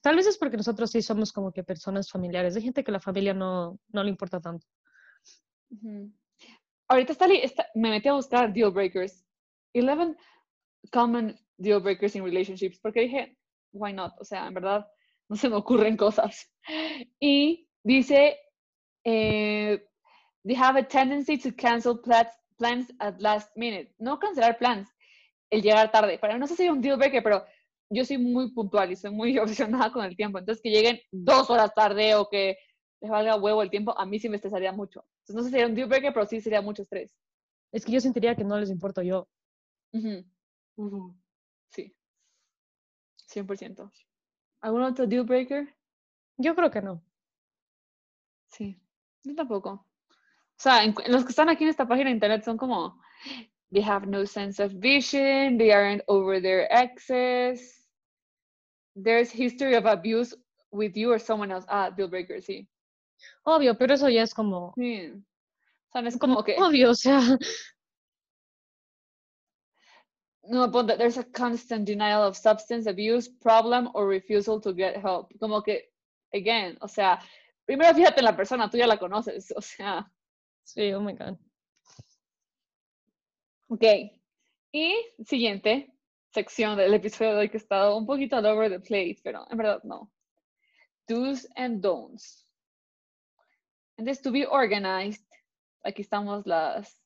Tal 0.04 0.18
vez 0.18 0.28
es 0.28 0.38
porque 0.38 0.58
nosotros 0.58 0.92
sí 0.92 1.02
somos 1.02 1.32
como 1.32 1.54
que 1.54 1.64
personas 1.64 2.12
familiares. 2.12 2.56
Hay 2.58 2.62
gente 2.62 2.84
que 2.84 2.92
la 2.92 3.00
familia 3.00 3.34
no, 3.34 3.80
no 3.88 4.04
le 4.04 4.10
importa 4.10 4.42
tanto. 4.42 4.68
Ujú. 5.70 6.12
Ahorita 6.90 7.14
está, 7.14 7.26
está- 7.28 7.68
me 7.74 7.90
metí 7.90 8.10
a 8.10 8.14
buscar 8.14 8.52
deal 8.54 8.70
breakers. 8.72 9.26
11 9.74 10.18
common 10.92 11.40
deal 11.58 11.80
breakers 11.80 12.16
in 12.18 12.26
relationships. 12.26 12.78
Porque 12.80 13.00
dije, 13.02 13.38
why 13.72 13.94
not? 13.94 14.12
O 14.20 14.26
sea, 14.26 14.46
en 14.48 14.54
verdad, 14.54 14.86
no 15.30 15.38
se 15.38 15.48
me 15.50 15.56
ocurren 15.56 15.96
cosas. 15.96 16.52
Y 17.22 17.70
dice, 17.84 18.38
eh, 19.06 19.86
they 20.46 20.56
have 20.56 20.78
a 20.78 20.84
tendency 20.86 21.38
to 21.38 21.56
cancel 21.56 21.98
plans, 22.02 22.30
plans 22.58 22.94
at 23.00 23.22
last 23.22 23.56
minute. 23.56 23.96
No 24.00 24.20
cancelar 24.20 24.58
plans, 24.58 24.90
el 25.50 25.62
llegar 25.62 25.92
tarde. 25.92 26.20
Para 26.20 26.34
mí 26.34 26.42
no 26.42 26.48
sé 26.48 26.58
si 26.58 26.64
es 26.66 26.72
un 26.72 26.82
deal 26.82 26.98
breaker, 26.98 27.24
pero 27.24 27.46
yo 27.94 28.06
soy 28.06 28.18
muy 28.18 28.52
puntual 28.54 28.92
y 28.92 28.96
soy 28.96 29.12
muy 29.12 29.38
obsesionada 29.40 29.92
con 29.92 30.06
el 30.06 30.16
tiempo. 30.16 30.40
Entonces, 30.40 30.62
que 30.62 30.72
lleguen 30.72 31.00
dos 31.12 31.50
horas 31.50 31.74
tarde 31.76 32.16
o 32.16 32.28
que 32.30 32.58
les 33.02 33.12
valga 33.12 33.36
huevo 33.38 33.62
el 33.64 33.70
tiempo, 33.70 33.98
a 33.98 34.06
mí 34.06 34.20
sí 34.20 34.30
me 34.30 34.38
estresaría 34.38 34.72
mucho. 34.72 35.06
Entonces, 35.22 35.36
no 35.36 35.42
sé 35.44 35.48
si 35.50 35.52
sería 35.52 35.68
un 35.68 35.76
deal 35.76 35.90
breaker, 35.90 36.14
pero 36.14 36.26
sí 36.26 36.42
sería 36.42 36.62
mucho 36.62 36.84
estrés. 36.84 37.14
Es 37.72 37.86
que 37.86 37.92
yo 37.92 38.02
sentiría 38.02 38.36
que 38.36 38.44
no 38.44 38.60
les 38.60 38.70
importo 38.70 39.02
yo. 39.02 39.28
Ujú. 40.76 41.16
Sí. 41.70 41.96
100%. 43.28 43.92
¿Algún 44.62 44.84
otro 44.84 45.08
deal 45.08 45.26
breaker? 45.26 45.68
Yo 46.38 46.56
creo 46.56 46.72
que 46.72 46.82
no. 46.82 47.04
Sí. 48.48 48.80
Yo 49.24 49.36
tampoco. 49.36 49.70
O 49.72 49.86
sea, 50.58 50.84
en- 50.84 50.96
los 51.08 51.24
que 51.26 51.32
están 51.32 51.50
aquí 51.50 51.64
en 51.66 51.72
esta 51.72 51.88
página 51.88 52.10
de 52.10 52.16
internet 52.16 52.44
son 52.44 52.58
como, 52.58 53.02
they 53.72 53.84
have 53.84 54.08
no 54.08 54.26
sense 54.28 54.64
of 54.64 54.74
vision, 54.76 55.58
they 55.58 55.72
aren't 55.72 56.04
over 56.08 56.42
their 56.42 56.68
exes, 56.72 57.83
there's 58.96 59.32
history 59.32 59.76
of 59.76 59.86
abuse 59.86 60.34
with 60.72 60.96
you 60.98 61.12
or 61.12 61.20
someone 61.20 61.52
else. 61.52 61.66
Ah, 61.68 61.90
deal 61.90 62.08
breaker, 62.08 62.42
sí. 62.42 62.68
Obvio, 63.46 63.78
pero 63.78 63.94
eso 63.94 64.10
ya 64.10 64.24
es 64.24 64.34
como, 64.34 64.74
Sí. 64.76 65.12
O 65.12 65.92
sea, 65.92 66.02
no 66.02 66.08
es 66.10 66.18
como 66.18 66.44
que, 66.44 66.56
obvio, 66.58 66.90
o 66.92 66.96
sea, 66.96 67.20
no, 70.44 70.70
ponte, 70.72 70.98
there's 70.98 71.18
a 71.18 71.24
constant 71.24 71.86
denial 71.86 72.24
of 72.24 72.36
substance 72.36 72.88
abuse, 72.88 73.30
problem, 73.30 73.90
or 73.94 74.08
refusal 74.08 74.60
to 74.60 74.74
get 74.74 74.98
help. 74.98 75.32
Como 75.40 75.62
que, 75.62 75.90
again, 76.34 76.78
o 76.82 76.88
sea, 76.88 77.20
primero 77.66 77.94
fíjate 77.94 78.20
en 78.20 78.26
la 78.26 78.36
persona, 78.36 78.70
tú 78.70 78.78
ya 78.78 78.88
la 78.88 78.98
conoces, 78.98 79.54
o 79.56 79.62
sea, 79.62 80.12
sí, 80.64 80.92
oh 80.94 81.02
my 81.02 81.14
God. 81.14 81.38
ok. 83.70 83.84
Y 84.72 84.96
siguiente 85.26 85.93
sección 86.34 86.78
del 86.78 86.94
episodio 86.94 87.34
de 87.34 87.38
hoy 87.42 87.50
que 87.50 87.58
ha 87.58 87.62
estado 87.62 87.96
un 87.96 88.06
poquito 88.06 88.38
all 88.38 88.46
over 88.46 88.70
the 88.70 88.80
place, 88.80 89.20
pero 89.24 89.46
en 89.50 89.58
verdad 89.58 89.82
no. 89.84 90.12
Do's 91.08 91.48
and 91.56 91.82
don'ts. 91.82 92.48
Entonces, 93.98 94.24
to 94.24 94.32
be 94.32 94.46
organized, 94.46 95.26
aquí 95.84 96.02
estamos 96.02 96.46
las 96.48 97.00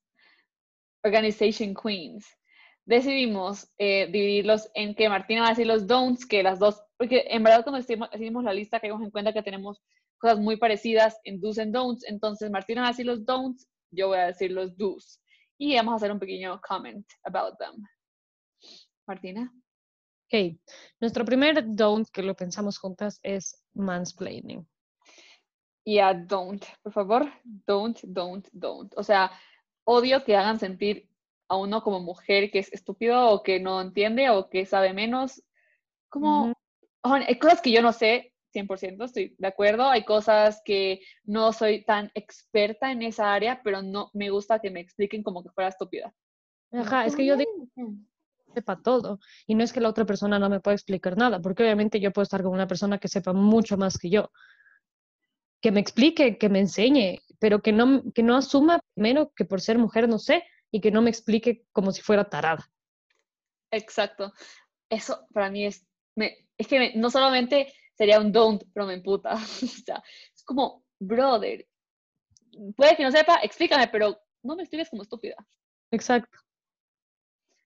organization 1.04 1.74
queens. 1.74 2.26
Decidimos 2.86 3.70
eh, 3.78 4.08
dividirlos 4.10 4.70
en 4.74 4.96
que 4.96 5.10
Martina 5.10 5.42
va 5.42 5.48
a 5.48 5.50
decir 5.50 5.68
los 5.68 5.86
don'ts, 5.86 6.26
que 6.26 6.42
las 6.42 6.60
dos, 6.60 6.82
porque 6.98 7.26
en 7.28 7.44
verdad 7.44 7.64
cuando 7.64 7.80
hicimos 7.80 8.44
la 8.44 8.54
lista 8.54 8.80
caímos 8.80 9.02
en 9.02 9.12
cuenta 9.12 9.34
que 9.34 9.44
tenemos 9.44 9.82
cosas 10.20 10.40
muy 10.40 10.56
parecidas 10.56 11.20
en 11.26 11.42
do's 11.42 11.60
and 11.60 11.74
don'ts, 11.74 12.06
entonces 12.08 12.50
Martina 12.50 12.82
va 12.82 12.88
a 12.88 12.92
decir 12.92 13.06
los 13.06 13.26
don'ts, 13.26 13.68
yo 13.92 14.08
voy 14.08 14.20
a 14.20 14.28
decir 14.28 14.52
los 14.52 14.78
do's. 14.78 15.22
Y 15.58 15.76
vamos 15.76 15.94
a 15.94 15.96
hacer 15.98 16.12
un 16.12 16.20
pequeño 16.20 16.62
comment 16.62 17.06
about 17.26 17.58
them. 17.58 17.84
Martina. 19.08 19.54
Ok, 20.30 20.60
nuestro 21.00 21.24
primer 21.24 21.64
don't 21.66 22.10
que 22.12 22.22
lo 22.22 22.36
pensamos 22.36 22.78
juntas 22.78 23.20
es 23.24 23.64
mansplaining. 23.74 24.68
Yeah, 25.86 26.14
don't. 26.14 26.66
Por 26.84 26.92
favor, 26.92 27.32
don't, 27.44 27.98
don't, 28.04 28.46
don't. 28.52 28.94
O 28.98 29.04
sea, 29.04 29.32
odio 29.86 30.26
que 30.26 30.36
hagan 30.36 30.60
sentir 30.60 31.10
a 31.48 31.56
uno 31.56 31.82
como 31.82 32.02
mujer 32.02 32.52
que 32.52 32.60
es 32.60 32.72
estúpido 32.74 33.30
o 33.30 33.42
que 33.42 33.62
no 33.62 33.80
entiende 33.80 34.30
o 34.30 34.50
que 34.50 34.66
sabe 34.66 34.94
menos. 34.94 35.42
Como, 36.10 36.54
ojo, 37.02 37.16
hay 37.16 37.40
cosas 37.40 37.62
que 37.62 37.72
yo 37.72 37.82
no 37.82 37.94
sé, 37.94 38.34
100%, 38.54 39.06
estoy 39.06 39.36
de 39.38 39.48
acuerdo. 39.48 39.88
Hay 39.88 40.04
cosas 40.04 40.62
que 40.66 41.00
no 41.24 41.54
soy 41.54 41.86
tan 41.86 42.12
experta 42.16 42.92
en 42.92 43.04
esa 43.04 43.34
área, 43.34 43.62
pero 43.64 43.82
no 43.82 44.10
me 44.14 44.30
gusta 44.30 44.60
que 44.60 44.72
me 44.72 44.82
expliquen 44.82 45.24
como 45.24 45.42
que 45.42 45.52
fuera 45.52 45.70
estúpida. 45.70 46.14
Ajá, 46.74 47.06
es 47.06 47.16
que 47.16 47.26
yo 47.26 47.38
digo, 47.38 47.50
sepa 48.54 48.82
todo. 48.82 49.20
Y 49.46 49.56
no 49.56 49.64
es 49.64 49.74
que 49.74 49.82
la 49.82 49.90
otra 49.90 50.06
persona 50.06 50.40
no 50.40 50.50
me 50.50 50.60
pueda 50.60 50.76
explicar 50.76 51.18
nada, 51.18 51.42
porque 51.42 51.64
obviamente 51.64 52.00
yo 52.00 52.12
puedo 52.12 52.24
estar 52.24 52.44
con 52.44 52.54
una 52.54 52.68
persona 52.68 52.98
que 52.98 53.08
sepa 53.08 53.34
mucho 53.34 53.78
más 53.78 53.98
que 53.98 54.10
yo. 54.10 54.32
Que 55.62 55.72
me 55.72 55.80
explique, 55.80 56.38
que 56.38 56.50
me 56.50 56.60
enseñe, 56.60 57.20
pero 57.40 57.62
que 57.62 57.72
no, 57.72 58.04
que 58.14 58.24
no 58.24 58.36
asuma 58.36 58.80
primero 58.94 59.32
que 59.36 59.46
por 59.46 59.62
ser 59.62 59.78
mujer 59.78 60.08
no 60.08 60.20
sé 60.20 60.44
y 60.72 60.82
que 60.82 60.92
no 60.92 61.02
me 61.02 61.10
explique 61.10 61.66
como 61.72 61.92
si 61.92 62.02
fuera 62.02 62.30
tarada. 62.30 62.70
Exacto. 63.72 64.34
Eso 64.90 65.28
para 65.34 65.50
mí 65.50 65.66
es, 65.66 65.86
me, 66.16 66.48
es 66.58 66.68
que 66.68 66.94
no 66.96 67.10
solamente 67.10 67.74
sería 67.96 68.20
un 68.20 68.32
don't, 68.32 68.64
pero 68.74 68.86
me 68.86 68.94
emputa. 68.94 69.34
o 69.64 69.68
sea, 69.68 70.04
es 70.36 70.44
como, 70.44 70.84
brother, 71.00 71.68
puede 72.76 72.96
que 72.96 73.04
no 73.04 73.12
sepa, 73.12 73.40
explícame, 73.44 73.88
pero 73.88 74.20
no 74.44 74.56
me 74.56 74.64
escribes 74.64 74.90
como 74.90 75.04
estúpida. 75.04 75.36
Exacto. 75.92 76.38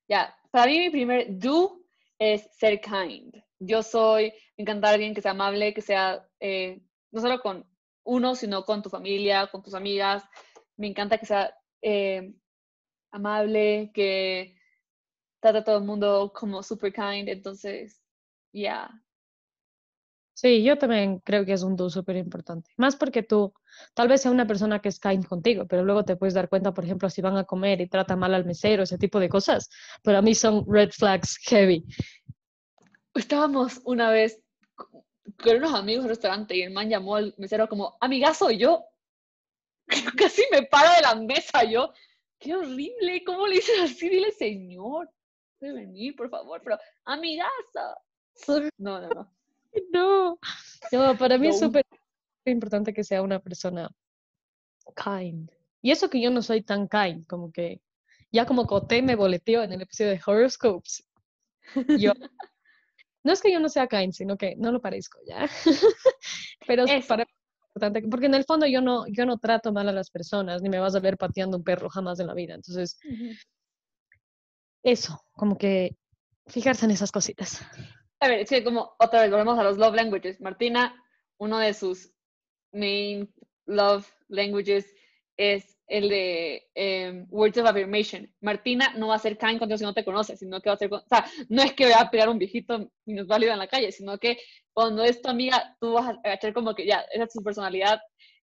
Ya, 0.08 0.36
para 0.52 0.68
mí 0.68 0.80
mi 0.80 0.90
primer 0.90 1.40
do 1.40 1.82
es 2.20 2.48
ser 2.58 2.80
kind. 2.82 3.36
Yo 3.60 3.82
soy, 3.84 4.32
me 4.58 4.64
encanta 4.64 4.90
alguien 4.90 5.14
que 5.14 5.22
sea 5.22 5.32
amable, 5.32 5.74
que 5.74 5.82
sea, 5.82 6.28
eh, 6.40 6.82
no 7.12 7.22
solo 7.22 7.40
con 7.42 7.66
uno, 8.04 8.36
sino 8.36 8.64
con 8.64 8.82
tu 8.82 8.90
familia, 8.90 9.48
con 9.48 9.64
tus 9.64 9.74
amigas. 9.74 10.24
Me 10.78 10.88
encanta 10.88 11.18
que 11.18 11.26
sea 11.26 11.54
eh, 11.82 12.34
amable, 13.12 13.92
que 13.94 14.56
trata 15.40 15.60
a 15.60 15.64
todo 15.64 15.78
el 15.78 15.86
mundo 15.86 16.32
como 16.36 16.64
super 16.64 16.94
kind. 16.94 17.30
Entonces, 17.30 18.02
ya, 18.54 18.90
Sí, 20.42 20.64
yo 20.64 20.76
también 20.76 21.20
creo 21.20 21.46
que 21.46 21.54
es 21.54 21.62
un 21.62 21.76
do 21.76 21.88
súper 21.92 22.16
importante. 22.16 22.72
Más 22.76 22.96
porque 22.96 23.22
tú, 23.22 23.54
tal 23.94 24.08
vez 24.08 24.24
sea 24.24 24.32
una 24.32 24.48
persona 24.48 24.80
que 24.80 24.90
es 24.90 25.00
kind 25.00 25.24
contigo, 25.24 25.68
pero 25.68 25.84
luego 25.84 26.04
te 26.04 26.16
puedes 26.16 26.34
dar 26.34 26.50
cuenta, 26.50 26.74
por 26.74 26.84
ejemplo, 26.84 27.12
si 27.12 27.22
van 27.22 27.38
a 27.38 27.44
comer 27.44 27.80
y 27.80 27.88
trata 27.88 28.16
mal 28.16 28.34
al 28.34 28.44
mesero, 28.44 28.82
ese 28.82 28.98
tipo 28.98 29.20
de 29.20 29.30
cosas. 29.30 29.70
Para 30.02 30.24
mí 30.24 30.34
son 30.34 30.66
red 30.68 30.90
flags 30.90 31.38
heavy. 31.44 31.86
Estábamos 33.14 33.82
una 33.84 34.10
vez 34.10 34.42
con 34.76 35.58
unos 35.58 35.76
amigos 35.76 36.06
un 36.06 36.10
restaurante 36.10 36.58
y 36.58 36.64
el 36.64 36.74
man 36.74 36.90
llamó 36.90 37.18
al 37.18 37.36
mesero 37.38 37.70
como, 37.70 37.96
amigazo, 38.02 38.50
yo 38.50 38.84
casi 40.18 40.42
me 40.52 40.64
paro 40.64 40.92
de 40.96 41.02
la 41.04 41.16
mesa, 41.22 41.66
yo, 41.66 41.94
qué 42.40 42.56
horrible, 42.56 43.24
¿cómo 43.24 43.46
le 43.46 43.58
dices 43.58 43.80
así? 43.80 44.10
Dile, 44.10 44.32
señor, 44.32 45.08
puede 45.60 45.74
venir, 45.74 46.16
por 46.16 46.32
favor, 46.32 46.62
pero 46.64 46.80
amigazo. 47.06 47.52
No, 48.80 49.00
no, 49.00 49.08
no. 49.10 49.41
No, 49.94 50.38
no, 50.92 51.18
para 51.18 51.38
mí 51.38 51.48
es 51.48 51.60
súper 51.60 51.86
importante 52.46 52.94
que 52.94 53.04
sea 53.04 53.22
una 53.22 53.40
persona 53.40 53.90
kind. 54.96 55.50
Y 55.82 55.92
eso 55.92 56.10
que 56.10 56.22
yo 56.22 56.30
no 56.30 56.42
soy 56.42 56.62
tan 56.62 56.88
kind, 56.88 57.26
como 57.26 57.52
que 57.52 57.82
ya 58.32 58.46
como 58.46 58.66
Coté 58.66 59.02
me 59.02 59.16
boleteó 59.16 59.64
en 59.64 59.74
el 59.74 59.82
episodio 59.82 60.12
de 60.12 60.22
Horoscopes. 60.26 61.08
Yo, 61.98 62.14
no 63.24 63.34
es 63.34 63.42
que 63.42 63.52
yo 63.52 63.60
no 63.60 63.70
sea 63.70 63.88
kind, 63.88 64.14
sino 64.14 64.38
que 64.38 64.56
no 64.58 64.72
lo 64.72 64.82
parezco 64.82 65.20
ya. 65.26 65.48
Pero 66.68 66.86
es 66.86 67.06
para 67.06 67.26
importante, 67.70 68.08
porque 68.10 68.26
en 68.26 68.36
el 68.36 68.44
fondo 68.44 68.68
yo 68.68 68.82
no, 68.82 69.06
yo 69.08 69.26
no 69.26 69.38
trato 69.38 69.72
mal 69.72 69.88
a 69.88 69.94
las 69.94 70.10
personas, 70.10 70.62
ni 70.62 70.70
me 70.70 70.80
vas 70.80 70.96
a 70.96 71.00
ver 71.00 71.18
pateando 71.18 71.58
un 71.58 71.64
perro 71.64 71.90
jamás 71.90 72.20
en 72.20 72.28
la 72.28 72.34
vida. 72.34 72.54
Entonces, 72.54 73.00
eso, 74.84 75.22
como 75.32 75.58
que 75.58 75.96
fijarse 76.48 76.86
en 76.86 76.92
esas 76.92 77.12
cositas. 77.12 77.62
A 78.22 78.28
ver, 78.28 78.46
que 78.46 78.64
como 78.64 78.94
otra 79.00 79.22
vez 79.22 79.32
volvemos 79.32 79.58
a 79.58 79.64
los 79.64 79.80
love 79.80 79.96
languages. 79.96 80.40
Martina, 80.40 80.96
uno 81.40 81.58
de 81.58 81.74
sus 81.74 82.14
main 82.72 83.34
love 83.66 84.08
languages 84.28 84.94
es 85.38 85.80
el 85.88 86.08
de 86.08 86.70
em, 86.76 87.26
words 87.32 87.58
of 87.58 87.66
affirmation. 87.66 88.32
Martina 88.40 88.94
no 88.96 89.08
va 89.08 89.16
a 89.16 89.20
ser 89.20 89.40
kind 89.40 89.58
contigo 89.58 89.80
si 89.80 89.84
no 89.84 89.96
te 89.96 90.06
conoce, 90.06 90.38
sino 90.38 90.62
que 90.62 90.70
va 90.70 90.76
a 90.76 90.78
ser, 90.78 90.94
o 90.94 91.04
sea, 91.10 91.26
no 91.50 91.64
es 91.64 91.74
que 91.74 91.86
vaya 91.86 92.02
a 92.02 92.12
pegar 92.12 92.30
un 92.30 92.38
viejito 92.38 92.92
minusválido 93.06 93.54
en 93.54 93.60
la 93.60 93.68
calle, 93.68 93.92
sino 93.92 94.20
que 94.20 94.38
cuando 94.72 95.04
es 95.04 95.20
tu 95.20 95.30
amiga, 95.30 95.76
tú 95.80 95.94
vas 95.94 96.06
a 96.10 96.20
agachar 96.24 96.54
como 96.54 96.76
que 96.76 96.86
ya, 96.86 97.04
esa 97.12 97.24
es 97.24 97.34
su 97.34 97.44
personalidad 97.44 98.00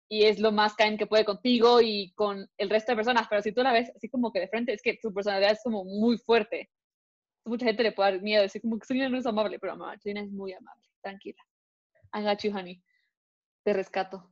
y 0.09 0.24
es 0.24 0.39
lo 0.41 0.53
más 0.53 0.74
kind 0.74 0.99
que 0.99 1.07
puede 1.07 1.27
contigo 1.27 1.83
y 1.83 2.14
con 2.14 2.49
el 2.57 2.70
resto 2.70 2.93
de 2.93 2.97
personas, 2.97 3.27
pero 3.29 3.43
si 3.43 3.53
tú 3.53 3.62
la 3.62 3.74
ves 3.74 3.93
así 3.95 4.09
como 4.09 4.33
que 4.33 4.41
de 4.41 4.49
frente, 4.49 4.72
es 4.72 4.81
que 4.81 4.99
su 5.03 5.12
personalidad 5.12 5.53
es 5.53 5.61
como 5.62 5.85
muy 5.85 6.16
fuerte 6.16 6.70
mucha 7.47 7.66
gente 7.66 7.82
le 7.82 7.92
puede 7.92 8.12
dar 8.12 8.22
miedo, 8.22 8.42
decir 8.42 8.61
como 8.61 8.78
que 8.78 8.86
Selena 8.86 9.09
no 9.09 9.18
es 9.18 9.26
amable, 9.26 9.59
pero 9.59 9.76
Selena 10.01 10.22
es 10.22 10.30
muy 10.30 10.53
amable, 10.53 10.88
tranquila. 11.01 11.42
I 12.14 12.22
got 12.22 12.42
you, 12.42 12.53
honey. 12.53 12.82
Te 13.62 13.72
rescato. 13.72 14.30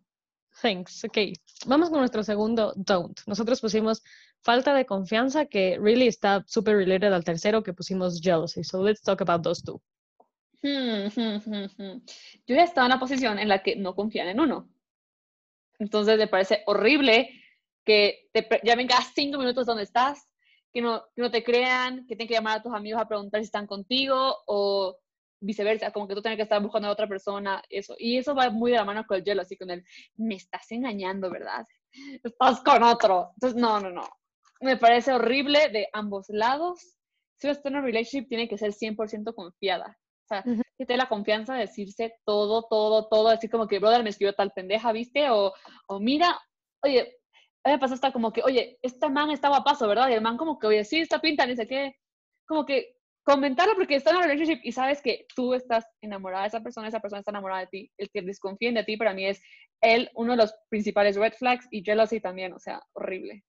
Thanks. 0.63 1.05
Ok, 1.05 1.19
vamos 1.67 1.91
con 1.91 1.99
nuestro 1.99 2.23
segundo 2.23 2.73
don't. 2.77 3.21
Nosotros 3.27 3.61
pusimos 3.61 4.03
falta 4.41 4.75
de 4.75 4.87
confianza, 4.87 5.47
que 5.47 5.79
really 5.81 6.07
está 6.07 6.45
super 6.47 6.77
related 6.77 7.13
al 7.13 7.25
tercero 7.25 7.63
que 7.63 7.73
pusimos 7.73 8.21
jealousy. 8.21 8.63
So 8.63 8.83
let's 8.83 9.03
talk 9.03 9.21
about 9.21 9.43
those 9.43 9.63
two. 9.63 9.81
Hmm, 10.63 11.09
hmm, 11.15 11.67
hmm, 11.77 12.03
Yo 12.47 12.55
ya 12.57 12.65
estaba 12.65 12.87
en 12.87 12.93
una 12.93 13.01
posición 13.01 13.39
en 13.39 13.49
la 13.49 13.63
que 13.63 13.77
no 13.77 13.95
confían 13.95 14.29
en 14.29 14.41
uno. 14.41 14.71
Entonces 15.79 16.17
me 16.17 16.29
parece 16.29 16.63
horrible 16.67 17.31
que 17.85 18.29
te, 18.33 18.49
ya 18.63 18.77
vengas 18.77 19.13
cinco 19.15 19.39
minutos 19.39 19.67
donde 19.67 19.83
estás 19.83 20.29
que 20.75 20.83
no, 20.83 21.05
no 21.15 21.31
te 21.31 21.45
crean, 21.45 22.01
que 22.01 22.17
tienen 22.17 22.27
que 22.27 22.35
llamar 22.35 22.59
a 22.59 22.63
tus 22.63 22.75
amigos 22.75 23.01
a 23.01 23.07
preguntar 23.07 23.41
si 23.41 23.45
están 23.45 23.69
contigo 23.69 24.37
o 24.47 24.99
viceversa, 25.41 25.93
como 25.93 26.09
que 26.09 26.17
tú 26.17 26.23
tienes 26.23 26.37
que 26.37 26.43
estar 26.43 26.61
buscando 26.61 26.89
a 26.89 26.93
otra 26.93 27.07
persona, 27.07 27.63
eso. 27.71 27.95
Y 27.97 28.19
eso 28.19 28.35
va 28.35 28.51
muy 28.51 28.73
de 28.73 28.79
la 28.79 28.85
mano 28.85 29.07
con 29.07 29.19
el 29.19 29.25
hielo, 29.25 29.43
así 29.43 29.57
con 29.57 29.71
el, 29.71 29.85
me 30.17 30.35
estás 30.35 30.71
engañando, 30.73 31.31
¿verdad? 31.31 31.65
Estás 32.25 32.61
con 32.63 32.83
otro. 32.83 33.31
Entonces, 33.35 33.61
no, 33.61 33.79
no, 33.79 33.91
no. 33.91 34.09
Me 34.61 34.77
parece 34.77 35.13
horrible 35.13 35.69
de 35.69 35.89
ambos 35.93 36.27
lados. 36.29 36.97
Si 37.37 37.49
estás 37.49 37.65
en 37.67 37.77
una 37.77 37.85
relationship, 37.85 38.29
tiene 38.29 38.49
que 38.49 38.59
ser 38.59 38.73
100% 38.73 39.33
confiada. 39.33 39.97
O 40.25 40.27
sea, 40.27 40.43
que 40.77 40.87
te 40.87 40.97
la 40.97 41.09
confianza 41.09 41.55
de 41.55 41.61
decirse 41.61 42.15
todo, 42.25 42.67
todo, 42.69 43.07
todo, 43.09 43.29
así 43.29 43.49
como 43.49 43.69
que, 43.69 43.79
brother, 43.79 44.03
me 44.03 44.11
escribió 44.11 44.33
tal 44.35 44.51
pendeja, 44.53 44.91
¿viste? 44.91 45.31
O, 45.31 45.53
o 45.87 46.01
mira, 46.01 46.41
oye, 46.83 47.19
a 47.65 47.69
mí 47.69 47.75
me 47.75 47.79
pasó 47.79 47.95
hasta 47.95 48.13
como 48.13 48.33
que, 48.33 48.43
oye, 48.43 48.79
este 48.83 49.09
man 49.09 49.31
está 49.31 49.49
guapazo, 49.49 49.89
¿verdad? 49.89 50.11
Y 50.11 50.13
el 50.13 50.21
man 50.21 50.37
como 50.37 50.59
que, 50.59 50.67
oye, 50.67 50.85
sí, 50.85 50.99
está 50.99 51.21
pinta, 51.21 51.47
ni 51.47 51.57
sé 51.57 51.67
qué. 51.67 51.97
Como 52.47 52.67
que 52.67 52.97
comentarlo 53.25 53.75
porque 53.75 53.97
está 53.97 54.11
en 54.11 54.17
una 54.17 54.27
relationship 54.27 54.61
y 54.63 54.73
sabes 54.73 55.01
que 55.01 55.27
tú 55.35 55.55
estás 55.55 55.87
enamorada 56.03 56.43
de 56.43 56.49
esa 56.49 56.63
persona, 56.63 56.89
esa 56.89 57.01
persona 57.01 57.21
está 57.21 57.31
enamorada 57.31 57.63
de 57.63 57.67
ti. 57.69 57.93
El 57.97 58.11
que 58.11 58.21
desconfíen 58.21 58.75
de 58.75 58.85
ti 58.85 58.99
para 58.99 59.15
mí 59.15 59.27
es 59.27 59.41
él, 59.81 60.11
uno 60.15 60.33
de 60.33 60.37
los 60.39 60.55
principales 60.69 61.17
red 61.17 61.33
flags 61.33 61.67
y 61.71 61.83
jealousy 61.83 62.21
también, 62.21 62.53
o 62.53 62.59
sea, 62.59 62.83
horrible. 62.93 63.45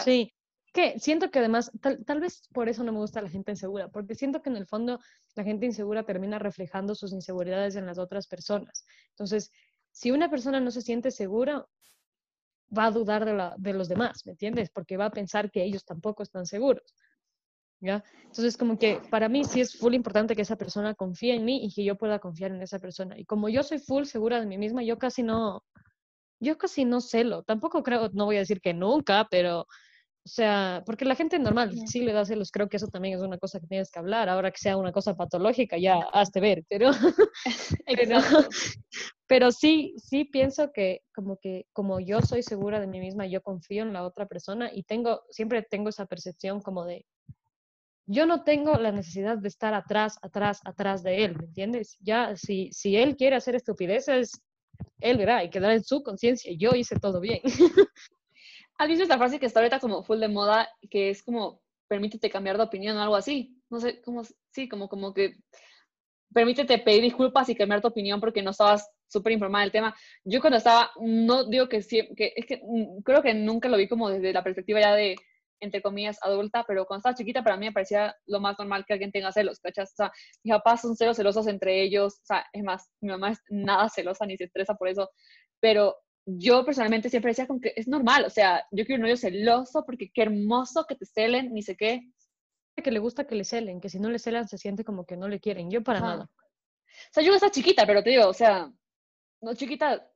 Sí, 0.00 0.34
que 0.74 0.98
siento 0.98 1.30
que 1.30 1.38
además, 1.38 1.70
tal, 1.80 2.04
tal, 2.04 2.20
vez 2.20 2.48
por 2.52 2.68
eso 2.68 2.84
no 2.84 2.92
me 2.92 2.98
gusta 2.98 3.22
la 3.22 3.30
gente 3.30 3.52
insegura, 3.52 3.88
porque 3.88 4.14
siento 4.14 4.42
que 4.42 4.50
en 4.50 4.56
el 4.56 4.66
fondo 4.66 5.00
la 5.36 5.44
gente 5.44 5.64
insegura 5.64 6.04
termina 6.04 6.38
reflejando 6.38 6.94
sus 6.94 7.12
inseguridades 7.12 7.76
en 7.76 7.86
las 7.86 7.98
otras 7.98 8.26
personas. 8.26 8.84
Entonces, 9.10 9.50
si 9.90 10.10
una 10.10 10.28
persona 10.28 10.60
no 10.60 10.70
se 10.70 10.82
siente 10.82 11.10
segura, 11.10 11.66
va 12.76 12.86
a 12.86 12.90
dudar 12.90 13.24
de, 13.24 13.34
la, 13.34 13.54
de 13.58 13.72
los 13.72 13.88
demás, 13.88 14.24
¿me 14.26 14.32
entiendes? 14.32 14.70
Porque 14.70 14.96
va 14.96 15.06
a 15.06 15.10
pensar 15.10 15.50
que 15.50 15.62
ellos 15.62 15.84
tampoco 15.84 16.22
están 16.22 16.46
seguros. 16.46 16.94
¿Ya? 17.80 18.02
Entonces, 18.22 18.56
como 18.56 18.78
que 18.78 19.00
para 19.10 19.28
mí 19.28 19.44
sí 19.44 19.60
es 19.60 19.76
full 19.76 19.92
importante 19.92 20.34
que 20.34 20.42
esa 20.42 20.56
persona 20.56 20.94
confíe 20.94 21.34
en 21.34 21.44
mí 21.44 21.64
y 21.64 21.74
que 21.74 21.84
yo 21.84 21.96
pueda 21.96 22.18
confiar 22.18 22.50
en 22.50 22.62
esa 22.62 22.78
persona. 22.78 23.18
Y 23.18 23.26
como 23.26 23.50
yo 23.50 23.62
soy 23.62 23.78
full 23.78 24.04
segura 24.04 24.40
de 24.40 24.46
mí 24.46 24.56
misma, 24.56 24.82
yo 24.82 24.96
casi 24.98 25.22
no, 25.22 25.62
yo 26.40 26.56
casi 26.56 26.84
no 26.84 27.00
celo. 27.00 27.42
Tampoco 27.42 27.82
creo, 27.82 28.08
no 28.12 28.24
voy 28.24 28.36
a 28.36 28.40
decir 28.40 28.60
que 28.60 28.72
nunca, 28.72 29.26
pero 29.30 29.66
o 30.26 30.28
sea, 30.28 30.82
porque 30.86 31.04
la 31.04 31.16
gente 31.16 31.38
normal 31.38 31.76
sí 31.86 32.00
le 32.00 32.14
da 32.14 32.24
celos, 32.24 32.50
creo 32.50 32.70
que 32.70 32.78
eso 32.78 32.88
también 32.88 33.14
es 33.14 33.20
una 33.20 33.36
cosa 33.36 33.60
que 33.60 33.66
tienes 33.66 33.90
que 33.90 33.98
hablar. 33.98 34.30
Ahora 34.30 34.50
que 34.50 34.58
sea 34.58 34.78
una 34.78 34.90
cosa 34.90 35.14
patológica, 35.14 35.76
ya 35.76 35.96
hazte 36.14 36.40
ver, 36.40 36.64
pero, 36.66 36.90
pero, 37.86 38.18
pero, 39.26 39.52
sí, 39.52 39.94
sí 39.98 40.24
pienso 40.24 40.72
que 40.72 41.02
como 41.14 41.36
que 41.36 41.66
como 41.74 42.00
yo 42.00 42.22
soy 42.22 42.42
segura 42.42 42.80
de 42.80 42.86
mí 42.86 43.00
misma, 43.00 43.26
yo 43.26 43.42
confío 43.42 43.82
en 43.82 43.92
la 43.92 44.02
otra 44.02 44.26
persona 44.26 44.70
y 44.72 44.84
tengo, 44.84 45.20
siempre 45.28 45.60
tengo 45.62 45.90
esa 45.90 46.06
percepción 46.06 46.62
como 46.62 46.86
de, 46.86 47.04
yo 48.06 48.24
no 48.24 48.44
tengo 48.44 48.78
la 48.78 48.92
necesidad 48.92 49.36
de 49.36 49.48
estar 49.48 49.74
atrás, 49.74 50.16
atrás, 50.22 50.60
atrás 50.64 51.02
de 51.02 51.24
él, 51.24 51.36
¿me 51.36 51.44
entiendes? 51.44 51.98
Ya, 52.00 52.34
si, 52.34 52.70
si 52.72 52.96
él 52.96 53.16
quiere 53.16 53.36
hacer 53.36 53.56
estupideces, 53.56 54.40
él 55.00 55.18
verá 55.18 55.44
y 55.44 55.50
quedará 55.50 55.74
en 55.74 55.84
su 55.84 56.02
conciencia, 56.02 56.50
yo 56.56 56.70
hice 56.74 56.98
todo 56.98 57.20
bien. 57.20 57.40
¿Has 58.78 58.88
visto 58.88 59.04
esta 59.04 59.18
frase 59.18 59.38
que 59.38 59.46
está 59.46 59.60
ahorita 59.60 59.80
como 59.80 60.02
full 60.02 60.18
de 60.18 60.28
moda, 60.28 60.68
que 60.90 61.10
es 61.10 61.22
como, 61.22 61.62
permítete 61.88 62.30
cambiar 62.30 62.56
de 62.56 62.64
opinión 62.64 62.96
o 62.96 63.02
algo 63.02 63.16
así? 63.16 63.60
No 63.70 63.80
sé, 63.80 64.00
como, 64.02 64.22
sí, 64.50 64.68
como, 64.68 64.88
como 64.88 65.14
que 65.14 65.34
permítete 66.32 66.78
pedir 66.78 67.02
disculpas 67.02 67.48
y 67.48 67.54
cambiar 67.54 67.80
tu 67.80 67.88
opinión 67.88 68.20
porque 68.20 68.42
no 68.42 68.50
estabas 68.50 68.90
súper 69.06 69.32
informada 69.32 69.62
del 69.62 69.72
tema. 69.72 69.94
Yo 70.24 70.40
cuando 70.40 70.58
estaba, 70.58 70.90
no 71.00 71.44
digo 71.44 71.68
que 71.68 71.82
sí, 71.82 72.08
que 72.16 72.32
es 72.34 72.46
que 72.46 72.60
mm, 72.62 73.02
creo 73.02 73.22
que 73.22 73.32
nunca 73.34 73.68
lo 73.68 73.76
vi 73.76 73.88
como 73.88 74.10
desde 74.10 74.32
la 74.32 74.42
perspectiva 74.42 74.80
ya 74.80 74.94
de, 74.94 75.14
entre 75.60 75.80
comillas, 75.80 76.18
adulta, 76.22 76.64
pero 76.66 76.84
cuando 76.86 77.00
estaba 77.00 77.14
chiquita 77.14 77.42
para 77.44 77.56
mí 77.56 77.66
me 77.66 77.72
parecía 77.72 78.14
lo 78.26 78.40
más 78.40 78.58
normal 78.58 78.84
que 78.84 78.92
alguien 78.92 79.12
tenga 79.12 79.32
celos, 79.32 79.60
¿cachas? 79.60 79.92
O 79.92 79.96
sea, 79.96 80.12
mis 80.42 80.52
papás 80.52 80.82
son 80.82 80.96
celos 80.96 81.16
celosos 81.16 81.46
entre 81.46 81.82
ellos, 81.82 82.14
o 82.14 82.26
sea, 82.26 82.44
es 82.52 82.64
más, 82.64 82.90
mi 83.00 83.10
mamá 83.10 83.30
es 83.30 83.38
nada 83.48 83.88
celosa 83.88 84.26
ni 84.26 84.36
se 84.36 84.44
estresa 84.44 84.74
por 84.74 84.88
eso, 84.88 85.10
pero 85.60 85.96
yo 86.26 86.64
personalmente 86.64 87.10
siempre 87.10 87.30
decía 87.30 87.46
como 87.46 87.60
que 87.60 87.72
es 87.76 87.86
normal, 87.88 88.24
o 88.24 88.30
sea, 88.30 88.64
yo 88.70 88.84
quiero 88.84 88.96
un 88.96 89.02
novio 89.02 89.16
celoso 89.16 89.84
porque 89.84 90.10
qué 90.12 90.22
hermoso 90.22 90.86
que 90.86 90.94
te 90.96 91.06
celen, 91.06 91.52
ni 91.52 91.62
sé 91.62 91.76
qué. 91.76 92.02
que 92.82 92.90
le 92.90 92.98
gusta 92.98 93.26
que 93.26 93.36
le 93.36 93.44
celen, 93.44 93.80
que 93.80 93.88
si 93.88 94.00
no 94.00 94.10
le 94.10 94.18
celan 94.18 94.48
se 94.48 94.58
siente 94.58 94.84
como 94.84 95.06
que 95.06 95.16
no 95.16 95.28
le 95.28 95.38
quieren. 95.38 95.70
Yo 95.70 95.82
para 95.82 96.00
nada. 96.00 96.24
O 96.24 97.12
sea, 97.12 97.22
yo 97.22 97.32
estaba 97.34 97.52
chiquita, 97.52 97.86
pero 97.86 98.02
te 98.02 98.10
digo, 98.10 98.26
o 98.26 98.32
sea, 98.34 98.72
no 99.40 99.54
chiquita, 99.54 100.10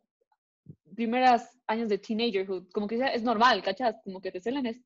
primeras 0.94 1.56
años 1.66 1.88
de 1.88 1.98
teenagerhood, 1.98 2.70
como 2.72 2.86
que 2.88 2.98
sea- 2.98 3.12
es 3.14 3.22
normal, 3.22 3.62
¿cachas? 3.62 3.96
Como 4.02 4.20
que 4.20 4.32
te 4.32 4.40
celen 4.40 4.66
es 4.66 4.80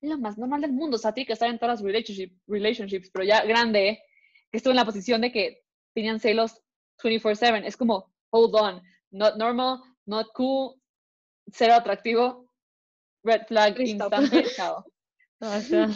lo 0.00 0.18
más 0.18 0.36
normal 0.38 0.60
del 0.60 0.72
mundo. 0.72 0.96
O 0.96 0.98
sea, 0.98 1.12
tiene 1.14 1.26
que 1.26 1.32
estar 1.34 1.48
en 1.48 1.58
todas 1.58 1.80
las 1.80 1.84
relationship, 1.86 2.32
relationships, 2.46 3.10
pero 3.12 3.24
ya 3.24 3.44
grande, 3.44 4.00
que 4.50 4.56
estuvo 4.58 4.72
en 4.72 4.76
la 4.76 4.84
posición 4.84 5.20
de 5.20 5.32
que 5.32 5.62
tenían 5.94 6.20
celos 6.20 6.60
24/7. 7.02 7.66
Es 7.66 7.76
como, 7.76 8.12
hold 8.30 8.54
on, 8.54 8.82
not 9.10 9.36
normal, 9.36 9.78
not 10.06 10.26
cool, 10.34 10.80
cero 11.52 11.74
atractivo, 11.74 12.46
red 13.24 13.46
flag 13.46 13.78
Listo. 13.78 14.04
instante, 14.04 14.44
chao. 14.54 14.84
No, 15.40 15.56
o 15.56 15.60
sea, 15.60 15.88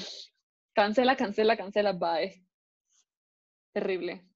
Cancela, 0.77 1.17
cancela, 1.17 1.57
cancela, 1.57 1.93
bye. 1.93 2.45
Terrible. 3.73 4.29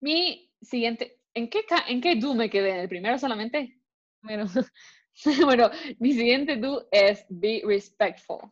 Mi 0.00 0.50
siguiente, 0.62 1.20
¿en 1.34 1.50
qué, 1.50 1.66
en 1.88 2.00
qué 2.00 2.16
do 2.16 2.34
me 2.34 2.48
quedé? 2.48 2.70
¿En 2.70 2.78
el 2.78 2.88
primero 2.88 3.18
solamente? 3.18 3.78
bueno, 4.22 4.46
bueno, 5.44 5.70
mi 5.98 6.12
siguiente 6.12 6.56
do 6.56 6.88
es 6.90 7.26
be 7.28 7.60
respectful. 7.66 8.50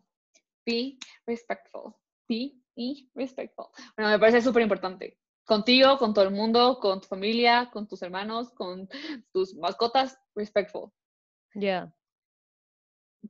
Be 0.66 0.99
respectful. 1.26 1.95
Be 2.28 2.53
y 2.76 3.11
respectful. 3.14 3.66
Bueno, 3.97 4.11
me 4.11 4.18
parece 4.18 4.43
súper 4.43 4.62
importante. 4.62 5.16
Contigo, 5.45 5.99
con 5.99 6.14
todo 6.14 6.24
el 6.24 6.30
mundo, 6.34 6.78
con 6.80 7.01
tu 7.01 7.09
familia, 7.09 7.70
con 7.72 7.88
tus 7.88 8.03
hermanos, 8.03 8.51
con 8.51 8.88
tus 9.32 9.55
mascotas, 9.55 10.18
respectful. 10.34 10.90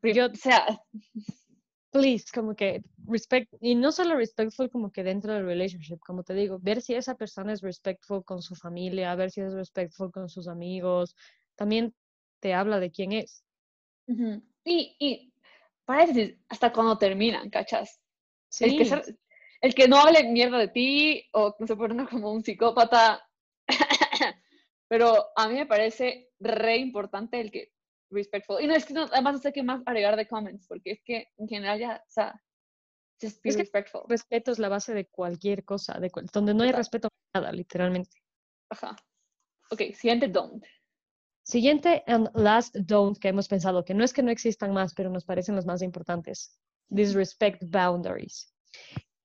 Pri- 0.01 0.15
Yo- 0.15 0.27
o 0.27 0.35
sea, 0.35 0.67
please, 1.91 2.27
como 2.33 2.55
que 2.55 2.83
respect, 3.07 3.53
y 3.61 3.75
no 3.75 3.93
solo 3.93 4.17
respectful 4.17 4.71
como 4.71 4.91
que 4.91 5.05
dentro 5.05 5.35
del 5.35 5.45
relationship, 5.45 5.99
como 6.01 6.23
te 6.23 6.35
digo, 6.35 6.59
ver 6.61 6.81
si 6.81 6.95
esa 6.95 7.15
persona 7.15 7.53
es 7.53 7.61
respectful 7.61 8.25
con 8.25 8.43
su 8.43 8.55
familia, 8.55 9.15
ver 9.15 9.31
si 9.31 9.41
es 9.41 9.53
respectful 9.53 10.11
con 10.11 10.29
sus 10.29 10.49
amigos, 10.49 11.15
también 11.55 11.95
te 12.41 12.55
habla 12.55 12.81
de 12.81 12.91
quién 12.91 13.13
es. 13.13 13.45
y, 14.65 14.97
y 14.99 15.33
paréntesis, 15.85 16.39
hasta 16.49 16.73
cuando 16.73 16.97
terminan, 16.99 17.51
¿cachas? 17.51 18.01
El, 18.61 18.77
que 18.77 18.85
Sí, 18.85 18.91
ser- 18.91 19.19
el 19.63 19.75
que 19.75 19.89
no 19.89 19.97
hable 19.99 20.25
mierda 20.25 20.59
de 20.59 20.69
ti 20.69 21.29
o 21.33 21.55
no 21.59 21.67
se 21.67 21.77
pone 21.77 22.07
como 22.07 22.33
un 22.33 22.43
psicópata. 22.45 23.27
Pero 24.89 25.29
a 25.37 25.49
mí 25.49 25.55
me 25.55 25.67
parece 25.67 26.31
re 26.39 26.77
importante 26.77 27.41
el 27.41 27.51
que 27.51 27.73
respectful. 28.11 28.61
Y 28.63 28.67
no 28.67 28.75
es 28.75 28.85
que 28.85 28.93
no, 28.93 29.03
además 29.05 29.35
no 29.35 29.41
sé 29.41 29.53
qué 29.53 29.63
más 29.63 29.83
agregar 29.87 30.17
de 30.17 30.29
comments, 30.29 30.67
porque 30.67 30.91
es 30.93 31.01
que 31.03 31.29
en 31.39 31.49
general 31.49 31.79
ya, 31.79 31.97
o 32.07 32.11
sea, 32.11 32.43
just 33.21 33.43
be 33.43 33.51
Es 33.51 33.57
que 33.57 33.63
respectful. 33.63 34.03
respeto 34.09 34.53
es 34.53 34.59
la 34.59 34.69
base 34.69 34.93
de 34.93 35.07
cualquier 35.09 35.65
cosa, 35.65 35.99
de 35.99 36.11
cual- 36.11 36.27
donde 36.33 36.53
no 36.53 36.65
hay 36.65 36.73
respeto 36.73 37.09
nada, 37.35 37.53
literalmente. 37.53 38.11
Ajá. 38.71 38.97
Ok, 39.71 39.81
siguiente 39.95 40.29
don't. 40.29 40.63
Siguiente 41.45 42.03
and 42.07 42.29
last 42.35 42.77
don't 42.77 43.19
que 43.19 43.29
hemos 43.29 43.49
pensado, 43.49 43.85
que 43.85 43.95
no 43.95 44.05
es 44.05 44.13
que 44.13 44.23
no 44.23 44.31
existan 44.31 44.73
más, 44.73 44.93
pero 44.95 45.09
nos 45.09 45.25
parecen 45.25 45.57
los 45.57 45.65
más 45.67 45.83
importantes. 45.83 46.59
Disrespect 46.89 47.63
boundaries. 47.71 48.55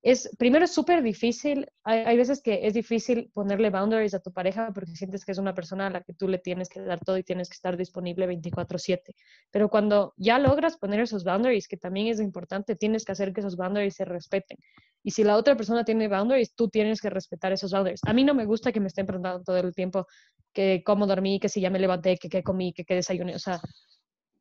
Es, 0.08 0.30
primero 0.38 0.64
es 0.64 0.72
súper 0.72 1.04
difícil, 1.04 1.68
hay, 1.84 2.16
veces 2.16 2.42
que 2.42 2.66
es 2.66 2.74
difícil 2.74 3.30
ponerle 3.34 3.70
boundaries 3.70 4.14
a 4.14 4.22
tu 4.22 4.32
pareja 4.32 4.72
porque 4.74 4.96
sientes 4.96 5.26
que 5.26 5.34
es 5.34 5.38
una 5.38 5.54
persona 5.54 5.88
a 5.88 5.90
la 5.90 6.02
que 6.02 6.14
tú 6.14 6.30
le 6.30 6.38
tienes 6.38 6.70
que 6.70 6.80
dar 6.80 7.02
todo 7.02 7.18
y 7.18 7.24
tienes 7.24 7.50
que 7.50 7.56
estar 7.56 7.76
disponible 7.76 8.26
24/7. 8.26 9.14
Pero 9.52 9.68
cuando 9.68 10.14
ya 10.16 10.40
logras 10.40 10.78
poner 10.78 11.02
esos 11.02 11.26
boundaries, 11.26 11.68
que 11.68 11.76
también 11.76 12.08
es 12.08 12.22
importante, 12.22 12.78
tienes 12.78 13.04
que 13.04 13.12
hacer 13.12 13.34
que 13.34 13.42
esos 13.42 13.58
boundaries 13.58 13.96
se 13.96 14.06
respeten. 14.06 14.58
Y 15.04 15.12
si 15.12 15.26
la 15.26 15.36
otra 15.36 15.58
persona 15.58 15.84
tiene 15.84 16.08
boundaries, 16.08 16.56
tú 16.56 16.70
tienes 16.70 17.02
que 17.02 17.10
respetar 17.10 17.52
esos 17.52 17.74
boundaries. 17.74 18.00
A 18.06 18.14
mí 18.14 18.24
no 18.24 18.34
me 18.34 18.46
gusta 18.46 18.72
que 18.72 18.80
me 18.80 18.88
estén 18.88 19.08
preguntando 19.08 19.44
todo 19.44 19.58
el 19.58 19.76
tiempo 19.76 20.08
que 20.54 20.84
cómo 20.86 21.06
dormí, 21.06 21.38
que 21.38 21.50
si 21.50 21.60
ya 21.60 21.70
me 21.70 21.80
levanté, 21.80 22.16
que 22.18 22.30
qué 22.30 22.44
comí, 22.44 22.72
que 22.72 22.86
qué 22.86 22.96
desayuné. 22.96 23.36
O 23.36 23.40
sea, 23.40 23.60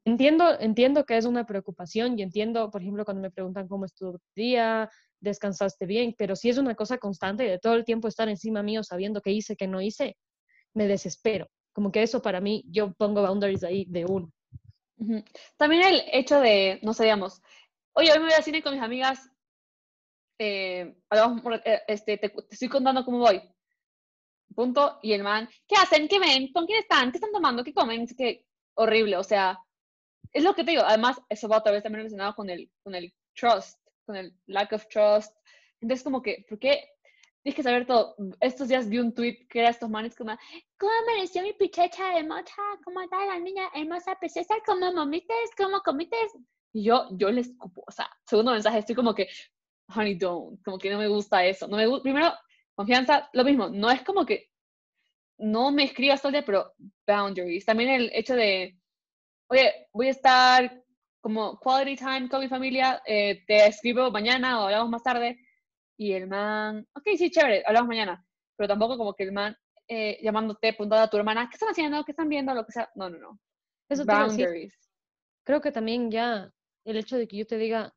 entiendo, 0.07 0.59
entiendo 0.61 1.05
que 1.05 1.17
es 1.17 1.27
una 1.27 1.45
preocupación 1.45 2.19
y 2.19 2.23
entiendo, 2.23 2.71
por 2.71 2.81
ejemplo, 2.81 3.05
cuando 3.05 3.23
me 3.23 3.31
preguntan 3.31 3.69
cómo 3.69 3.85
estuvo 3.85 4.13
tu 4.13 4.31
día, 4.35 4.89
descansaste 5.21 5.85
bien, 5.85 6.15
pero 6.17 6.37
si 6.37 6.49
es 6.49 6.59
una 6.59 6.75
cosa 6.75 6.99
constante 6.99 7.43
de 7.43 7.59
todo 7.59 7.75
el 7.75 7.85
tiempo 7.85 8.09
estar 8.09 8.29
encima 8.29 8.63
mío 8.63 8.83
sabiendo 8.85 9.21
qué 9.21 9.33
hice, 9.33 9.57
qué 9.57 9.67
no 9.67 9.81
hice, 9.81 10.17
me 10.75 10.87
desespero. 10.87 11.49
Como 11.73 11.91
que 11.91 12.03
eso 12.03 12.23
para 12.23 12.41
mí, 12.41 12.65
yo 12.69 12.95
pongo 12.95 13.23
boundaries 13.23 13.65
ahí 13.65 13.85
de 13.89 14.05
uno. 14.07 14.31
También 15.57 15.83
el 15.83 16.03
hecho 16.13 16.41
de, 16.41 16.79
no 16.83 16.95
sé, 16.95 17.03
digamos, 17.03 17.43
oye, 17.93 18.13
hoy 18.13 18.19
me 18.19 18.27
voy 18.27 18.35
al 18.35 18.45
cine 18.45 18.63
con 18.63 18.75
mis 18.75 18.83
amigas, 18.83 19.29
eh, 20.39 20.97
eh, 21.11 21.83
este, 21.89 22.17
te, 22.19 22.29
te 22.29 22.47
estoy 22.51 22.69
contando 22.69 23.05
cómo 23.05 23.19
voy. 23.19 23.43
Punto. 24.55 25.01
Y 25.03 25.13
el 25.13 25.23
man, 25.25 25.49
¿qué 25.67 25.75
hacen? 25.77 26.07
¿Qué 26.07 26.21
ven? 26.21 26.53
¿Con 26.53 26.65
quién 26.65 26.79
están? 26.79 27.11
¿Qué 27.11 27.19
están 27.19 27.33
tomando? 27.33 27.65
¿Qué 27.65 27.75
comen? 27.75 28.03
Es 28.03 28.15
que 28.15 28.47
horrible, 28.75 29.17
o 29.17 29.25
sea, 29.25 29.59
es 30.33 30.45
lo 30.45 30.55
que 30.55 30.65
te 30.65 30.73
digo. 30.73 30.83
Además, 30.85 31.21
eso 31.29 31.49
va 31.49 31.59
otra 31.59 31.73
vez 31.73 31.83
también 31.83 32.01
relacionado 32.01 32.35
con 32.35 32.51
el, 32.51 32.71
con 32.83 32.95
el 32.95 33.13
trust, 33.35 33.79
con 34.05 34.17
el 34.17 34.33
lack 34.47 34.73
of 34.73 34.87
trust. 34.89 35.35
Entonces, 35.81 36.05
como 36.05 36.23
que, 36.23 36.45
¿por 36.49 36.59
qué? 36.59 36.85
Tienes 37.43 37.57
que 37.57 37.63
saber 37.63 37.87
todo. 37.87 38.17
Estos 38.41 38.69
días 38.69 38.89
vi 38.89 38.99
un 38.99 39.15
tweet 39.15 39.47
que 39.49 39.61
era 39.61 39.71
estos 39.71 39.89
manes 39.89 40.17
como, 40.17 40.37
¿cómo 40.79 40.93
amaneció 41.03 41.43
mi 41.43 41.53
pichecha 41.53 42.19
hermosa? 42.19 42.63
¿Cómo 42.85 43.01
está 43.01 43.25
la 43.25 43.39
niña 43.39 43.69
hermosa 43.75 44.17
preciosa? 44.19 44.55
¿Cómo 44.67 44.93
mamites? 44.93 45.51
¿Cómo 45.57 45.81
comites? 45.81 46.33
Y 46.73 46.85
yo, 46.85 47.07
yo 47.13 47.31
les 47.31 47.49
escupo, 47.49 47.85
o 47.87 47.91
sea, 47.91 48.11
segundo 48.27 48.53
mensaje, 48.53 48.79
estoy 48.79 48.97
como 48.97 49.15
que, 49.15 49.29
honey, 49.95 50.17
don't, 50.17 50.61
como 50.65 50.77
que 50.79 50.91
no 50.91 50.99
me 50.99 51.09
gusta 51.09 51.45
eso. 51.45 51.69
No 51.69 51.77
me 51.77 51.87
gusta, 51.87 52.03
primero, 52.03 52.33
confianza, 52.75 53.31
lo 53.33 53.45
mismo, 53.45 53.69
no 53.69 53.91
es 53.91 54.03
como 54.03 54.27
que 54.27 54.51
no 55.39 55.71
me 55.71 55.85
escribas 55.85 56.21
todo 56.21 56.31
el 56.31 56.35
día, 56.35 56.45
pero 56.45 56.73
boundaries. 57.07 57.65
También 57.65 57.91
el 57.91 58.11
hecho 58.13 58.35
de, 58.35 58.77
oye, 59.49 59.89
voy 59.93 60.09
a 60.09 60.11
estar 60.11 60.83
como 61.21 61.59
quality 61.59 61.97
time 61.97 62.29
con 62.29 62.41
mi 62.41 62.49
familia, 62.49 63.03
eh, 63.05 63.43
te 63.47 63.67
escribo 63.67 64.11
mañana 64.11 64.61
o 64.61 64.65
hablamos 64.65 64.91
más 64.91 65.03
tarde. 65.03 65.39
Y 65.99 66.13
el 66.13 66.29
man, 66.29 66.87
ok, 66.95 67.03
sí, 67.17 67.31
chévere, 67.31 67.63
hablamos 67.67 67.89
mañana. 67.89 68.25
Pero 68.57 68.69
tampoco 68.69 68.97
como 68.97 69.15
que 69.15 69.25
el 69.25 69.33
man 69.33 69.57
eh, 69.89 70.19
llamándote, 70.23 70.73
preguntando 70.73 71.05
a 71.05 71.11
tu 71.11 71.17
hermana, 71.17 71.49
¿qué 71.49 71.55
están 71.55 71.71
haciendo? 71.71 72.05
¿Qué 72.05 72.13
están 72.13 72.29
viendo? 72.29 72.55
Lo 72.55 72.65
que 72.65 72.73
sea. 72.73 72.91
No, 72.95 73.09
no, 73.09 73.19
no. 73.19 73.41
Eso 73.89 74.05
decir. 74.05 74.27
Boundaries. 74.27 74.75
Creo 75.45 75.61
que 75.61 75.73
también 75.73 76.11
ya 76.11 76.51
el 76.85 76.97
hecho 76.97 77.17
de 77.17 77.27
que 77.27 77.37
yo 77.37 77.47
te 77.47 77.57
diga, 77.57 77.95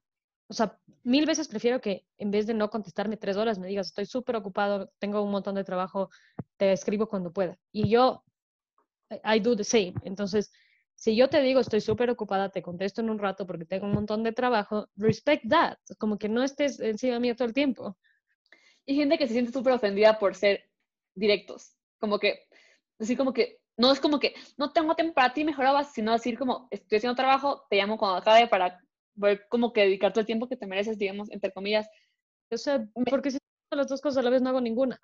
o 0.47 0.53
sea, 0.53 0.79
mil 1.03 1.25
veces 1.25 1.47
prefiero 1.47 1.81
que 1.81 2.05
en 2.17 2.31
vez 2.31 2.47
de 2.47 2.53
no 2.53 2.69
contestarme 2.69 3.17
tres 3.17 3.37
horas, 3.37 3.59
me 3.59 3.67
digas, 3.67 3.87
estoy 3.87 4.05
súper 4.05 4.35
ocupado, 4.35 4.91
tengo 4.99 5.21
un 5.21 5.31
montón 5.31 5.55
de 5.55 5.63
trabajo, 5.63 6.09
te 6.57 6.71
escribo 6.71 7.07
cuando 7.07 7.31
pueda. 7.31 7.57
Y 7.71 7.89
yo, 7.89 8.23
I 9.11 9.37
I 9.37 9.39
do 9.39 9.55
the 9.55 9.63
same. 9.63 9.93
Entonces, 10.03 10.51
si 10.99 11.15
yo 11.15 11.29
te 11.29 11.41
digo, 11.41 11.61
estoy 11.61 11.79
súper 11.79 12.09
ocupada, 12.09 12.49
te 12.49 12.61
contesto 12.61 12.99
en 12.99 13.09
un 13.09 13.19
rato 13.19 13.47
porque 13.47 13.63
tengo 13.63 13.85
un 13.85 13.93
montón 13.93 14.21
de 14.21 14.33
trabajo, 14.33 14.89
respect 14.97 15.47
that. 15.49 15.77
Como 15.97 16.17
que 16.17 16.27
no 16.27 16.43
estés 16.43 16.77
encima 16.81 17.21
mío 17.21 17.37
todo 17.37 17.47
el 17.47 17.53
tiempo. 17.53 17.97
Y 18.85 18.95
gente 18.95 19.17
que 19.17 19.25
se 19.25 19.31
siente 19.31 19.53
súper 19.53 19.71
ofendida 19.71 20.19
por 20.19 20.35
ser 20.35 20.69
directos. 21.15 21.77
Como 21.99 22.19
que, 22.19 22.47
decir 22.97 23.17
como 23.17 23.31
que, 23.31 23.61
no 23.77 23.93
es 23.93 24.01
como 24.01 24.19
que, 24.19 24.35
no 24.57 24.73
tengo 24.73 24.93
tiempo 24.93 25.13
para 25.13 25.33
ti, 25.33 25.45
mejorabas, 25.45 25.93
sino 25.93 26.11
decir 26.11 26.37
como, 26.37 26.67
estoy 26.69 26.97
haciendo 26.97 27.15
trabajo, 27.15 27.65
te 27.69 27.77
llamo 27.77 27.97
cuando 27.97 28.17
acabe 28.17 28.47
para 28.49 28.77
ver 29.15 29.47
como 29.47 29.71
que 29.71 29.83
dedicarte 29.83 30.19
el 30.19 30.25
tiempo 30.25 30.49
que 30.49 30.57
te 30.57 30.67
mereces, 30.67 30.97
digamos, 30.97 31.31
entre 31.31 31.53
comillas. 31.53 31.87
O 32.51 32.57
sea, 32.57 32.85
porque 33.09 33.31
si 33.31 33.37
las 33.71 33.87
dos 33.87 34.01
cosas 34.01 34.17
a 34.17 34.23
la 34.23 34.31
vez 34.31 34.41
no 34.41 34.49
hago 34.49 34.59
ninguna. 34.59 34.99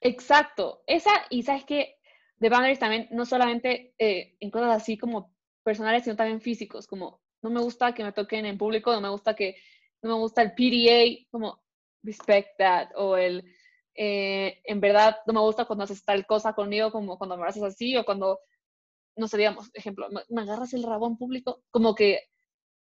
Exacto. 0.00 0.84
Esa, 0.86 1.10
y 1.28 1.42
sabes 1.42 1.64
que 1.64 1.96
de 2.38 2.48
boundaries 2.48 2.78
también, 2.78 3.08
no 3.10 3.24
solamente 3.24 3.94
eh, 3.98 4.36
en 4.40 4.50
cosas 4.50 4.76
así 4.76 4.98
como 4.98 5.34
personales, 5.62 6.04
sino 6.04 6.16
también 6.16 6.40
físicos, 6.40 6.86
como 6.86 7.20
no 7.42 7.50
me 7.50 7.60
gusta 7.60 7.94
que 7.94 8.04
me 8.04 8.12
toquen 8.12 8.46
en 8.46 8.58
público, 8.58 8.92
no 8.92 9.00
me 9.00 9.10
gusta 9.10 9.34
que, 9.34 9.56
no 10.02 10.10
me 10.10 10.20
gusta 10.20 10.42
el 10.42 10.52
PDA, 10.52 11.26
como 11.30 11.62
respect 12.02 12.58
that, 12.58 12.88
o 12.96 13.16
el, 13.16 13.44
eh, 13.94 14.60
en 14.64 14.80
verdad, 14.80 15.16
no 15.26 15.32
me 15.34 15.40
gusta 15.40 15.64
cuando 15.64 15.84
haces 15.84 16.04
tal 16.04 16.26
cosa 16.26 16.54
conmigo, 16.54 16.90
como 16.90 17.18
cuando 17.18 17.36
me 17.36 17.46
haces 17.46 17.62
así, 17.62 17.96
o 17.96 18.04
cuando, 18.04 18.40
no 19.16 19.28
sé, 19.28 19.38
digamos, 19.38 19.70
ejemplo, 19.74 20.08
me, 20.28 20.42
agarras 20.42 20.74
el 20.74 20.84
rabo 20.84 21.06
en 21.06 21.16
público, 21.16 21.62
como 21.70 21.94
que, 21.94 22.20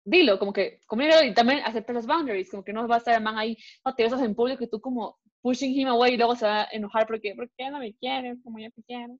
dilo, 0.06 0.39
como 0.39 0.54
que, 0.54 0.80
conmigo, 0.88 1.16
y 1.24 1.34
también 1.34 1.62
acepta 1.66 1.94
los 1.94 2.08
boundaries, 2.08 2.52
como 2.52 2.64
que 2.64 2.74
no 2.74 2.88
va 2.88 2.96
a 2.96 2.98
estar 3.00 3.16
el 3.16 3.24
man 3.24 3.38
ahí, 3.38 3.58
no 3.86 3.96
te 3.96 4.04
besas 4.04 4.22
en 4.22 4.36
público 4.36 4.64
y 4.64 4.70
tú 4.70 4.82
como 4.82 5.18
pushing 5.41 5.78
him 5.78 5.89
away 5.89 6.14
y 6.14 6.18
luego 6.18 6.36
se 6.36 6.46
va 6.46 6.64
a 6.64 6.68
enojar 6.72 7.08
porque, 7.08 7.36
¿por 7.36 7.50
qué 7.58 7.70
no 7.70 7.80
me 7.80 7.94
quieres 7.96 8.39
como 8.44 8.60
yo 8.60 8.72
te 8.72 8.84
quiero? 8.84 9.18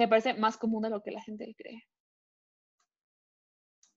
Me 0.00 0.08
parece 0.08 0.32
más 0.32 0.56
común 0.56 0.82
de 0.82 0.88
lo 0.88 1.02
que 1.02 1.10
la 1.10 1.20
gente 1.20 1.54
cree. 1.54 1.84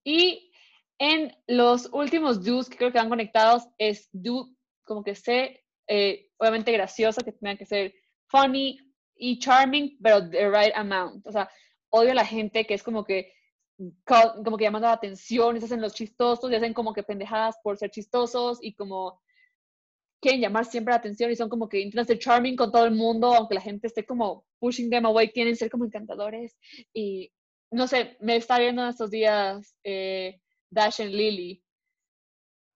Y 0.04 0.52
en 0.98 1.34
los 1.48 1.90
últimos 1.94 2.44
do's 2.44 2.68
que 2.70 2.76
creo 2.76 2.92
que 2.92 2.98
van 2.98 3.08
conectados 3.08 3.64
es 3.78 4.10
do, 4.12 4.50
como 4.84 5.02
que 5.02 5.16
sé, 5.16 5.64
eh, 5.88 6.30
obviamente 6.38 6.74
gracioso, 6.74 7.22
que 7.22 7.32
tenga 7.32 7.56
que 7.56 7.66
ser 7.66 7.94
funny 8.28 8.78
y 9.16 9.40
charming, 9.40 9.98
pero 10.04 10.30
the 10.30 10.50
right 10.50 10.76
amount. 10.76 11.26
O 11.26 11.32
sea, 11.32 11.50
odio 11.90 12.12
a 12.12 12.16
la 12.16 12.26
gente 12.26 12.66
que 12.66 12.74
es 12.74 12.84
como 12.84 13.06
que 13.06 13.32
como 13.96 14.58
que 14.58 14.66
llamando 14.66 14.88
la 14.88 14.94
atención 14.94 15.56
y 15.56 15.60
se 15.60 15.66
hacen 15.66 15.82
los 15.82 15.94
chistosos 15.94 16.52
y 16.52 16.56
hacen 16.56 16.74
como 16.74 16.94
que 16.94 17.04
pendejadas 17.04 17.56
por 17.64 17.78
ser 17.78 17.90
chistosos 17.92 18.60
y 18.62 18.76
como 18.76 19.22
quieren 20.24 20.42
llamar 20.42 20.66
siempre 20.66 20.94
la 20.94 20.98
atención 20.98 21.30
y 21.30 21.36
son 21.36 21.50
como 21.50 21.68
que 21.68 21.82
intentan 21.82 22.08
ser 22.08 22.18
charming 22.18 22.56
con 22.56 22.72
todo 22.72 22.86
el 22.86 22.96
mundo, 22.96 23.34
aunque 23.36 23.56
la 23.56 23.62
gente 23.62 23.88
esté 23.88 24.06
como 24.06 24.46
pushing 24.60 24.90
them 24.90 25.06
away, 25.06 25.30
quieren 25.30 25.56
ser 25.56 25.70
como 25.70 25.86
encantadores. 25.86 26.58
Y 26.94 27.32
no 27.72 27.88
sé, 27.88 28.18
me 28.22 28.38
está 28.38 28.58
viendo 28.58 28.82
en 28.82 28.90
estos 28.90 29.12
días 29.12 29.76
eh, 29.84 30.40
Dash 30.70 31.02
and 31.02 31.12
Lily. 31.12 31.62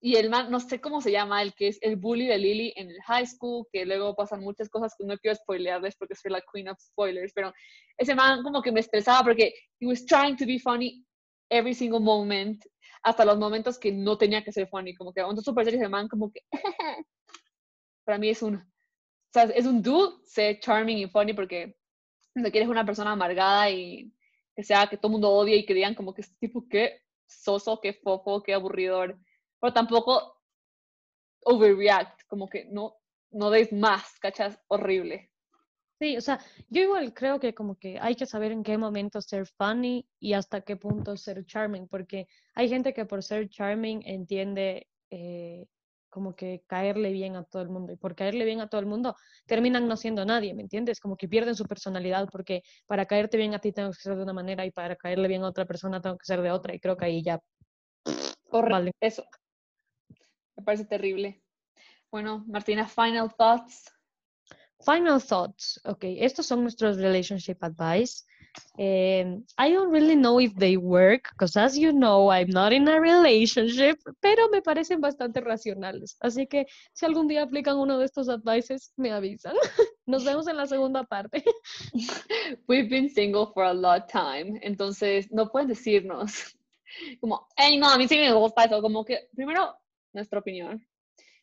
Y 0.01 0.15
el 0.17 0.29
man, 0.29 0.51
no 0.51 0.59
sé 0.59 0.79
cómo 0.79 1.01
se 1.01 1.11
llama, 1.11 1.41
el 1.41 1.55
que 1.55 1.69
es 1.69 1.79
el 1.81 1.95
bully 1.95 2.27
de 2.27 2.37
Lily 2.37 2.73
en 2.75 2.91
el 2.91 3.01
high 3.03 3.25
school, 3.25 3.65
que 3.71 3.85
luego 3.85 4.13
pasan 4.15 4.41
muchas 4.41 4.69
cosas 4.69 4.93
que 4.97 5.05
no 5.05 5.17
quiero 5.17 5.35
spoilearles 5.35 5.95
porque 5.95 6.15
soy 6.15 6.31
la 6.31 6.43
queen 6.53 6.67
of 6.67 6.77
spoilers, 6.79 7.31
pero 7.33 7.51
ese 7.97 8.13
man 8.13 8.43
como 8.43 8.61
que 8.61 8.71
me 8.71 8.81
estresaba 8.81 9.23
porque 9.23 9.53
he 9.79 9.87
was 9.87 10.05
trying 10.05 10.35
to 10.35 10.45
be 10.45 10.59
funny 10.59 11.03
every 11.49 11.73
single 11.73 12.01
moment, 12.01 12.63
hasta 13.03 13.25
los 13.25 13.37
momentos 13.39 13.79
que 13.79 13.91
no 13.91 14.17
tenía 14.17 14.43
que 14.43 14.51
ser 14.51 14.67
funny, 14.67 14.93
como 14.93 15.13
que 15.13 15.23
cuando 15.23 15.41
super 15.41 15.65
serio 15.65 15.79
ese 15.79 15.89
man 15.89 16.07
como 16.07 16.31
que 16.31 16.41
para 18.07 18.17
mí 18.17 18.29
es 18.29 18.41
un, 18.41 18.55
o 18.55 18.63
sea, 19.33 19.43
es 19.43 19.65
un 19.65 19.81
dude, 19.81 20.15
sé 20.23 20.59
charming 20.61 20.97
y 20.97 21.07
funny 21.07 21.33
porque 21.33 21.77
no 22.35 22.49
quieres 22.49 22.69
una 22.69 22.85
persona 22.85 23.11
amargada 23.11 23.69
y 23.69 24.13
que 24.55 24.63
sea 24.63 24.87
que 24.87 24.95
todo 24.95 25.09
el 25.09 25.11
mundo 25.11 25.29
odie 25.29 25.57
y 25.57 25.65
que 25.65 25.73
digan 25.73 25.93
como 25.93 26.13
que 26.13 26.21
es 26.21 26.39
tipo 26.39 26.65
que 26.69 27.01
soso, 27.27 27.81
qué 27.81 27.91
fofo, 27.91 28.41
qué 28.41 28.53
aburridor, 28.53 29.19
pero 29.59 29.73
tampoco 29.73 30.41
overreact, 31.41 32.21
como 32.27 32.47
que 32.47 32.63
no, 32.71 32.95
no 33.31 33.49
des 33.49 33.73
más, 33.73 34.17
¿cachas? 34.21 34.57
Horrible. 34.69 35.29
Sí, 35.99 36.15
o 36.15 36.21
sea, 36.21 36.39
yo 36.69 36.83
igual 36.83 37.13
creo 37.13 37.41
que 37.41 37.53
como 37.53 37.75
que 37.75 37.99
hay 37.99 38.15
que 38.15 38.25
saber 38.25 38.53
en 38.53 38.63
qué 38.63 38.77
momento 38.77 39.19
ser 39.19 39.47
funny 39.47 40.07
y 40.17 40.31
hasta 40.31 40.61
qué 40.61 40.77
punto 40.77 41.17
ser 41.17 41.45
charming, 41.45 41.89
porque 41.89 42.29
hay 42.53 42.69
gente 42.69 42.93
que 42.93 43.03
por 43.03 43.21
ser 43.21 43.49
charming 43.49 44.01
entiende 44.05 44.87
eh, 45.09 45.67
como 46.17 46.35
que 46.35 46.63
caerle 46.65 47.11
bien 47.11 47.35
a 47.35 47.43
todo 47.43 47.61
el 47.61 47.69
mundo. 47.69 47.93
Y 47.93 47.95
por 47.95 48.15
caerle 48.15 48.43
bien 48.43 48.59
a 48.59 48.67
todo 48.67 48.81
el 48.81 48.87
mundo 48.87 49.15
terminan 49.45 49.87
no 49.87 49.95
siendo 49.95 50.25
nadie, 50.25 50.55
¿me 50.55 50.63
entiendes? 50.63 50.99
Como 50.99 51.15
que 51.15 51.27
pierden 51.27 51.53
su 51.53 51.65
personalidad 51.65 52.27
porque 52.31 52.63
para 52.87 53.05
caerte 53.05 53.37
bien 53.37 53.53
a 53.53 53.59
ti 53.59 53.71
tengo 53.71 53.91
que 53.91 54.01
ser 54.01 54.15
de 54.15 54.23
una 54.23 54.33
manera 54.33 54.65
y 54.65 54.71
para 54.71 54.95
caerle 54.95 55.27
bien 55.27 55.43
a 55.43 55.49
otra 55.49 55.65
persona 55.65 56.01
tengo 56.01 56.17
que 56.17 56.25
ser 56.25 56.41
de 56.41 56.49
otra. 56.49 56.73
Y 56.73 56.79
creo 56.79 56.97
que 56.97 57.05
ahí 57.05 57.21
ya... 57.21 57.39
Vale. 58.51 58.93
Eso. 58.99 59.23
Me 60.55 60.63
parece 60.63 60.85
terrible. 60.85 61.43
Bueno, 62.09 62.43
Martina, 62.47 62.87
final 62.87 63.31
thoughts. 63.37 63.91
Final 64.79 65.21
thoughts. 65.21 65.79
Ok, 65.85 65.99
estos 66.01 66.47
son 66.47 66.63
nuestros 66.63 66.97
relationship 66.97 67.57
advice. 67.61 68.23
Um, 68.77 69.43
I 69.57 69.71
don't 69.71 69.91
really 69.91 70.15
know 70.15 70.39
if 70.39 70.53
they 70.55 70.77
work, 70.77 71.29
because 71.31 71.57
as 71.57 71.77
you 71.77 71.91
know, 71.91 72.29
I'm 72.29 72.49
not 72.49 72.73
in 72.73 72.87
a 72.87 72.99
relationship, 72.99 73.99
pero 74.21 74.49
me 74.49 74.61
parecen 74.61 75.01
bastante 75.01 75.41
racionales. 75.41 76.17
Así 76.21 76.47
que 76.47 76.67
si 76.93 77.05
algún 77.05 77.27
día 77.27 77.43
aplican 77.43 77.77
uno 77.77 77.97
de 77.97 78.05
estos 78.05 78.29
advices, 78.29 78.93
me 78.97 79.11
avisan. 79.11 79.55
Nos 80.05 80.23
vemos 80.23 80.47
en 80.47 80.57
la 80.57 80.67
segunda 80.67 81.03
parte. 81.03 81.43
We've 82.67 82.89
been 82.89 83.09
single 83.09 83.47
for 83.53 83.63
a 83.63 83.73
long 83.73 84.03
time, 84.07 84.59
entonces 84.61 85.31
no 85.31 85.49
pueden 85.49 85.69
decirnos 85.69 86.55
como, 87.21 87.47
hey, 87.57 87.77
no, 87.77 87.89
a 87.89 87.97
mí 87.97 88.07
sí 88.07 88.17
me 88.17 88.31
gusta 88.33 88.65
eso, 88.65 88.81
como 88.81 89.03
que 89.03 89.27
primero 89.35 89.75
nuestra 90.13 90.39
opinión 90.39 90.85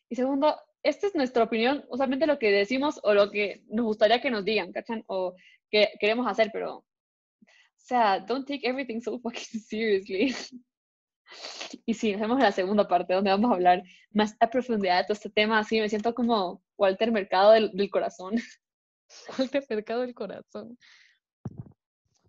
y 0.08 0.16
segundo, 0.16 0.56
esta 0.82 1.06
es 1.06 1.14
nuestra 1.14 1.44
opinión, 1.44 1.84
usualmente 1.88 2.26
lo 2.26 2.38
que 2.38 2.50
decimos 2.50 3.00
o 3.02 3.14
lo 3.14 3.30
que 3.30 3.62
nos 3.68 3.86
gustaría 3.86 4.20
que 4.20 4.30
nos 4.30 4.44
digan, 4.44 4.72
¿cachan? 4.72 5.02
O 5.06 5.34
que 5.70 5.90
queremos 5.98 6.26
hacer, 6.26 6.50
pero, 6.52 6.84
sea, 7.86 8.18
don't 8.20 8.46
take 8.46 8.66
everything 8.66 9.00
so 9.00 9.18
fucking 9.22 9.60
seriously. 9.60 10.34
Y 11.86 11.94
sí, 11.94 12.12
nos 12.12 12.20
vemos 12.20 12.38
en 12.38 12.44
la 12.44 12.52
segunda 12.52 12.86
parte 12.86 13.14
donde 13.14 13.30
vamos 13.30 13.50
a 13.50 13.54
hablar 13.54 13.82
más 14.12 14.36
a 14.40 14.48
profundidad 14.48 14.98
de 14.98 15.04
todo 15.04 15.14
este 15.14 15.30
tema. 15.30 15.58
Así 15.58 15.80
me 15.80 15.88
siento 15.88 16.14
como 16.14 16.62
Walter 16.76 17.10
Mercado 17.10 17.52
del, 17.52 17.70
del 17.72 17.90
corazón. 17.90 18.34
Walter 19.38 19.64
Mercado 19.68 20.00
del 20.02 20.14
corazón. 20.14 20.78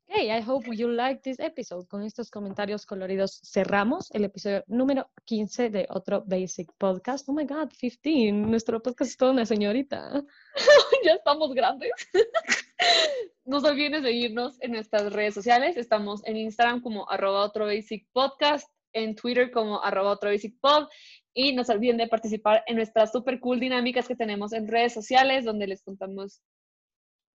Hey, 0.08 0.30
I 0.30 0.40
hope 0.40 0.68
you 0.72 0.88
like 0.88 1.22
this 1.24 1.40
episode. 1.40 1.88
Con 1.88 2.04
estos 2.04 2.30
comentarios 2.30 2.86
coloridos 2.86 3.42
cerramos 3.44 4.12
el 4.12 4.24
episodio 4.24 4.64
número 4.68 5.10
15 5.26 5.72
de 5.72 5.88
otro 5.90 6.24
Basic 6.26 6.72
Podcast. 6.78 7.28
Oh 7.28 7.34
my 7.34 7.46
God, 7.46 7.70
15. 7.70 8.32
Nuestro 8.32 8.82
podcast 8.84 9.12
es 9.12 9.18
toda 9.18 9.32
una 9.32 9.48
señorita. 9.48 10.24
ya 11.04 11.14
estamos 11.14 11.54
grandes. 11.56 11.92
no 13.46 13.60
se 13.60 13.68
olviden 13.68 13.94
de 13.94 14.02
seguirnos 14.04 14.62
en 14.62 14.74
nuestras 14.74 15.12
redes 15.12 15.34
sociales. 15.34 15.76
Estamos 15.76 16.22
en 16.26 16.38
Instagram 16.38 16.82
como 16.82 17.10
arroba 17.10 17.44
otro 17.44 17.66
Basic 17.66 18.08
Podcast, 18.14 18.70
en 18.94 19.16
Twitter 19.16 19.50
como 19.50 19.84
arroba 19.84 20.12
otro 20.12 20.30
Basic 20.30 20.56
Pod. 20.60 20.88
Y 21.34 21.54
no 21.54 21.64
se 21.64 21.74
olviden 21.74 21.98
de 21.98 22.08
participar 22.08 22.64
en 22.68 22.76
nuestras 22.76 23.12
super 23.12 23.40
cool 23.40 23.60
dinámicas 23.60 24.08
que 24.08 24.16
tenemos 24.16 24.54
en 24.54 24.68
redes 24.68 24.94
sociales, 24.94 25.46
donde 25.46 25.66
les 25.66 25.82
contamos 25.82 26.42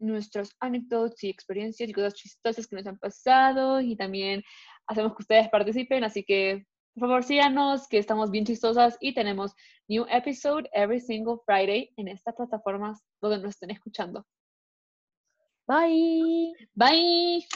nuestros 0.00 0.50
anécdotas 0.60 1.22
y 1.22 1.28
experiencias 1.28 1.88
y 1.88 1.92
cosas 1.92 2.14
chistosas 2.14 2.66
que 2.66 2.76
nos 2.76 2.86
han 2.86 2.98
pasado 2.98 3.80
y 3.80 3.96
también 3.96 4.42
hacemos 4.86 5.12
que 5.12 5.22
ustedes 5.22 5.48
participen, 5.48 6.04
así 6.04 6.24
que 6.24 6.66
por 6.94 7.08
favor 7.08 7.24
síganos, 7.24 7.86
que 7.88 7.98
estamos 7.98 8.30
bien 8.30 8.44
chistosas 8.44 8.96
y 9.00 9.14
tenemos 9.14 9.54
new 9.88 10.04
episode 10.10 10.68
every 10.72 11.00
single 11.00 11.36
Friday 11.46 11.92
en 11.96 12.08
estas 12.08 12.34
plataformas 12.34 13.00
donde 13.20 13.38
nos 13.38 13.50
estén 13.50 13.70
escuchando. 13.70 14.26
Bye. 15.66 16.52
Bye. 16.74 17.46